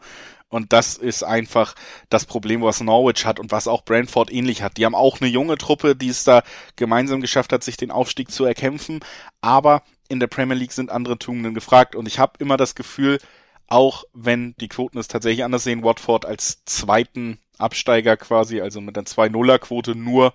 Und 0.50 0.72
das 0.72 0.96
ist 0.96 1.24
einfach 1.24 1.76
das 2.10 2.26
Problem, 2.26 2.62
was 2.62 2.80
Norwich 2.82 3.26
hat 3.26 3.40
und 3.40 3.52
was 3.52 3.68
auch 3.68 3.84
Brentford 3.84 4.32
ähnlich 4.32 4.62
hat. 4.62 4.78
Die 4.78 4.86
haben 4.86 4.96
auch 4.96 5.20
eine 5.20 5.30
junge 5.30 5.58
Truppe, 5.58 5.96
die 5.96 6.10
es 6.10 6.24
da 6.24 6.42
gemeinsam 6.78 7.20
geschafft 7.20 7.52
hat, 7.52 7.64
sich 7.64 7.76
den 7.76 7.92
Aufstieg 7.92 8.32
zu 8.32 8.46
erkämpfen. 8.46 9.02
Aber 9.42 9.84
in 10.08 10.20
der 10.20 10.28
Premier 10.28 10.56
League 10.56 10.72
sind 10.72 10.90
andere 10.90 11.20
Tugenden 11.20 11.54
gefragt. 11.54 11.96
Und 11.96 12.08
ich 12.08 12.18
habe 12.20 12.34
immer 12.40 12.56
das 12.56 12.76
Gefühl, 12.76 13.20
auch 13.68 14.06
wenn 14.14 14.56
die 14.62 14.70
Quoten 14.70 14.98
es 14.98 15.10
tatsächlich 15.10 15.44
anders 15.44 15.66
sehen, 15.66 15.84
Watford 15.84 16.26
als 16.26 16.64
zweiten 16.64 17.40
Absteiger 17.58 18.16
quasi, 18.16 18.62
also 18.62 18.80
mit 18.80 18.96
der 18.96 19.04
2-0er-Quote 19.04 19.96
nur 19.96 20.34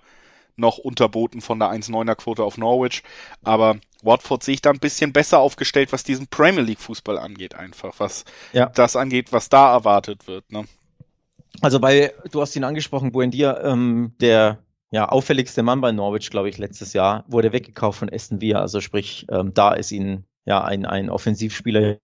noch 0.55 0.77
unterboten 0.77 1.41
von 1.41 1.59
der 1.59 1.69
1-9er-Quote 1.69 2.43
auf 2.43 2.57
Norwich. 2.57 3.03
Aber 3.43 3.77
Watford 4.01 4.43
sehe 4.43 4.55
ich 4.55 4.61
da 4.61 4.69
ein 4.69 4.79
bisschen 4.79 5.13
besser 5.13 5.39
aufgestellt, 5.39 5.91
was 5.91 6.03
diesen 6.03 6.27
Premier 6.27 6.61
League 6.61 6.81
Fußball 6.81 7.17
angeht, 7.17 7.55
einfach, 7.55 7.95
was 7.97 8.25
ja. 8.51 8.67
das 8.67 8.95
angeht, 8.95 9.31
was 9.31 9.49
da 9.49 9.73
erwartet 9.73 10.27
wird. 10.27 10.51
Ne? 10.51 10.65
Also 11.61 11.79
bei, 11.79 12.13
du 12.31 12.41
hast 12.41 12.55
ihn 12.55 12.63
angesprochen, 12.63 13.11
Buendia, 13.11 13.61
ähm, 13.63 14.13
der 14.19 14.59
ja, 14.91 15.09
auffälligste 15.09 15.63
Mann 15.63 15.81
bei 15.81 15.91
Norwich, 15.91 16.29
glaube 16.29 16.49
ich, 16.49 16.57
letztes 16.57 16.93
Jahr, 16.93 17.25
wurde 17.27 17.51
weggekauft 17.51 17.99
von 17.99 18.13
Aston 18.13 18.41
Villa. 18.41 18.59
Also 18.59 18.79
sprich, 18.79 19.25
ähm, 19.31 19.53
da 19.53 19.73
ist 19.73 19.91
ihnen 19.91 20.25
ja 20.45 20.63
ein, 20.63 20.85
ein 20.85 21.09
Offensivspieler 21.09 21.97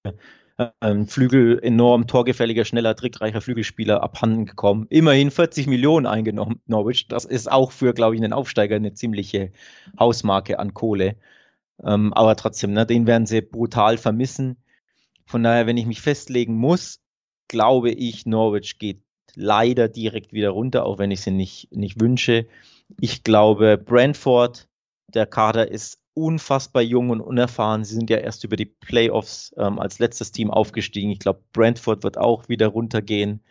ein 0.80 1.08
Flügel 1.08 1.60
enorm 1.62 2.08
torgefälliger, 2.08 2.66
schneller, 2.66 2.96
trickreicher 2.96 3.42
Flügelspieler 3.42 4.04
abhanden 4.04 4.46
gekommen. 4.46 4.88
Immerhin 4.90 5.32
40 5.32 5.68
Millionen 5.68 6.06
eingenommen, 6.06 6.62
Norwich. 6.66 7.08
Das 7.08 7.26
ist 7.26 7.50
auch 7.50 7.72
für, 7.72 7.94
glaube 7.94 8.16
ich, 8.16 8.22
einen 8.22 8.34
Aufsteiger 8.34 8.76
eine 8.76 8.94
ziemliche 8.94 9.52
Hausmarke 9.98 10.60
an 10.60 10.74
Kohle. 10.74 11.16
Ähm, 11.84 12.14
aber 12.14 12.36
trotzdem, 12.36 12.74
ne, 12.74 12.86
den 12.86 13.08
werden 13.08 13.26
sie 13.26 13.42
brutal 13.42 13.98
vermissen. 13.98 14.58
Von 15.26 15.44
daher, 15.44 15.66
wenn 15.66 15.78
ich 15.78 15.86
mich 15.86 16.02
festlegen 16.02 16.56
muss, 16.56 17.00
glaube 17.48 17.92
ich, 17.92 18.26
Norwich 18.26 18.80
geht 18.80 19.02
leider 19.36 19.88
direkt 19.88 20.34
wieder 20.34 20.50
runter, 20.50 20.86
auch 20.86 20.98
wenn 20.98 21.12
ich 21.12 21.22
sie 21.22 21.32
nicht, 21.32 21.72
nicht 21.72 22.02
wünsche. 22.02 22.48
Ich 23.00 23.24
glaube, 23.24 23.78
Brentford, 23.78 24.68
der 25.08 25.26
Kader 25.26 25.72
ist 25.72 26.00
unfassbar 26.14 26.82
jung 26.82 27.10
und 27.10 27.22
unerfahren. 27.22 27.84
Sie 27.84 27.96
sind 27.96 28.10
ja 28.10 28.18
erst 28.18 28.44
über 28.44 28.56
die 28.56 28.66
Playoffs 28.66 29.54
ähm, 29.58 29.80
als 29.80 30.00
letztes 30.00 30.32
Team 30.32 30.52
aufgestiegen. 30.52 31.12
Ich 31.12 31.20
glaube, 31.20 31.42
Brentford 31.54 32.04
wird 32.04 32.18
auch 32.18 32.50
wieder 32.50 32.68
runtergehen. 32.68 33.42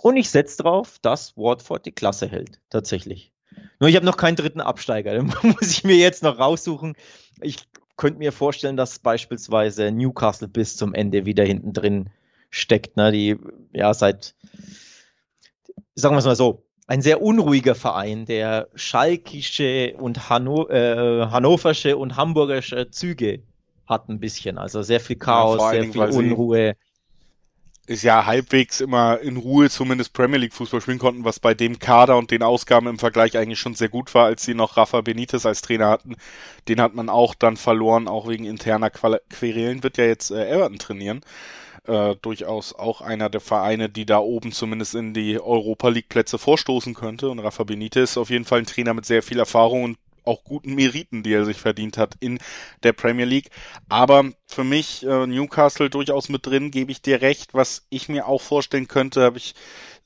Und 0.00 0.16
ich 0.16 0.30
setze 0.30 0.62
drauf, 0.62 0.98
dass 1.02 1.36
Watford 1.36 1.86
die 1.86 1.92
Klasse 1.92 2.28
hält, 2.28 2.60
tatsächlich. 2.70 3.32
Nur 3.80 3.90
ich 3.90 3.96
habe 3.96 4.06
noch 4.06 4.16
keinen 4.16 4.36
dritten 4.36 4.60
Absteiger. 4.60 5.12
Den 5.14 5.26
muss 5.42 5.70
ich 5.70 5.84
mir 5.84 5.96
jetzt 5.96 6.22
noch 6.22 6.38
raussuchen. 6.38 6.94
Ich 7.40 7.56
könnte 7.96 8.18
mir 8.18 8.32
vorstellen, 8.32 8.76
dass 8.76 8.98
beispielsweise 9.00 9.90
Newcastle 9.90 10.48
bis 10.48 10.76
zum 10.76 10.94
Ende 10.94 11.26
wieder 11.26 11.44
hinten 11.44 11.72
drin 11.72 12.10
steckt. 12.50 12.96
Ne? 12.96 13.12
Die 13.12 13.36
ja 13.72 13.92
seit, 13.92 14.34
sagen 15.94 16.14
wir 16.14 16.20
es 16.20 16.24
mal 16.24 16.36
so, 16.36 16.67
ein 16.88 17.02
sehr 17.02 17.22
unruhiger 17.22 17.74
Verein, 17.74 18.24
der 18.24 18.68
schalkische 18.74 19.94
und 19.98 20.30
Hanno, 20.30 20.68
äh, 20.68 21.26
hannoversche 21.30 21.98
und 21.98 22.16
hamburgische 22.16 22.90
Züge 22.90 23.42
hat 23.86 24.08
ein 24.08 24.18
bisschen. 24.18 24.56
Also 24.56 24.82
sehr 24.82 24.98
viel 24.98 25.16
Chaos, 25.16 25.60
ja, 25.60 25.82
sehr 25.82 25.92
viel 25.92 26.02
Unruhe. 26.02 26.76
Ist 27.86 28.02
ja 28.02 28.24
halbwegs 28.24 28.80
immer 28.80 29.18
in 29.20 29.36
Ruhe 29.36 29.68
zumindest 29.68 30.14
Premier 30.14 30.38
League 30.38 30.54
Fußball 30.54 30.80
spielen 30.80 30.98
konnten, 30.98 31.24
was 31.24 31.40
bei 31.40 31.52
dem 31.54 31.78
Kader 31.78 32.16
und 32.16 32.30
den 32.30 32.42
Ausgaben 32.42 32.86
im 32.86 32.98
Vergleich 32.98 33.36
eigentlich 33.36 33.60
schon 33.60 33.74
sehr 33.74 33.88
gut 33.88 34.14
war, 34.14 34.24
als 34.24 34.44
sie 34.44 34.54
noch 34.54 34.78
Rafa 34.78 35.02
Benitez 35.02 35.44
als 35.44 35.60
Trainer 35.60 35.88
hatten. 35.88 36.16
Den 36.68 36.80
hat 36.80 36.94
man 36.94 37.10
auch 37.10 37.34
dann 37.34 37.58
verloren, 37.58 38.08
auch 38.08 38.28
wegen 38.28 38.44
interner 38.46 38.90
Querelen, 38.90 39.82
wird 39.82 39.98
ja 39.98 40.04
jetzt 40.04 40.30
äh, 40.30 40.50
Everton 40.50 40.78
trainieren 40.78 41.20
äh, 41.88 42.16
durchaus 42.22 42.74
auch 42.74 43.00
einer 43.00 43.30
der 43.30 43.40
Vereine, 43.40 43.88
die 43.88 44.06
da 44.06 44.18
oben 44.18 44.52
zumindest 44.52 44.94
in 44.94 45.14
die 45.14 45.40
Europa 45.40 45.88
League 45.88 46.08
Plätze 46.08 46.38
vorstoßen 46.38 46.94
könnte. 46.94 47.30
Und 47.30 47.38
Rafa 47.38 47.64
Benitez 47.64 48.10
ist 48.10 48.18
auf 48.18 48.30
jeden 48.30 48.44
Fall 48.44 48.60
ein 48.60 48.66
Trainer 48.66 48.94
mit 48.94 49.06
sehr 49.06 49.22
viel 49.22 49.38
Erfahrung 49.38 49.84
und 49.84 49.98
auch 50.24 50.44
guten 50.44 50.74
Meriten, 50.74 51.22
die 51.22 51.32
er 51.32 51.46
sich 51.46 51.56
verdient 51.56 51.96
hat 51.96 52.14
in 52.20 52.38
der 52.82 52.92
Premier 52.92 53.24
League. 53.24 53.50
Aber 53.88 54.30
für 54.46 54.64
mich 54.64 55.04
äh, 55.04 55.26
Newcastle 55.26 55.88
durchaus 55.88 56.28
mit 56.28 56.46
drin, 56.46 56.70
gebe 56.70 56.92
ich 56.92 57.00
dir 57.00 57.22
recht. 57.22 57.54
Was 57.54 57.86
ich 57.88 58.10
mir 58.10 58.28
auch 58.28 58.42
vorstellen 58.42 58.88
könnte, 58.88 59.22
habe 59.22 59.38
ich 59.38 59.54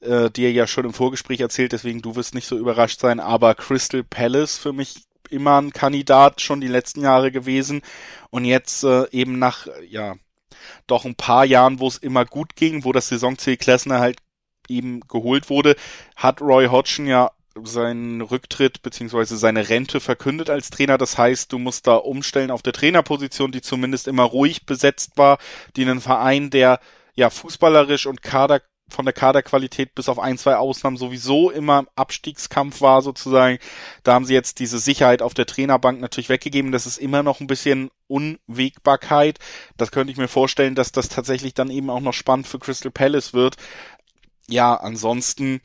äh, 0.01 0.31
dir 0.31 0.53
ja 0.53 0.69
schon 0.69 0.85
im 0.85 0.95
Vorgespräch 0.95 1.41
erzählt, 1.41 1.73
deswegen 1.73 2.03
du 2.03 2.15
wirst 2.15 2.35
nicht 2.35 2.47
so 2.47 2.57
überrascht 2.57 3.01
sein. 3.01 3.19
Aber 3.19 3.57
Crystal 3.57 4.05
Palace 4.05 4.57
für 4.57 4.73
mich 4.73 5.03
immer 5.29 5.61
ein 5.61 5.73
Kandidat 5.73 6.41
schon 6.41 6.61
die 6.61 6.69
letzten 6.69 7.01
Jahre 7.01 7.33
gewesen 7.33 7.83
und 8.31 8.45
jetzt 8.45 8.85
äh, 8.85 9.09
eben 9.11 9.41
nach 9.41 9.67
ja 9.89 10.15
doch 10.87 11.05
ein 11.05 11.15
paar 11.15 11.45
Jahren, 11.45 11.81
wo 11.81 11.89
es 11.89 11.99
immer 11.99 12.25
gut 12.25 12.57
ging, 12.57 12.85
wo 12.85 12.93
das 12.93 13.09
Saisonziel 13.09 13.57
Klessner 13.57 14.01
halt 14.01 14.19
eben 14.69 15.01
geholt 15.01 15.51
wurde, 15.51 15.77
hat 16.17 16.41
Roy 16.41 16.67
Hodgson 16.67 17.07
ja 17.07 17.31
seinen 17.63 18.23
Rücktritt 18.23 18.83
beziehungsweise 18.83 19.37
seine 19.37 19.69
Rente 19.69 20.01
verkündet 20.01 20.51
als 20.51 20.71
Trainer. 20.71 20.99
Das 20.99 21.19
heißt, 21.19 21.53
du 21.53 21.59
musst 21.59 21.87
da 21.87 21.97
umstellen 21.97 22.51
auf 22.51 22.63
der 22.63 22.73
Trainerposition, 22.73 23.53
die 23.53 23.61
zumindest 23.61 24.09
immer 24.09 24.25
ruhig 24.25 24.65
besetzt 24.65 25.13
war, 25.17 25.39
die 25.77 25.83
einen 25.83 26.01
Verein, 26.01 26.51
der 26.51 26.81
ja 27.15 27.29
fußballerisch 27.29 28.07
und 28.07 28.23
Kader 28.23 28.63
von 28.89 29.05
der 29.05 29.15
Kaderqualität 29.15 29.95
bis 29.95 30.09
auf 30.09 30.19
ein, 30.19 30.39
zwei 30.39 30.57
Ausnahmen 30.57 30.97
sowieso 30.97 31.51
immer 31.51 31.81
im 31.81 31.89
Abstiegskampf 31.97 32.81
war 32.81 33.03
sozusagen. 33.03 33.59
Da 34.03 34.15
haben 34.15 34.25
sie 34.25 34.35
jetzt 34.35 34.59
diese 34.59 34.79
Sicherheit 34.79 35.23
auf 35.23 35.35
der 35.35 35.47
Trainerbank 35.47 36.01
natürlich 36.01 36.29
weggegeben. 36.29 36.73
Das 36.73 36.87
ist 36.87 36.99
immer 36.99 37.23
noch 37.23 37.41
ein 37.41 37.47
bisschen 37.47 37.91
Unwägbarkeit. 38.07 39.39
Das 39.77 39.91
könnte 39.91 40.13
ich 40.13 40.19
mir 40.19 40.29
vorstellen, 40.29 40.75
dass 40.75 40.93
das 40.93 41.09
tatsächlich 41.09 41.55
dann 41.55 41.71
eben 41.71 41.91
auch 41.91 42.01
noch 42.01 42.13
spannend 42.13 42.47
für 42.47 42.59
Crystal 42.59 42.91
Palace 42.93 43.33
wird. 43.33 43.57
Ja, 44.49 44.75
ansonsten 44.75 45.61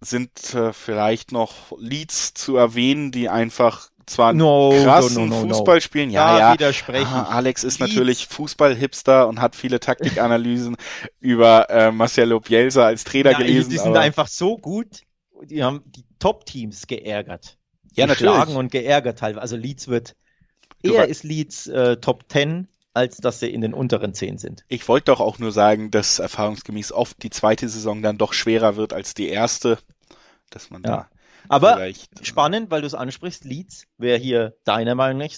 sind 0.00 0.54
äh, 0.54 0.72
vielleicht 0.72 1.32
noch 1.32 1.72
Leads 1.78 2.34
zu 2.34 2.56
erwähnen, 2.56 3.12
die 3.12 3.28
einfach 3.28 3.90
zwar 4.06 4.32
no, 4.32 4.70
krassen 4.82 5.28
no, 5.28 5.42
no, 5.42 5.48
Fußball 5.48 5.80
spielen. 5.80 6.10
Ja, 6.10 6.38
ja. 6.38 6.52
Widersprechen. 6.54 7.06
Aha, 7.06 7.34
Alex 7.34 7.64
ist 7.64 7.80
natürlich 7.80 8.26
Fußball-Hipster 8.28 9.28
und 9.28 9.40
hat 9.40 9.56
viele 9.56 9.80
Taktikanalysen 9.80 10.76
über 11.20 11.70
äh, 11.70 11.90
Marcelo 11.90 12.40
Bielsa 12.40 12.86
als 12.86 13.04
Trainer 13.04 13.32
ja, 13.32 13.38
gelesen. 13.38 13.70
Die 13.70 13.78
sind 13.78 13.96
einfach 13.96 14.28
so 14.28 14.56
gut. 14.56 15.02
Die 15.42 15.62
haben 15.62 15.82
die 15.86 16.04
Top-Teams 16.18 16.86
geärgert. 16.86 17.58
Ja, 17.92 18.06
Geschlagen 18.06 18.38
natürlich. 18.38 18.58
und 18.58 18.72
geärgert 18.72 19.18
teilweise. 19.18 19.42
Also 19.42 19.56
Leeds 19.56 19.88
wird, 19.88 20.14
eher 20.82 21.06
ist 21.08 21.22
Leeds 21.22 21.66
äh, 21.66 21.96
Top 21.98 22.24
10 22.28 22.68
als 22.94 23.16
dass 23.16 23.40
sie 23.40 23.48
in 23.48 23.60
den 23.60 23.74
unteren 23.74 24.14
zehn 24.14 24.38
sind. 24.38 24.64
Ich 24.68 24.86
wollte 24.86 25.06
doch 25.06 25.20
auch 25.20 25.40
nur 25.40 25.50
sagen, 25.50 25.90
dass 25.90 26.20
erfahrungsgemäß 26.20 26.92
oft 26.92 27.20
die 27.24 27.30
zweite 27.30 27.68
Saison 27.68 28.02
dann 28.02 28.18
doch 28.18 28.32
schwerer 28.32 28.76
wird 28.76 28.92
als 28.92 29.14
die 29.14 29.28
erste, 29.28 29.78
dass 30.50 30.70
man 30.70 30.82
ja. 30.84 30.90
da 30.90 31.08
aber 31.48 31.74
Vielleicht. 31.74 32.26
spannend, 32.26 32.70
weil 32.70 32.80
du 32.80 32.86
es 32.86 32.94
ansprichst, 32.94 33.44
Leeds, 33.44 33.86
wer 33.98 34.18
hier 34.18 34.54
deiner 34.64 34.94
Meinung 34.94 35.18
nach 35.18 35.32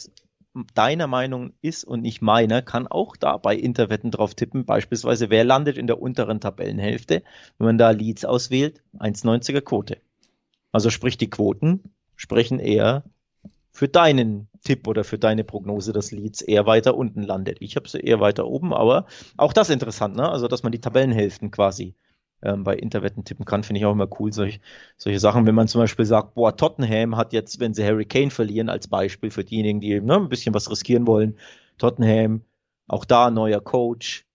deiner 0.75 1.07
Meinung 1.07 1.53
ist 1.61 1.85
und 1.85 2.01
nicht 2.03 2.23
meiner, 2.23 2.63
kann 2.63 2.87
auch 2.87 3.17
da 3.17 3.37
bei 3.37 3.55
Interwetten 3.55 4.11
drauf 4.11 4.35
tippen. 4.35 4.65
Beispielsweise, 4.65 5.29
wer 5.29 5.45
landet 5.45 5.77
in 5.77 5.87
der 5.87 6.01
unteren 6.01 6.41
Tabellenhälfte, 6.41 7.23
wenn 7.59 7.67
man 7.67 7.79
da 7.79 7.91
Leads 7.91 8.25
auswählt, 8.25 8.83
1,90er 8.99 9.61
Quote. 9.61 9.99
Also 10.73 10.91
sprich, 10.91 11.19
die 11.19 11.31
Quoten 11.31 11.93
sprechen 12.17 12.59
eher 12.59 13.05
für 13.71 13.89
deinen 13.89 14.49
Tipp 14.65 14.89
oder 14.89 15.05
für 15.05 15.19
deine 15.19 15.45
Prognose, 15.45 15.93
dass 15.93 16.11
Leeds 16.11 16.41
eher 16.41 16.67
weiter 16.67 16.97
unten 16.97 17.23
landet. 17.23 17.59
Ich 17.61 17.77
habe 17.77 17.89
sie 17.89 18.01
eher 18.01 18.21
weiter 18.21 18.47
oben, 18.47 18.73
aber 18.73 19.07
auch 19.37 19.53
das 19.53 19.69
interessant, 19.69 20.17
ne? 20.17 20.29
Also, 20.29 20.49
dass 20.49 20.63
man 20.63 20.73
die 20.73 20.81
Tabellenhälften 20.81 21.51
quasi 21.51 21.95
ähm, 22.47 22.65
bei 22.65 22.77
Interwetten 22.77 23.25
tippen 23.25 23.45
kann, 23.45 23.65
finde 23.65 23.81
ich 23.81 23.87
auch 23.87 23.93
immer 23.93 24.09
cool, 24.21 24.33
solch, 24.33 24.61
solche 24.97 25.19
Sachen. 25.19 25.47
Wenn 25.47 25.55
man 25.55 25.69
zum 25.69 25.81
Beispiel 25.81 26.05
sagt, 26.05 26.35
boah, 26.35 26.57
Tottenham 26.57 27.17
hat 27.17 27.33
jetzt, 27.33 27.61
wenn 27.61 27.75
sie 27.75 27.85
Harry 27.85 28.05
Kane 28.05 28.31
verlieren, 28.31 28.69
als 28.69 28.89
Beispiel 28.89 29.31
für 29.31 29.45
diejenigen, 29.45 29.81
die 29.81 30.01
ne, 30.01 30.15
ein 30.15 30.29
bisschen 30.29 30.55
was 30.55 30.71
riskieren 30.71 31.07
wollen, 31.07 31.37
Tottenham, 31.79 32.43
auch 32.87 33.05
da 33.05 33.31
neuer 33.31 33.61
Coach, 33.61 34.27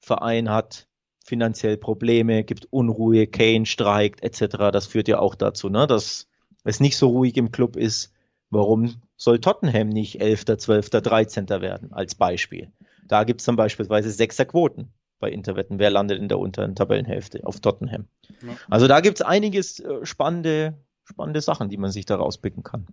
Verein 0.00 0.50
hat 0.50 0.88
finanziell 1.24 1.76
Probleme, 1.76 2.44
gibt 2.44 2.66
Unruhe, 2.70 3.26
Kane 3.26 3.66
streikt, 3.66 4.22
etc. 4.22 4.72
Das 4.72 4.86
führt 4.86 5.06
ja 5.06 5.18
auch 5.18 5.34
dazu, 5.34 5.68
ne, 5.68 5.86
dass 5.86 6.28
es 6.64 6.80
nicht 6.80 6.96
so 6.96 7.08
ruhig 7.08 7.36
im 7.36 7.52
Club 7.52 7.76
ist. 7.76 8.12
Warum 8.48 9.00
soll 9.16 9.38
Tottenham 9.38 9.90
nicht 9.90 10.20
11., 10.20 10.46
12., 10.56 10.90
13. 10.90 11.48
werden, 11.50 11.92
als 11.92 12.14
Beispiel? 12.14 12.72
Da 13.06 13.24
gibt 13.24 13.40
es 13.40 13.44
dann 13.44 13.56
beispielsweise 13.56 14.10
sechser 14.10 14.46
Quoten 14.46 14.92
bei 15.20 15.30
Interwetten. 15.30 15.78
Wer 15.78 15.90
landet 15.90 16.18
in 16.18 16.28
der 16.28 16.38
unteren 16.38 16.74
Tabellenhälfte 16.74 17.46
auf 17.46 17.60
Tottenham? 17.60 18.08
Ja. 18.42 18.56
Also 18.68 18.88
da 18.88 19.00
gibt 19.00 19.20
es 19.20 19.26
einiges 19.26 19.78
äh, 19.80 20.04
spannende, 20.04 20.74
spannende 21.04 21.40
Sachen, 21.40 21.68
die 21.68 21.76
man 21.76 21.90
sich 21.90 22.06
da 22.06 22.16
rauspicken 22.16 22.64
kann. 22.64 22.86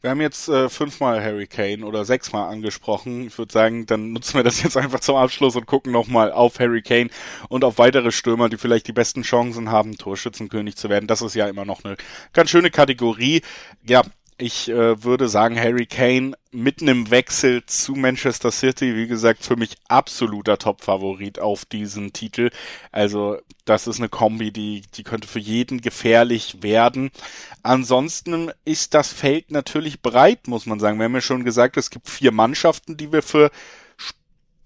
Wir 0.00 0.10
haben 0.10 0.20
jetzt 0.20 0.48
äh, 0.48 0.68
fünfmal 0.68 1.22
Harry 1.22 1.46
Kane 1.46 1.84
oder 1.84 2.04
sechsmal 2.04 2.52
angesprochen. 2.52 3.26
Ich 3.26 3.38
würde 3.38 3.52
sagen, 3.52 3.86
dann 3.86 4.12
nutzen 4.12 4.34
wir 4.34 4.44
das 4.44 4.62
jetzt 4.62 4.76
einfach 4.76 5.00
zum 5.00 5.16
Abschluss 5.16 5.56
und 5.56 5.66
gucken 5.66 5.92
nochmal 5.92 6.30
auf 6.30 6.58
Harry 6.60 6.82
Kane 6.82 7.10
und 7.48 7.64
auf 7.64 7.78
weitere 7.78 8.12
Stürmer, 8.12 8.48
die 8.48 8.58
vielleicht 8.58 8.86
die 8.86 8.92
besten 8.92 9.22
Chancen 9.22 9.70
haben, 9.70 9.96
Torschützenkönig 9.96 10.76
zu 10.76 10.88
werden. 10.88 11.06
Das 11.06 11.22
ist 11.22 11.34
ja 11.34 11.48
immer 11.48 11.64
noch 11.64 11.84
eine 11.84 11.96
ganz 12.32 12.50
schöne 12.50 12.70
Kategorie. 12.70 13.42
Ja, 13.82 14.02
Ich 14.38 14.68
äh, 14.68 15.02
würde 15.02 15.30
sagen, 15.30 15.58
Harry 15.58 15.86
Kane 15.86 16.32
mit 16.50 16.82
einem 16.82 17.10
Wechsel 17.10 17.64
zu 17.64 17.94
Manchester 17.94 18.50
City, 18.52 18.94
wie 18.94 19.06
gesagt, 19.06 19.42
für 19.42 19.56
mich 19.56 19.76
absoluter 19.88 20.58
Top-Favorit 20.58 21.38
auf 21.38 21.64
diesen 21.64 22.12
Titel. 22.12 22.50
Also 22.92 23.38
das 23.64 23.86
ist 23.86 23.98
eine 23.98 24.10
Kombi, 24.10 24.52
die, 24.52 24.82
die 24.94 25.04
könnte 25.04 25.26
für 25.26 25.38
jeden 25.38 25.80
gefährlich 25.80 26.62
werden. 26.62 27.10
Ansonsten 27.62 28.50
ist 28.66 28.92
das 28.92 29.10
Feld 29.10 29.50
natürlich 29.50 30.02
breit, 30.02 30.48
muss 30.48 30.66
man 30.66 30.80
sagen. 30.80 30.98
Wir 30.98 31.04
haben 31.04 31.14
ja 31.14 31.22
schon 31.22 31.44
gesagt, 31.44 31.78
es 31.78 31.88
gibt 31.88 32.10
vier 32.10 32.30
Mannschaften, 32.30 32.98
die 32.98 33.12
wir 33.12 33.22
für 33.22 33.50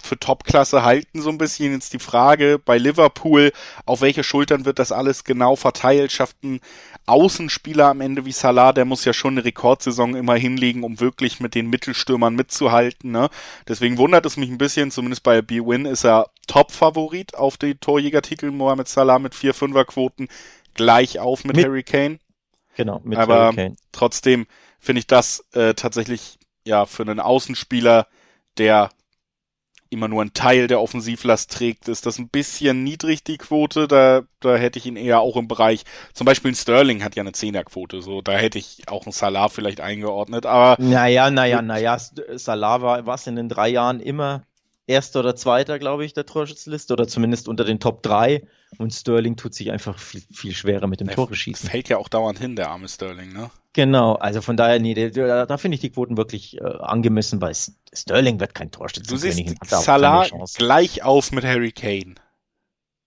für 0.03 0.19
Topklasse 0.19 0.83
halten, 0.83 1.21
so 1.21 1.31
ein 1.31 1.39
bisschen 1.39 1.73
jetzt 1.73 1.93
die 1.93 1.99
Frage 1.99 2.59
bei 2.59 2.79
Liverpool, 2.79 3.53
auf 3.85 4.01
welche 4.01 4.25
Schultern 4.25 4.65
wird 4.65 4.79
das 4.79 4.93
alles 4.93 5.25
genau 5.25 5.57
verteilt? 5.57 6.11
Schafft 6.13 6.43
ein 6.43 6.61
Außenspieler 7.07 7.89
am 7.89 8.01
Ende 8.01 8.25
wie 8.25 8.33
Salah, 8.33 8.73
der 8.73 8.85
muss 8.85 9.05
ja 9.05 9.13
schon 9.13 9.35
eine 9.35 9.45
Rekordsaison 9.45 10.15
immer 10.15 10.35
hinlegen, 10.37 10.85
um 10.85 11.01
wirklich 11.01 11.41
mit 11.41 11.55
den 11.55 11.69
Mittelstürmern 11.69 12.35
mitzuhalten. 12.35 13.11
Ne? 13.11 13.29
Deswegen 13.67 13.99
wundert 13.99 14.27
es 14.27 14.37
mich 14.37 14.51
ein 14.51 14.59
bisschen, 14.59 14.91
zumindest 14.91 15.23
bei 15.23 15.43
B-Win 15.43 15.87
ist 15.87 16.05
er 16.05 16.31
Top-Favorit 16.47 17.35
auf 17.35 17.57
die 17.57 17.75
Torjägertitel 17.75 18.51
Mohamed 18.51 18.89
Salah 18.89 19.19
mit 19.19 19.35
4-5er-Quoten, 19.35 20.29
gleich 20.75 21.19
auf 21.19 21.45
mit, 21.45 21.57
mit 21.57 21.67
Harry 21.67 21.83
Kane. 21.83 22.19
Genau, 22.77 23.01
mit 23.05 23.19
Aber 23.19 23.47
Harry 23.47 23.57
Kane. 23.57 23.77
trotzdem 23.93 24.47
finde 24.79 25.01
ich 25.01 25.07
das 25.07 25.45
äh, 25.53 25.75
tatsächlich 25.75 26.39
ja 26.65 26.87
für 26.87 27.03
einen 27.03 27.21
Außenspieler, 27.21 28.07
der 28.59 28.91
immer 29.91 30.09
nur 30.09 30.23
ein 30.23 30.33
Teil 30.33 30.69
der 30.69 30.81
Offensivlast 30.81 31.51
trägt, 31.53 31.89
ist 31.89 32.07
das 32.07 32.19
ein 32.19 32.29
bisschen 32.29 32.85
niedrig, 32.85 33.25
die 33.25 33.39
Quote. 33.39 33.89
Da, 33.89 34.23
da 34.39 34.57
hätte 34.57 34.79
ich 34.79 34.87
ihn 34.87 34.97
eher 34.97 35.21
auch 35.21 35.37
im 35.37 35.49
Bereich, 35.49 35.83
zum 36.15 36.25
Beispiel 36.25 36.53
ein 36.53 36.57
Sterling 36.57 37.05
hat 37.05 37.17
ja 37.17 37.23
eine 37.23 37.33
Zehnerquote, 37.33 38.01
so, 38.01 38.23
da 38.23 38.33
hätte 38.33 38.59
ich 38.59 38.83
auch 38.87 39.05
einen 39.05 39.13
Salah 39.13 39.49
vielleicht 39.49 39.81
eingeordnet, 39.81 40.47
aber. 40.47 40.81
Naja, 40.83 41.31
naja, 41.31 41.61
naja, 41.61 41.99
Salah 41.99 42.83
war 42.83 43.07
was 43.07 43.27
in 43.27 43.37
den 43.37 43.49
drei 43.49 43.69
Jahren 43.69 44.01
immer 44.01 44.45
Erster 44.91 45.21
oder 45.21 45.37
Zweiter, 45.37 45.79
glaube 45.79 46.05
ich, 46.05 46.15
der 46.15 46.27
Torschützliste 46.27 46.93
oder 46.93 47.07
zumindest 47.07 47.47
unter 47.47 47.65
den 47.65 47.79
Top 47.79 48.03
3. 48.03 48.45
Und 48.79 48.93
Sterling 48.93 49.37
tut 49.37 49.55
sich 49.55 49.71
einfach 49.71 49.99
viel, 50.01 50.23
viel 50.33 50.53
schwerer 50.53 50.89
mit 50.89 50.99
dem 50.99 51.09
Tore 51.09 51.37
schießen. 51.37 51.71
Fällt 51.71 51.89
ja 51.89 51.97
auch 51.97 52.09
dauernd 52.09 52.41
hin, 52.41 52.57
der 52.57 52.71
arme 52.71 52.89
Sterling, 52.89 53.33
ne? 53.33 53.51
Genau, 53.73 54.15
also 54.15 54.43
von 54.43 54.57
daher, 54.57 54.81
nee, 54.81 54.95
da, 54.95 55.47
da 55.47 55.57
finde 55.57 55.77
ich 55.77 55.81
die 55.81 55.91
Quoten 55.91 56.17
wirklich 56.17 56.61
äh, 56.61 56.65
angemessen, 56.65 57.41
weil 57.41 57.55
Sterling 57.55 58.41
wird 58.41 58.55
kein 58.55 58.73
Torschütze. 58.73 59.09
Du 59.09 59.17
siehst 59.17 59.41
Salah 59.65 60.27
gleich 60.57 61.05
auf 61.05 61.31
mit 61.31 61.45
Harry 61.45 61.71
Kane. 61.71 62.17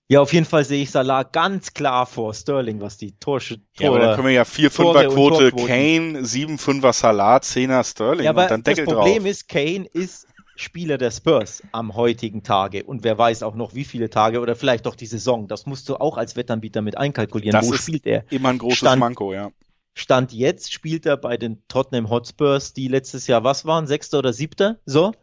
Ja, 0.08 0.22
auf 0.22 0.32
jeden 0.32 0.46
Fall 0.46 0.64
sehe 0.64 0.84
ich 0.84 0.92
Salah 0.92 1.24
ganz 1.24 1.74
klar 1.74 2.06
vor 2.06 2.34
Sterling, 2.34 2.80
was 2.80 2.98
die 2.98 3.18
Torschütze. 3.18 3.64
Ja, 3.80 3.90
aber 3.90 4.00
dann 4.00 4.16
können 4.16 4.28
wir 4.28 4.34
ja 4.34 4.44
4-5er 4.44 5.10
Quote 5.10 5.52
Kane, 5.52 6.20
7-5er 6.22 6.94
Salah, 6.94 7.38
10er 7.38 7.84
Sterling 7.84 8.26
ja, 8.26 8.30
aber 8.32 8.44
und 8.44 8.52
dann 8.52 8.64
Deckel 8.64 8.86
Das 8.86 8.94
Problem 8.94 9.24
drauf. 9.24 9.32
ist, 9.32 9.50
Kane 9.50 9.86
ist 9.92 10.28
Spieler 10.56 10.98
der 10.98 11.10
Spurs 11.10 11.64
am 11.72 11.96
heutigen 11.96 12.44
Tage 12.44 12.84
und 12.84 13.04
wer 13.04 13.18
weiß 13.18 13.44
auch 13.44 13.56
noch 13.56 13.74
wie 13.74 13.86
viele 13.86 14.10
Tage 14.10 14.40
oder 14.40 14.56
vielleicht 14.56 14.86
doch 14.86 14.96
die 14.96 15.08
Saison. 15.08 15.48
Das 15.48 15.66
musst 15.66 15.90
du 15.90 15.96
auch 15.96 16.18
als 16.18 16.36
Wettanbieter 16.36 16.82
mit 16.82 16.98
einkalkulieren. 16.98 17.60
Das 17.60 17.68
Wo 17.68 17.74
spielt 17.74 18.06
er? 18.06 18.24
Immer 18.30 18.50
ein 18.50 18.60
großes 18.60 18.78
Stand, 18.78 19.00
Manko, 19.00 19.34
ja. 19.34 19.52
Stand 19.94 20.34
jetzt 20.34 20.74
spielt 20.74 21.06
er 21.06 21.18
bei 21.18 21.38
den 21.38 21.62
Tottenham 21.68 22.10
Hotspurs, 22.10 22.74
die 22.74 22.88
letztes 22.88 23.28
Jahr 23.28 23.44
was 23.44 23.66
waren, 23.66 23.88
Sechster 23.88 24.20
oder 24.20 24.34
Siebter, 24.34 24.80
so, 24.86 25.14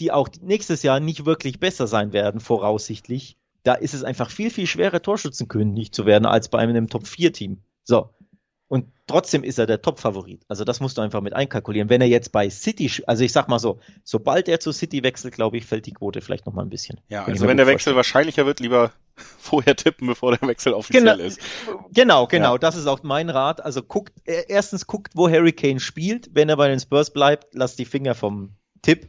die 0.00 0.12
auch 0.12 0.28
nächstes 0.40 0.82
Jahr 0.82 1.00
nicht 1.00 1.24
wirklich 1.24 1.60
besser 1.60 1.86
sein 1.86 2.12
werden, 2.12 2.40
voraussichtlich. 2.40 3.38
Da 3.62 3.74
ist 3.74 3.94
es 3.94 4.04
einfach 4.04 4.30
viel, 4.30 4.50
viel 4.50 4.66
schwerer, 4.66 5.02
Torschützenkönig 5.02 5.92
zu 5.92 6.06
werden, 6.06 6.26
als 6.26 6.48
bei 6.48 6.58
einem 6.58 6.88
Top-4-Team. 6.88 7.58
So. 7.84 8.10
Und 8.68 8.86
trotzdem 9.06 9.44
ist 9.44 9.58
er 9.58 9.66
der 9.66 9.80
Top-Favorit. 9.80 10.42
Also 10.48 10.64
das 10.64 10.80
musst 10.80 10.98
du 10.98 11.02
einfach 11.02 11.20
mit 11.20 11.34
einkalkulieren. 11.34 11.88
Wenn 11.88 12.00
er 12.00 12.08
jetzt 12.08 12.32
bei 12.32 12.50
City, 12.50 12.90
also 13.06 13.22
ich 13.22 13.32
sag 13.32 13.48
mal 13.48 13.60
so, 13.60 13.78
sobald 14.02 14.48
er 14.48 14.58
zu 14.58 14.72
City 14.72 15.04
wechselt, 15.04 15.34
glaube 15.34 15.56
ich, 15.56 15.66
fällt 15.66 15.86
die 15.86 15.92
Quote 15.92 16.20
vielleicht 16.20 16.46
noch 16.46 16.52
mal 16.52 16.62
ein 16.62 16.68
bisschen. 16.68 17.00
Ja, 17.08 17.24
also 17.24 17.46
wenn 17.46 17.56
der 17.56 17.66
Wechsel 17.66 17.92
vorstellen. 17.92 17.96
wahrscheinlicher 17.96 18.46
wird, 18.46 18.58
lieber 18.58 18.92
vorher 19.38 19.76
tippen, 19.76 20.06
bevor 20.06 20.36
der 20.36 20.48
Wechsel 20.48 20.72
offiziell 20.72 21.04
genau, 21.04 21.24
ist. 21.24 21.40
Genau, 21.92 22.26
genau. 22.26 22.52
Ja. 22.52 22.58
Das 22.58 22.76
ist 22.76 22.86
auch 22.86 23.02
mein 23.02 23.30
Rat. 23.30 23.64
Also 23.64 23.82
guckt, 23.82 24.12
erstens 24.24 24.86
guckt, 24.86 25.12
wo 25.14 25.28
Harry 25.28 25.52
Kane 25.52 25.80
spielt. 25.80 26.30
Wenn 26.32 26.48
er 26.48 26.56
bei 26.56 26.68
den 26.68 26.80
Spurs 26.80 27.10
bleibt, 27.10 27.54
lasst 27.54 27.78
die 27.78 27.84
Finger 27.84 28.14
vom 28.14 28.50
Tipp 28.82 29.08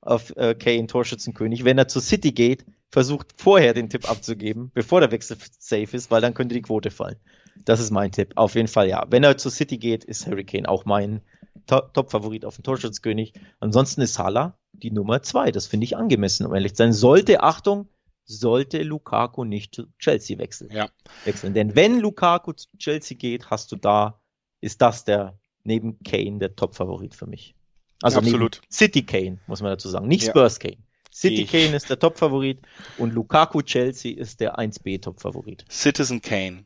auf 0.00 0.36
äh, 0.36 0.54
Kane 0.54 0.86
Torschützenkönig. 0.86 1.64
Wenn 1.64 1.78
er 1.78 1.88
zu 1.88 2.00
City 2.00 2.32
geht, 2.32 2.64
versucht 2.90 3.34
vorher 3.36 3.74
den 3.74 3.88
Tipp 3.88 4.08
abzugeben, 4.08 4.70
bevor 4.74 5.00
der 5.00 5.10
Wechsel 5.10 5.36
safe 5.58 5.96
ist, 5.96 6.10
weil 6.10 6.20
dann 6.20 6.34
könnte 6.34 6.54
die 6.54 6.62
Quote 6.62 6.90
fallen. 6.90 7.16
Das 7.64 7.80
ist 7.80 7.90
mein 7.90 8.12
Tipp. 8.12 8.32
Auf 8.36 8.54
jeden 8.54 8.68
Fall 8.68 8.88
ja. 8.88 9.04
Wenn 9.08 9.24
er 9.24 9.38
zu 9.38 9.50
City 9.50 9.78
geht, 9.78 10.04
ist 10.04 10.26
Harry 10.26 10.44
Kane 10.44 10.68
auch 10.68 10.84
mein 10.84 11.22
Top-Favorit 11.66 12.44
auf 12.44 12.56
den 12.56 12.64
Torschützkönig. 12.64 13.32
Ansonsten 13.60 14.02
ist 14.02 14.14
Salah 14.14 14.56
die 14.72 14.90
Nummer 14.90 15.22
zwei. 15.22 15.50
Das 15.50 15.66
finde 15.66 15.84
ich 15.84 15.96
angemessen, 15.96 16.46
um 16.46 16.54
ehrlich 16.54 16.72
zu 16.74 16.78
sein. 16.78 16.92
Sollte, 16.92 17.42
Achtung, 17.42 17.88
sollte 18.24 18.82
Lukaku 18.82 19.44
nicht 19.44 19.74
zu 19.74 19.86
Chelsea 19.98 20.38
wechseln. 20.38 20.70
Ja. 20.72 20.88
wechseln. 21.24 21.54
Denn 21.54 21.74
wenn 21.74 22.00
Lukaku 22.00 22.52
zu 22.52 22.68
Chelsea 22.78 23.16
geht, 23.16 23.50
hast 23.50 23.70
du 23.72 23.76
da, 23.76 24.20
ist 24.60 24.80
das 24.82 25.04
der 25.04 25.38
neben 25.62 26.02
Kane 26.02 26.38
der 26.38 26.56
Top-Favorit 26.56 27.14
für 27.14 27.26
mich. 27.26 27.54
Also 28.02 28.18
Absolut. 28.18 28.60
City 28.70 29.04
Kane, 29.04 29.38
muss 29.46 29.62
man 29.62 29.70
dazu 29.70 29.88
sagen. 29.88 30.08
Nicht. 30.08 30.28
Spurs 30.28 30.58
Kane. 30.58 30.78
City 31.12 31.44
Kane 31.44 31.76
ist 31.76 31.88
der 31.88 31.98
Top-Favorit 31.98 32.60
und 32.98 33.14
Lukaku 33.14 33.62
Chelsea 33.62 34.16
ist 34.16 34.40
der 34.40 34.58
1B 34.58 35.00
Top-Favorit. 35.00 35.64
Citizen 35.70 36.20
Kane. 36.20 36.64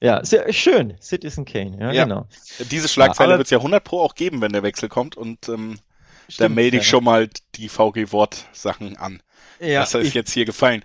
Ja, 0.00 0.24
sehr 0.24 0.50
schön. 0.52 0.96
Citizen 1.00 1.44
Kane, 1.44 1.76
ja, 1.78 1.92
ja. 1.92 2.04
genau. 2.04 2.26
Diese 2.70 2.88
Schlagzeile 2.88 3.32
ja, 3.32 3.38
wird 3.38 3.46
es 3.46 3.50
ja 3.50 3.58
100 3.58 3.82
Pro 3.84 4.00
auch 4.00 4.14
geben, 4.14 4.40
wenn 4.40 4.52
der 4.52 4.62
Wechsel 4.62 4.88
kommt 4.88 5.16
und 5.16 5.48
ähm, 5.48 5.78
da 6.38 6.48
melde 6.48 6.78
ich 6.78 6.84
ja. 6.84 6.88
schon 6.88 7.04
mal 7.04 7.28
die 7.56 7.68
VG 7.68 8.12
Wort 8.12 8.46
Sachen 8.52 8.96
an. 8.96 9.22
Ja, 9.60 9.80
das 9.80 9.94
ist 9.94 10.08
ich, 10.08 10.14
jetzt 10.14 10.32
hier 10.32 10.44
gefallen. 10.44 10.82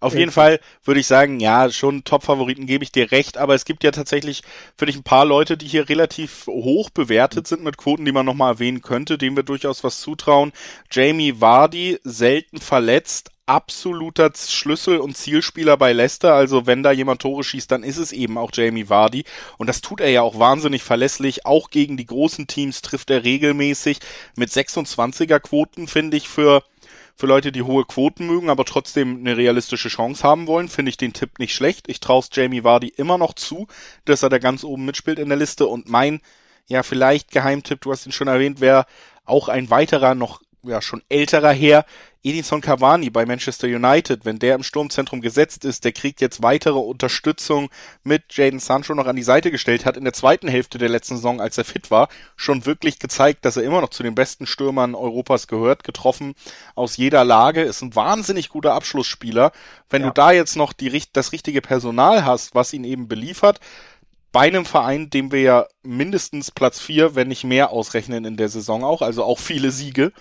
Auf 0.00 0.14
jeden 0.14 0.30
Fall 0.30 0.60
würde 0.84 1.00
ich 1.00 1.08
sagen, 1.08 1.40
ja, 1.40 1.70
schon 1.70 2.04
Top-Favoriten 2.04 2.66
gebe 2.66 2.84
ich 2.84 2.92
dir 2.92 3.10
recht, 3.10 3.36
aber 3.36 3.54
es 3.54 3.64
gibt 3.64 3.82
ja 3.82 3.90
tatsächlich 3.90 4.42
für 4.76 4.86
dich 4.86 4.94
ein 4.96 5.02
paar 5.02 5.24
Leute, 5.24 5.56
die 5.56 5.66
hier 5.66 5.88
relativ 5.88 6.46
hoch 6.46 6.90
bewertet 6.90 7.48
sind 7.48 7.64
mit 7.64 7.78
Quoten, 7.78 8.04
die 8.04 8.12
man 8.12 8.24
nochmal 8.24 8.54
erwähnen 8.54 8.80
könnte, 8.80 9.18
denen 9.18 9.34
wir 9.34 9.42
durchaus 9.42 9.82
was 9.82 10.00
zutrauen. 10.00 10.52
Jamie 10.92 11.40
Vardy, 11.40 11.98
selten 12.04 12.58
verletzt, 12.58 13.30
absoluter 13.46 14.30
Schlüssel 14.36 14.98
und 14.98 15.16
Zielspieler 15.16 15.76
bei 15.76 15.92
Leicester. 15.92 16.34
Also 16.34 16.66
wenn 16.66 16.84
da 16.84 16.92
jemand 16.92 17.22
Tore 17.22 17.42
schießt, 17.42 17.70
dann 17.70 17.82
ist 17.82 17.96
es 17.96 18.12
eben 18.12 18.38
auch 18.38 18.50
Jamie 18.52 18.88
Vardy. 18.88 19.24
Und 19.56 19.66
das 19.66 19.80
tut 19.80 20.00
er 20.00 20.10
ja 20.10 20.22
auch 20.22 20.38
wahnsinnig 20.38 20.84
verlässlich. 20.84 21.44
Auch 21.44 21.70
gegen 21.70 21.96
die 21.96 22.06
großen 22.06 22.46
Teams 22.46 22.82
trifft 22.82 23.10
er 23.10 23.24
regelmäßig. 23.24 23.98
Mit 24.36 24.50
26er 24.50 25.40
Quoten 25.40 25.88
finde 25.88 26.18
ich 26.18 26.28
für 26.28 26.62
für 27.18 27.26
Leute, 27.26 27.50
die 27.50 27.62
hohe 27.62 27.84
Quoten 27.84 28.28
mögen, 28.28 28.48
aber 28.48 28.64
trotzdem 28.64 29.18
eine 29.18 29.36
realistische 29.36 29.88
Chance 29.88 30.22
haben 30.22 30.46
wollen, 30.46 30.68
finde 30.68 30.90
ich 30.90 30.96
den 30.96 31.12
Tipp 31.12 31.40
nicht 31.40 31.52
schlecht. 31.52 31.88
Ich 31.88 31.98
traue 31.98 32.22
Jamie 32.30 32.62
Vardy 32.62 32.88
immer 32.88 33.18
noch 33.18 33.34
zu, 33.34 33.66
dass 34.04 34.22
er 34.22 34.28
da 34.28 34.38
ganz 34.38 34.62
oben 34.62 34.84
mitspielt 34.84 35.18
in 35.18 35.28
der 35.28 35.36
Liste. 35.36 35.66
Und 35.66 35.88
mein, 35.88 36.20
ja, 36.68 36.84
vielleicht 36.84 37.32
Geheimtipp, 37.32 37.80
du 37.80 37.90
hast 37.90 38.06
ihn 38.06 38.12
schon 38.12 38.28
erwähnt, 38.28 38.60
wäre 38.60 38.86
auch 39.24 39.48
ein 39.48 39.68
weiterer, 39.68 40.14
noch 40.14 40.42
ja 40.62 40.80
schon 40.80 41.02
älterer 41.08 41.50
Herr, 41.52 41.84
Edinson 42.24 42.60
Cavani 42.60 43.10
bei 43.10 43.24
Manchester 43.26 43.68
United, 43.68 44.24
wenn 44.24 44.38
der 44.38 44.56
im 44.56 44.64
Sturmzentrum 44.64 45.20
gesetzt 45.20 45.64
ist, 45.64 45.84
der 45.84 45.92
kriegt 45.92 46.20
jetzt 46.20 46.42
weitere 46.42 46.78
Unterstützung 46.78 47.70
mit 48.02 48.36
Jaden 48.36 48.58
Sancho 48.58 48.94
noch 48.94 49.06
an 49.06 49.14
die 49.16 49.22
Seite 49.22 49.50
gestellt, 49.50 49.84
hat 49.84 49.96
in 49.96 50.04
der 50.04 50.12
zweiten 50.12 50.48
Hälfte 50.48 50.78
der 50.78 50.88
letzten 50.88 51.16
Saison, 51.16 51.40
als 51.40 51.58
er 51.58 51.64
fit 51.64 51.90
war, 51.90 52.08
schon 52.36 52.66
wirklich 52.66 52.98
gezeigt, 52.98 53.44
dass 53.44 53.56
er 53.56 53.62
immer 53.62 53.80
noch 53.80 53.90
zu 53.90 54.02
den 54.02 54.16
besten 54.16 54.46
Stürmern 54.46 54.96
Europas 54.96 55.46
gehört, 55.46 55.84
getroffen 55.84 56.34
aus 56.74 56.96
jeder 56.96 57.24
Lage, 57.24 57.62
ist 57.62 57.82
ein 57.82 57.94
wahnsinnig 57.94 58.48
guter 58.48 58.74
Abschlussspieler. 58.74 59.52
Wenn 59.88 60.02
ja. 60.02 60.08
du 60.08 60.14
da 60.14 60.32
jetzt 60.32 60.56
noch 60.56 60.72
die, 60.72 61.02
das 61.12 61.32
richtige 61.32 61.60
Personal 61.60 62.24
hast, 62.24 62.54
was 62.54 62.72
ihn 62.72 62.84
eben 62.84 63.06
beliefert, 63.06 63.60
bei 64.30 64.40
einem 64.40 64.66
Verein, 64.66 65.08
dem 65.08 65.32
wir 65.32 65.40
ja 65.40 65.66
mindestens 65.82 66.50
Platz 66.50 66.78
vier, 66.78 67.14
wenn 67.14 67.28
nicht 67.28 67.44
mehr 67.44 67.70
ausrechnen 67.70 68.24
in 68.24 68.36
der 68.36 68.48
Saison 68.48 68.84
auch, 68.84 69.00
also 69.00 69.24
auch 69.24 69.38
viele 69.38 69.70
Siege, 69.70 70.12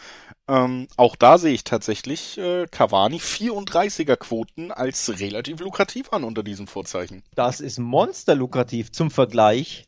ähm, 0.48 0.88
auch 0.96 1.16
da 1.16 1.38
sehe 1.38 1.54
ich 1.54 1.64
tatsächlich 1.64 2.38
äh, 2.38 2.68
Cavani 2.68 3.18
34er 3.18 4.16
Quoten 4.16 4.72
als 4.72 5.20
relativ 5.20 5.60
lukrativ 5.60 6.14
an 6.14 6.24
unter 6.24 6.44
diesem 6.44 6.68
Vorzeichen. 6.68 7.24
Das 7.36 7.60
ist 7.60 7.80
monsterlukrativ. 7.80 8.92
Zum 8.92 9.12
Vergleich, 9.12 9.88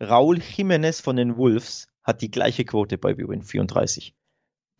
Raul 0.00 0.38
Jiménez 0.38 1.02
von 1.02 1.16
den 1.16 1.36
Wolves 1.36 1.88
hat 2.04 2.22
die 2.22 2.30
gleiche 2.30 2.64
Quote 2.64 2.98
bei 2.98 3.14
BWin 3.14 3.42
34. 3.42 4.14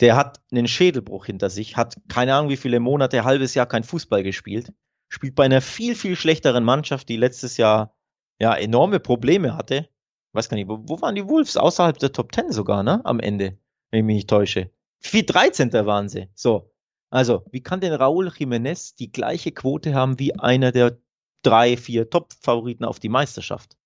Der 0.00 0.14
hat 0.14 0.40
einen 0.52 0.68
Schädelbruch 0.68 1.26
hinter 1.26 1.50
sich, 1.50 1.76
hat 1.76 1.96
keine 2.08 2.34
Ahnung 2.34 2.50
wie 2.50 2.56
viele 2.56 2.80
Monate, 2.80 3.24
halbes 3.24 3.54
Jahr 3.54 3.66
kein 3.66 3.82
Fußball 3.82 4.22
gespielt, 4.22 4.72
spielt 5.08 5.34
bei 5.34 5.44
einer 5.44 5.60
viel, 5.60 5.94
viel 5.96 6.16
schlechteren 6.16 6.64
Mannschaft, 6.64 7.08
die 7.08 7.16
letztes 7.16 7.56
Jahr 7.56 7.96
ja 8.38 8.54
enorme 8.54 9.00
Probleme 9.00 9.56
hatte. 9.56 9.88
Ich 10.28 10.34
weiß 10.34 10.48
gar 10.48 10.56
nicht, 10.56 10.68
wo, 10.68 10.78
wo 10.82 11.00
waren 11.00 11.14
die 11.14 11.26
Wolves? 11.26 11.56
Außerhalb 11.56 11.98
der 11.98 12.12
Top 12.12 12.32
10 12.32 12.52
sogar, 12.52 12.82
ne? 12.82 13.00
Am 13.04 13.18
Ende, 13.18 13.58
wenn 13.90 14.00
ich 14.00 14.04
mich 14.04 14.16
nicht 14.16 14.30
täusche. 14.30 14.70
Wie 15.12 15.24
13. 15.24 15.72
waren 15.72 16.08
sie. 16.08 16.28
So. 16.34 16.72
Also, 17.10 17.44
wie 17.50 17.62
kann 17.62 17.80
denn 17.80 17.92
Raúl 17.92 18.28
Jiménez 18.28 18.96
die 18.96 19.12
gleiche 19.12 19.52
Quote 19.52 19.94
haben 19.94 20.18
wie 20.18 20.38
einer 20.38 20.72
der 20.72 20.98
drei, 21.42 21.76
vier 21.76 22.10
Top-Favoriten 22.10 22.84
auf 22.84 22.98
die 22.98 23.08
Meisterschaft? 23.08 23.76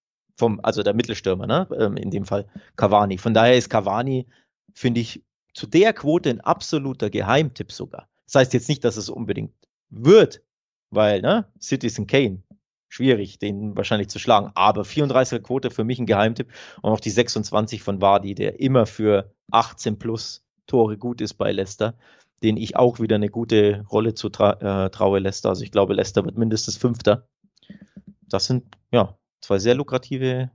vom, 0.41 0.59
also 0.65 0.83
der 0.83 0.95
Mittelstürmer, 0.95 1.47
ne? 1.47 1.69
Ähm, 1.79 1.97
in 1.97 2.11
dem 2.11 2.25
Fall 2.25 2.49
Cavani. 2.75 3.19
Von 3.19 3.35
daher 3.35 3.57
ist 3.57 3.71
Cavani, 3.71 4.27
finde 4.75 5.01
ich, 5.01 5.23
zu 5.55 5.67
der 5.67 5.93
Quote 5.93 6.31
ein 6.31 6.41
absoluter 6.41 7.11
Geheimtipp 7.11 7.71
sogar. 7.71 8.09
Das 8.27 8.35
heißt 8.37 8.55
jetzt 8.55 8.69
nicht, 8.69 8.85
dass 8.85 8.97
es 8.97 9.09
unbedingt 9.09 9.53
wird, 9.91 10.43
weil, 10.91 11.21
ne, 11.21 11.47
Citizen 11.61 12.07
Kane, 12.07 12.43
schwierig, 12.89 13.39
den 13.39 13.77
wahrscheinlich 13.77 14.09
zu 14.09 14.19
schlagen. 14.19 14.51
Aber 14.55 14.83
34er 14.83 15.41
Quote 15.41 15.71
für 15.71 15.85
mich 15.85 15.99
ein 15.99 16.07
Geheimtipp. 16.07 16.51
Und 16.83 16.91
auch 16.91 17.01
die 17.01 17.11
26 17.11 17.83
von 17.83 18.01
Wadi, 18.01 18.35
der 18.35 18.61
immer 18.61 18.87
für 18.87 19.33
18 19.53 19.99
plus 19.99 20.45
Tore 20.71 20.97
gut 20.97 21.21
ist 21.21 21.35
bei 21.35 21.51
Leicester, 21.51 21.95
den 22.43 22.57
ich 22.57 22.77
auch 22.77 23.01
wieder 23.01 23.17
eine 23.17 23.29
gute 23.29 23.85
Rolle 23.91 24.15
zu 24.15 24.29
tra 24.29 24.85
äh, 24.87 24.91
traue 24.91 25.19
Leicester. 25.19 25.49
Also 25.49 25.65
ich 25.65 25.73
glaube, 25.73 25.95
Leicester 25.95 26.25
wird 26.25 26.39
mindestens 26.39 26.77
Fünfter. 26.77 27.29
Das 28.29 28.47
sind, 28.47 28.65
ja, 28.93 29.19
zwei 29.41 29.59
sehr 29.59 29.75
lukrative 29.75 30.51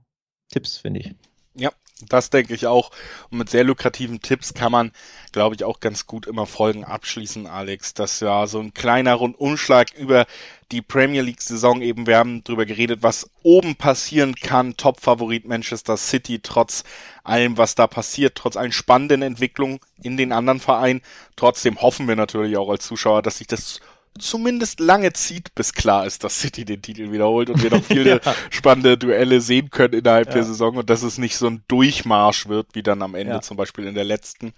Tipps, 0.48 0.78
finde 0.78 1.00
ich. 1.00 1.14
Ja, 1.54 1.70
das 2.02 2.28
denke 2.28 2.54
ich 2.54 2.66
auch. 2.66 2.90
Und 3.30 3.38
mit 3.38 3.48
sehr 3.48 3.64
lukrativen 3.64 4.20
Tipps 4.20 4.52
kann 4.52 4.70
man, 4.70 4.92
glaube 5.32 5.54
ich, 5.54 5.64
auch 5.64 5.80
ganz 5.80 6.06
gut 6.06 6.26
immer 6.26 6.46
Folgen 6.46 6.84
abschließen, 6.84 7.46
Alex. 7.46 7.94
Das 7.94 8.20
war 8.20 8.46
so 8.48 8.60
ein 8.60 8.74
kleiner 8.74 9.14
Rundumschlag 9.14 9.94
über 9.94 10.26
die 10.72 10.82
Premier 10.82 11.22
League-Saison 11.22 11.80
eben. 11.80 12.06
Wir 12.06 12.18
haben 12.18 12.44
drüber 12.44 12.66
geredet, 12.66 13.02
was 13.02 13.30
oben 13.42 13.76
passieren 13.76 14.34
kann. 14.34 14.76
Top-Favorit 14.76 15.46
Manchester 15.46 15.96
City, 15.96 16.40
trotz 16.42 16.84
allem, 17.24 17.56
was 17.56 17.74
da 17.74 17.86
passiert, 17.86 18.34
trotz 18.34 18.56
allen 18.56 18.72
spannenden 18.72 19.22
Entwicklungen 19.22 19.80
in 20.02 20.18
den 20.18 20.32
anderen 20.32 20.60
Vereinen. 20.60 21.00
Trotzdem 21.34 21.80
hoffen 21.80 22.08
wir 22.08 22.16
natürlich 22.16 22.58
auch 22.58 22.68
als 22.68 22.86
Zuschauer, 22.86 23.22
dass 23.22 23.38
sich 23.38 23.46
das 23.46 23.80
zumindest 24.18 24.80
lange 24.80 25.12
zieht, 25.12 25.54
bis 25.54 25.72
klar 25.72 26.06
ist, 26.06 26.24
dass 26.24 26.40
City 26.40 26.64
den 26.64 26.82
Titel 26.82 27.12
wiederholt 27.12 27.50
und 27.50 27.62
wir 27.62 27.70
noch 27.70 27.84
viele 27.84 28.20
ja. 28.24 28.34
spannende 28.50 28.98
Duelle 28.98 29.40
sehen 29.40 29.70
können 29.70 29.94
innerhalb 29.94 30.28
ja. 30.28 30.34
der 30.34 30.44
Saison 30.44 30.76
und 30.76 30.90
dass 30.90 31.02
es 31.02 31.18
nicht 31.18 31.36
so 31.36 31.46
ein 31.46 31.64
Durchmarsch 31.68 32.48
wird, 32.48 32.74
wie 32.74 32.82
dann 32.82 33.02
am 33.02 33.14
Ende 33.14 33.34
ja. 33.34 33.40
zum 33.40 33.56
Beispiel 33.56 33.86
in 33.86 33.94
der 33.94 34.04
letzten. 34.04 34.52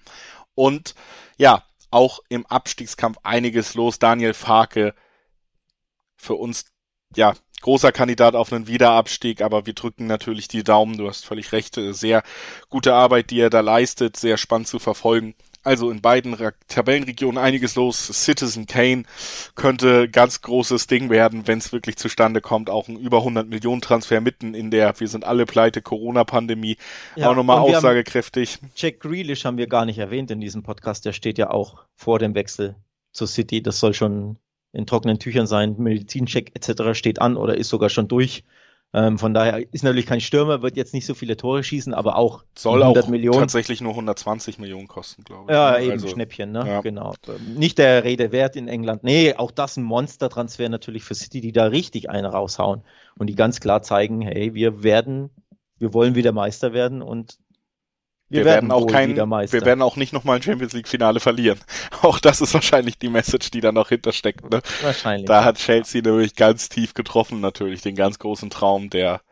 Und 0.54 0.94
ja, 1.36 1.62
auch 1.90 2.20
im 2.28 2.46
Abstiegskampf 2.46 3.18
einiges 3.22 3.74
los. 3.74 3.98
Daniel 3.98 4.34
Farke 4.34 4.94
für 6.16 6.34
uns, 6.34 6.66
ja, 7.16 7.34
großer 7.60 7.92
Kandidat 7.92 8.34
auf 8.34 8.52
einen 8.52 8.66
Wiederabstieg, 8.66 9.40
aber 9.40 9.66
wir 9.66 9.72
drücken 9.72 10.06
natürlich 10.06 10.48
die 10.48 10.64
Daumen. 10.64 10.96
Du 10.96 11.08
hast 11.08 11.24
völlig 11.24 11.52
recht. 11.52 11.78
Sehr 11.90 12.22
gute 12.68 12.94
Arbeit, 12.94 13.30
die 13.30 13.40
er 13.40 13.50
da 13.50 13.60
leistet. 13.60 14.16
Sehr 14.16 14.36
spannend 14.36 14.68
zu 14.68 14.78
verfolgen. 14.78 15.34
Also 15.64 15.90
in 15.90 16.00
beiden 16.00 16.36
Tabellenregionen 16.68 17.38
einiges 17.38 17.74
los. 17.74 18.06
Citizen 18.24 18.66
Kane 18.66 19.04
könnte 19.54 20.08
ganz 20.08 20.40
großes 20.40 20.86
Ding 20.86 21.10
werden, 21.10 21.46
wenn 21.46 21.58
es 21.58 21.72
wirklich 21.72 21.96
zustande 21.96 22.40
kommt. 22.40 22.70
Auch 22.70 22.88
ein 22.88 22.96
über 22.96 23.18
100 23.18 23.48
Millionen 23.48 23.80
Transfer 23.80 24.20
mitten 24.20 24.54
in 24.54 24.70
der, 24.70 24.98
wir 24.98 25.08
sind 25.08 25.24
alle 25.24 25.46
pleite, 25.46 25.82
Corona-Pandemie. 25.82 26.76
Ja, 27.16 27.30
auch 27.30 27.36
nochmal 27.36 27.58
aussagekräftig. 27.58 28.58
Jack 28.76 29.00
Grealish 29.00 29.44
haben 29.44 29.58
wir 29.58 29.66
gar 29.66 29.84
nicht 29.84 29.98
erwähnt 29.98 30.30
in 30.30 30.40
diesem 30.40 30.62
Podcast. 30.62 31.04
Der 31.04 31.12
steht 31.12 31.38
ja 31.38 31.50
auch 31.50 31.84
vor 31.94 32.18
dem 32.18 32.34
Wechsel 32.34 32.76
zu 33.12 33.26
City. 33.26 33.62
Das 33.62 33.80
soll 33.80 33.94
schon 33.94 34.36
in 34.72 34.86
trockenen 34.86 35.18
Tüchern 35.18 35.46
sein. 35.46 35.76
Medizincheck 35.78 36.52
etc. 36.54 36.96
steht 36.96 37.20
an 37.20 37.36
oder 37.36 37.56
ist 37.56 37.68
sogar 37.68 37.88
schon 37.88 38.08
durch. 38.08 38.44
Ähm, 38.94 39.18
von 39.18 39.34
daher 39.34 39.62
ist 39.72 39.84
natürlich 39.84 40.06
kein 40.06 40.20
Stürmer, 40.20 40.62
wird 40.62 40.76
jetzt 40.76 40.94
nicht 40.94 41.04
so 41.04 41.12
viele 41.12 41.36
Tore 41.36 41.62
schießen, 41.62 41.92
aber 41.92 42.16
auch 42.16 42.44
soll 42.56 42.82
100 42.82 43.04
auch 43.04 43.08
Millionen. 43.08 43.38
tatsächlich 43.38 43.82
nur 43.82 43.92
120 43.92 44.58
Millionen 44.58 44.88
kosten, 44.88 45.24
glaube 45.24 45.44
ich. 45.48 45.54
Ja, 45.54 45.72
ne? 45.72 45.82
eben 45.82 45.92
also, 45.92 46.08
Schnäppchen, 46.08 46.52
ne? 46.52 46.64
Ja. 46.66 46.80
Genau. 46.80 47.14
Nicht 47.54 47.76
der 47.76 48.04
Rede 48.04 48.32
wert 48.32 48.56
in 48.56 48.66
England. 48.66 49.04
Nee, 49.04 49.34
auch 49.34 49.50
das 49.50 49.76
ein 49.76 49.82
Monster-Transfer 49.82 50.70
natürlich 50.70 51.04
für 51.04 51.14
City, 51.14 51.42
die 51.42 51.52
da 51.52 51.64
richtig 51.64 52.08
einen 52.08 52.24
raushauen 52.24 52.82
und 53.18 53.26
die 53.26 53.34
ganz 53.34 53.60
klar 53.60 53.82
zeigen, 53.82 54.22
hey, 54.22 54.54
wir 54.54 54.82
werden, 54.82 55.28
wir 55.78 55.92
wollen 55.92 56.14
wieder 56.14 56.32
Meister 56.32 56.72
werden 56.72 57.02
und 57.02 57.38
wir, 58.30 58.40
wir 58.40 58.44
werden, 58.44 58.68
werden 58.68 58.72
auch 58.72 58.86
kein, 58.86 59.16
wir 59.16 59.64
werden 59.64 59.80
auch 59.80 59.96
nicht 59.96 60.12
nochmal 60.12 60.36
ein 60.36 60.42
Champions 60.42 60.74
League 60.74 60.88
Finale 60.88 61.18
verlieren. 61.18 61.58
Auch 62.02 62.18
das 62.18 62.42
ist 62.42 62.52
wahrscheinlich 62.52 62.98
die 62.98 63.08
Message, 63.08 63.50
die 63.50 63.62
da 63.62 63.72
noch 63.72 63.88
hintersteckt. 63.88 64.50
Ne? 64.50 64.60
Wahrscheinlich. 64.82 65.26
Da 65.26 65.44
hat 65.44 65.56
Chelsea 65.56 66.02
nämlich 66.02 66.36
ganz 66.36 66.68
tief 66.68 66.92
getroffen, 66.92 67.40
natürlich 67.40 67.80
den 67.80 67.96
ganz 67.96 68.18
großen 68.18 68.50
Traum 68.50 68.90
der, 68.90 69.22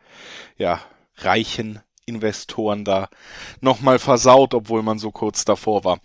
ja, 0.57 0.81
reichen 1.17 1.79
Investoren 2.05 2.85
da 2.85 3.09
nochmal 3.61 3.99
versaut, 3.99 4.53
obwohl 4.53 4.81
man 4.81 4.97
so 4.97 5.11
kurz 5.11 5.45
davor 5.45 5.83
war. 5.83 5.99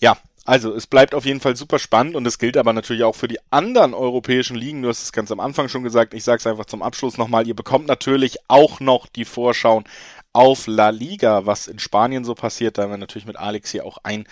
Ja, 0.00 0.16
also 0.44 0.74
es 0.74 0.86
bleibt 0.86 1.14
auf 1.14 1.24
jeden 1.24 1.40
Fall 1.40 1.54
super 1.54 1.78
spannend 1.78 2.16
und 2.16 2.26
es 2.26 2.38
gilt 2.38 2.56
aber 2.56 2.72
natürlich 2.72 3.04
auch 3.04 3.14
für 3.14 3.28
die 3.28 3.38
anderen 3.50 3.94
europäischen 3.94 4.56
Ligen. 4.56 4.82
Du 4.82 4.88
hast 4.88 5.02
es 5.02 5.12
ganz 5.12 5.30
am 5.30 5.40
Anfang 5.40 5.68
schon 5.68 5.84
gesagt. 5.84 6.14
Ich 6.14 6.24
sage 6.24 6.38
es 6.38 6.46
einfach 6.46 6.66
zum 6.66 6.82
Abschluss 6.82 7.18
nochmal. 7.18 7.46
Ihr 7.46 7.54
bekommt 7.54 7.86
natürlich 7.86 8.38
auch 8.48 8.80
noch 8.80 9.06
die 9.06 9.24
Vorschauen 9.24 9.84
auf 10.32 10.66
La 10.66 10.90
Liga, 10.90 11.46
was 11.46 11.68
in 11.68 11.78
Spanien 11.78 12.24
so 12.24 12.34
passiert. 12.34 12.78
Da 12.78 12.82
haben 12.82 12.90
wir 12.90 12.98
natürlich 12.98 13.26
mit 13.26 13.36
Alex 13.36 13.70
hier 13.70 13.84
auch 13.84 13.98
einen 14.02 14.26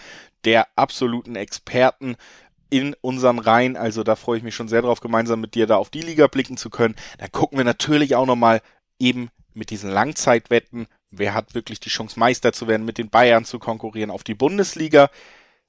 der 0.45 0.69
absoluten 0.77 1.37
Experten 1.37 2.17
in 2.71 2.95
unseren 3.01 3.39
Reihen. 3.39 3.77
Also 3.77 4.03
da 4.03 4.17
freue 4.17 4.39
ich 4.39 4.45
mich 4.45 4.55
schon 4.55 4.69
sehr 4.69 4.83
drauf, 4.83 5.01
gemeinsam 5.01 5.41
mit 5.41 5.55
dir 5.55 5.67
da 5.67 5.77
auf 5.77 5.91
die 5.91 6.03
Liga 6.03 6.27
blicken 6.29 6.57
zu 6.57 6.71
können. 6.71 6.97
Da 7.19 7.29
gucken 7.29 7.59
wir 7.59 7.65
natürlich 7.65 8.15
auch 8.15 8.27
nochmal 8.27 8.63
eben 8.99 9.31
mit 9.53 9.71
diesen 9.71 9.91
Langzeitwetten, 9.91 10.87
wer 11.11 11.35
hat 11.35 11.55
wirklich 11.55 11.81
die 11.81 11.89
Chance, 11.89 12.19
Meister 12.19 12.53
zu 12.53 12.69
werden, 12.69 12.87
mit 12.87 12.99
den 12.99 13.11
Bayern 13.11 13.45
zu 13.45 13.59
konkurrieren 13.59 14.11
auf 14.11 14.23
die 14.23 14.35
Bundesliga. 14.35 15.11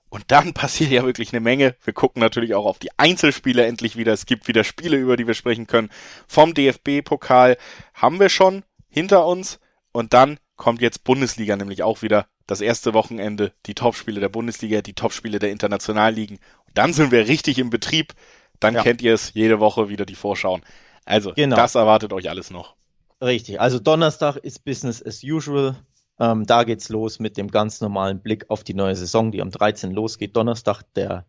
Und 0.09 0.25
dann 0.27 0.53
passiert 0.53 0.91
ja 0.91 1.03
wirklich 1.03 1.33
eine 1.33 1.39
Menge. 1.39 1.75
Wir 1.83 1.93
gucken 1.93 2.21
natürlich 2.21 2.53
auch 2.53 2.65
auf 2.65 2.79
die 2.79 2.91
Einzelspiele 2.97 3.65
endlich 3.65 3.97
wieder. 3.97 4.13
Es 4.13 4.25
gibt 4.25 4.47
wieder 4.47 4.63
Spiele, 4.63 4.97
über 4.97 5.17
die 5.17 5.27
wir 5.27 5.33
sprechen 5.33 5.67
können. 5.67 5.89
Vom 6.27 6.53
DFB-Pokal 6.53 7.57
haben 7.93 8.19
wir 8.19 8.29
schon 8.29 8.63
hinter 8.89 9.25
uns. 9.25 9.59
Und 9.91 10.13
dann 10.13 10.39
kommt 10.55 10.81
jetzt 10.81 11.03
Bundesliga 11.03 11.55
nämlich 11.55 11.83
auch 11.83 12.01
wieder 12.01 12.27
das 12.47 12.61
erste 12.61 12.93
Wochenende, 12.93 13.53
die 13.65 13.75
Topspiele 13.75 14.19
der 14.19 14.29
Bundesliga, 14.29 14.81
die 14.81 14.93
Topspiele 14.93 15.39
der 15.39 15.51
Internationalligen. 15.51 16.37
Und 16.67 16.77
dann 16.77 16.93
sind 16.93 17.11
wir 17.11 17.27
richtig 17.27 17.57
im 17.59 17.69
Betrieb. 17.69 18.13
Dann 18.59 18.75
ja. 18.75 18.83
kennt 18.83 19.01
ihr 19.01 19.13
es 19.13 19.33
jede 19.33 19.59
Woche 19.59 19.89
wieder 19.89 20.05
die 20.05 20.15
Vorschauen. 20.15 20.61
Also, 21.05 21.33
genau. 21.33 21.55
das 21.55 21.75
erwartet 21.75 22.13
euch 22.13 22.29
alles 22.29 22.51
noch. 22.51 22.75
Richtig. 23.21 23.61
Also 23.61 23.79
Donnerstag 23.79 24.37
ist 24.37 24.65
Business 24.65 25.03
as 25.05 25.23
usual. 25.23 25.75
Ähm, 26.19 26.45
da 26.45 26.63
geht's 26.63 26.89
los 26.89 27.19
mit 27.19 27.37
dem 27.37 27.49
ganz 27.49 27.81
normalen 27.81 28.19
Blick 28.19 28.49
auf 28.49 28.63
die 28.63 28.73
neue 28.73 28.95
Saison, 28.95 29.31
die 29.31 29.41
am 29.41 29.51
13. 29.51 29.91
losgeht. 29.91 30.35
Donnerstag, 30.35 30.83
der 30.95 31.25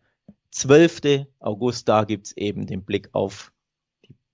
12. 0.51 1.25
August, 1.39 1.87
da 1.87 2.03
gibt's 2.03 2.31
eben 2.33 2.67
den 2.67 2.83
Blick 2.83 3.09
auf 3.13 3.52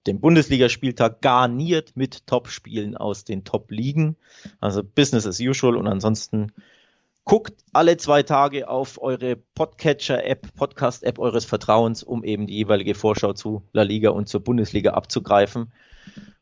den 0.07 0.19
Bundesligaspieltag 0.21 1.21
garniert 1.21 1.95
mit 1.95 2.25
Top-Spielen 2.27 2.95
aus 2.95 3.25
den 3.25 3.43
Top-Ligen. 3.43 4.15
Also 4.59 4.83
Business 4.83 5.27
as 5.27 5.39
usual 5.39 5.75
und 5.75 5.87
ansonsten 5.87 6.51
guckt 7.25 7.63
alle 7.73 7.97
zwei 7.97 8.23
Tage 8.23 8.69
auf 8.69 9.01
eure 9.01 9.35
Podcatcher-App, 9.35 10.55
Podcast-App 10.55 11.19
eures 11.19 11.45
Vertrauens, 11.45 12.01
um 12.01 12.23
eben 12.23 12.47
die 12.47 12.55
jeweilige 12.55 12.95
Vorschau 12.95 13.33
zu 13.33 13.63
La 13.71 13.83
Liga 13.83 14.09
und 14.09 14.27
zur 14.27 14.43
Bundesliga 14.43 14.93
abzugreifen. 14.93 15.71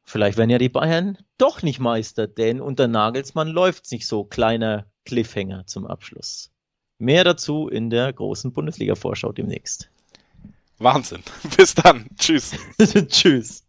Vielleicht 0.03 0.37
werden 0.37 0.49
ja 0.49 0.57
die 0.57 0.69
Bayern 0.69 1.17
doch 1.37 1.61
nicht 1.61 1.79
Meister, 1.79 2.27
denn 2.27 2.61
unter 2.61 2.87
Nagelsmann 2.87 3.49
läuft's 3.49 3.91
nicht 3.91 4.07
so. 4.07 4.23
Kleiner 4.23 4.85
Cliffhanger 5.03 5.65
zum 5.67 5.85
Abschluss. 5.85 6.51
Mehr 6.99 7.25
dazu 7.25 7.67
in 7.67 7.89
der 7.89 8.13
großen 8.13 8.53
Bundesliga-Vorschau 8.53 9.33
demnächst. 9.33 9.89
Wahnsinn. 10.79 11.23
Bis 11.57 11.75
dann. 11.75 12.07
Tschüss. 12.17 12.51
Tschüss. 13.09 13.63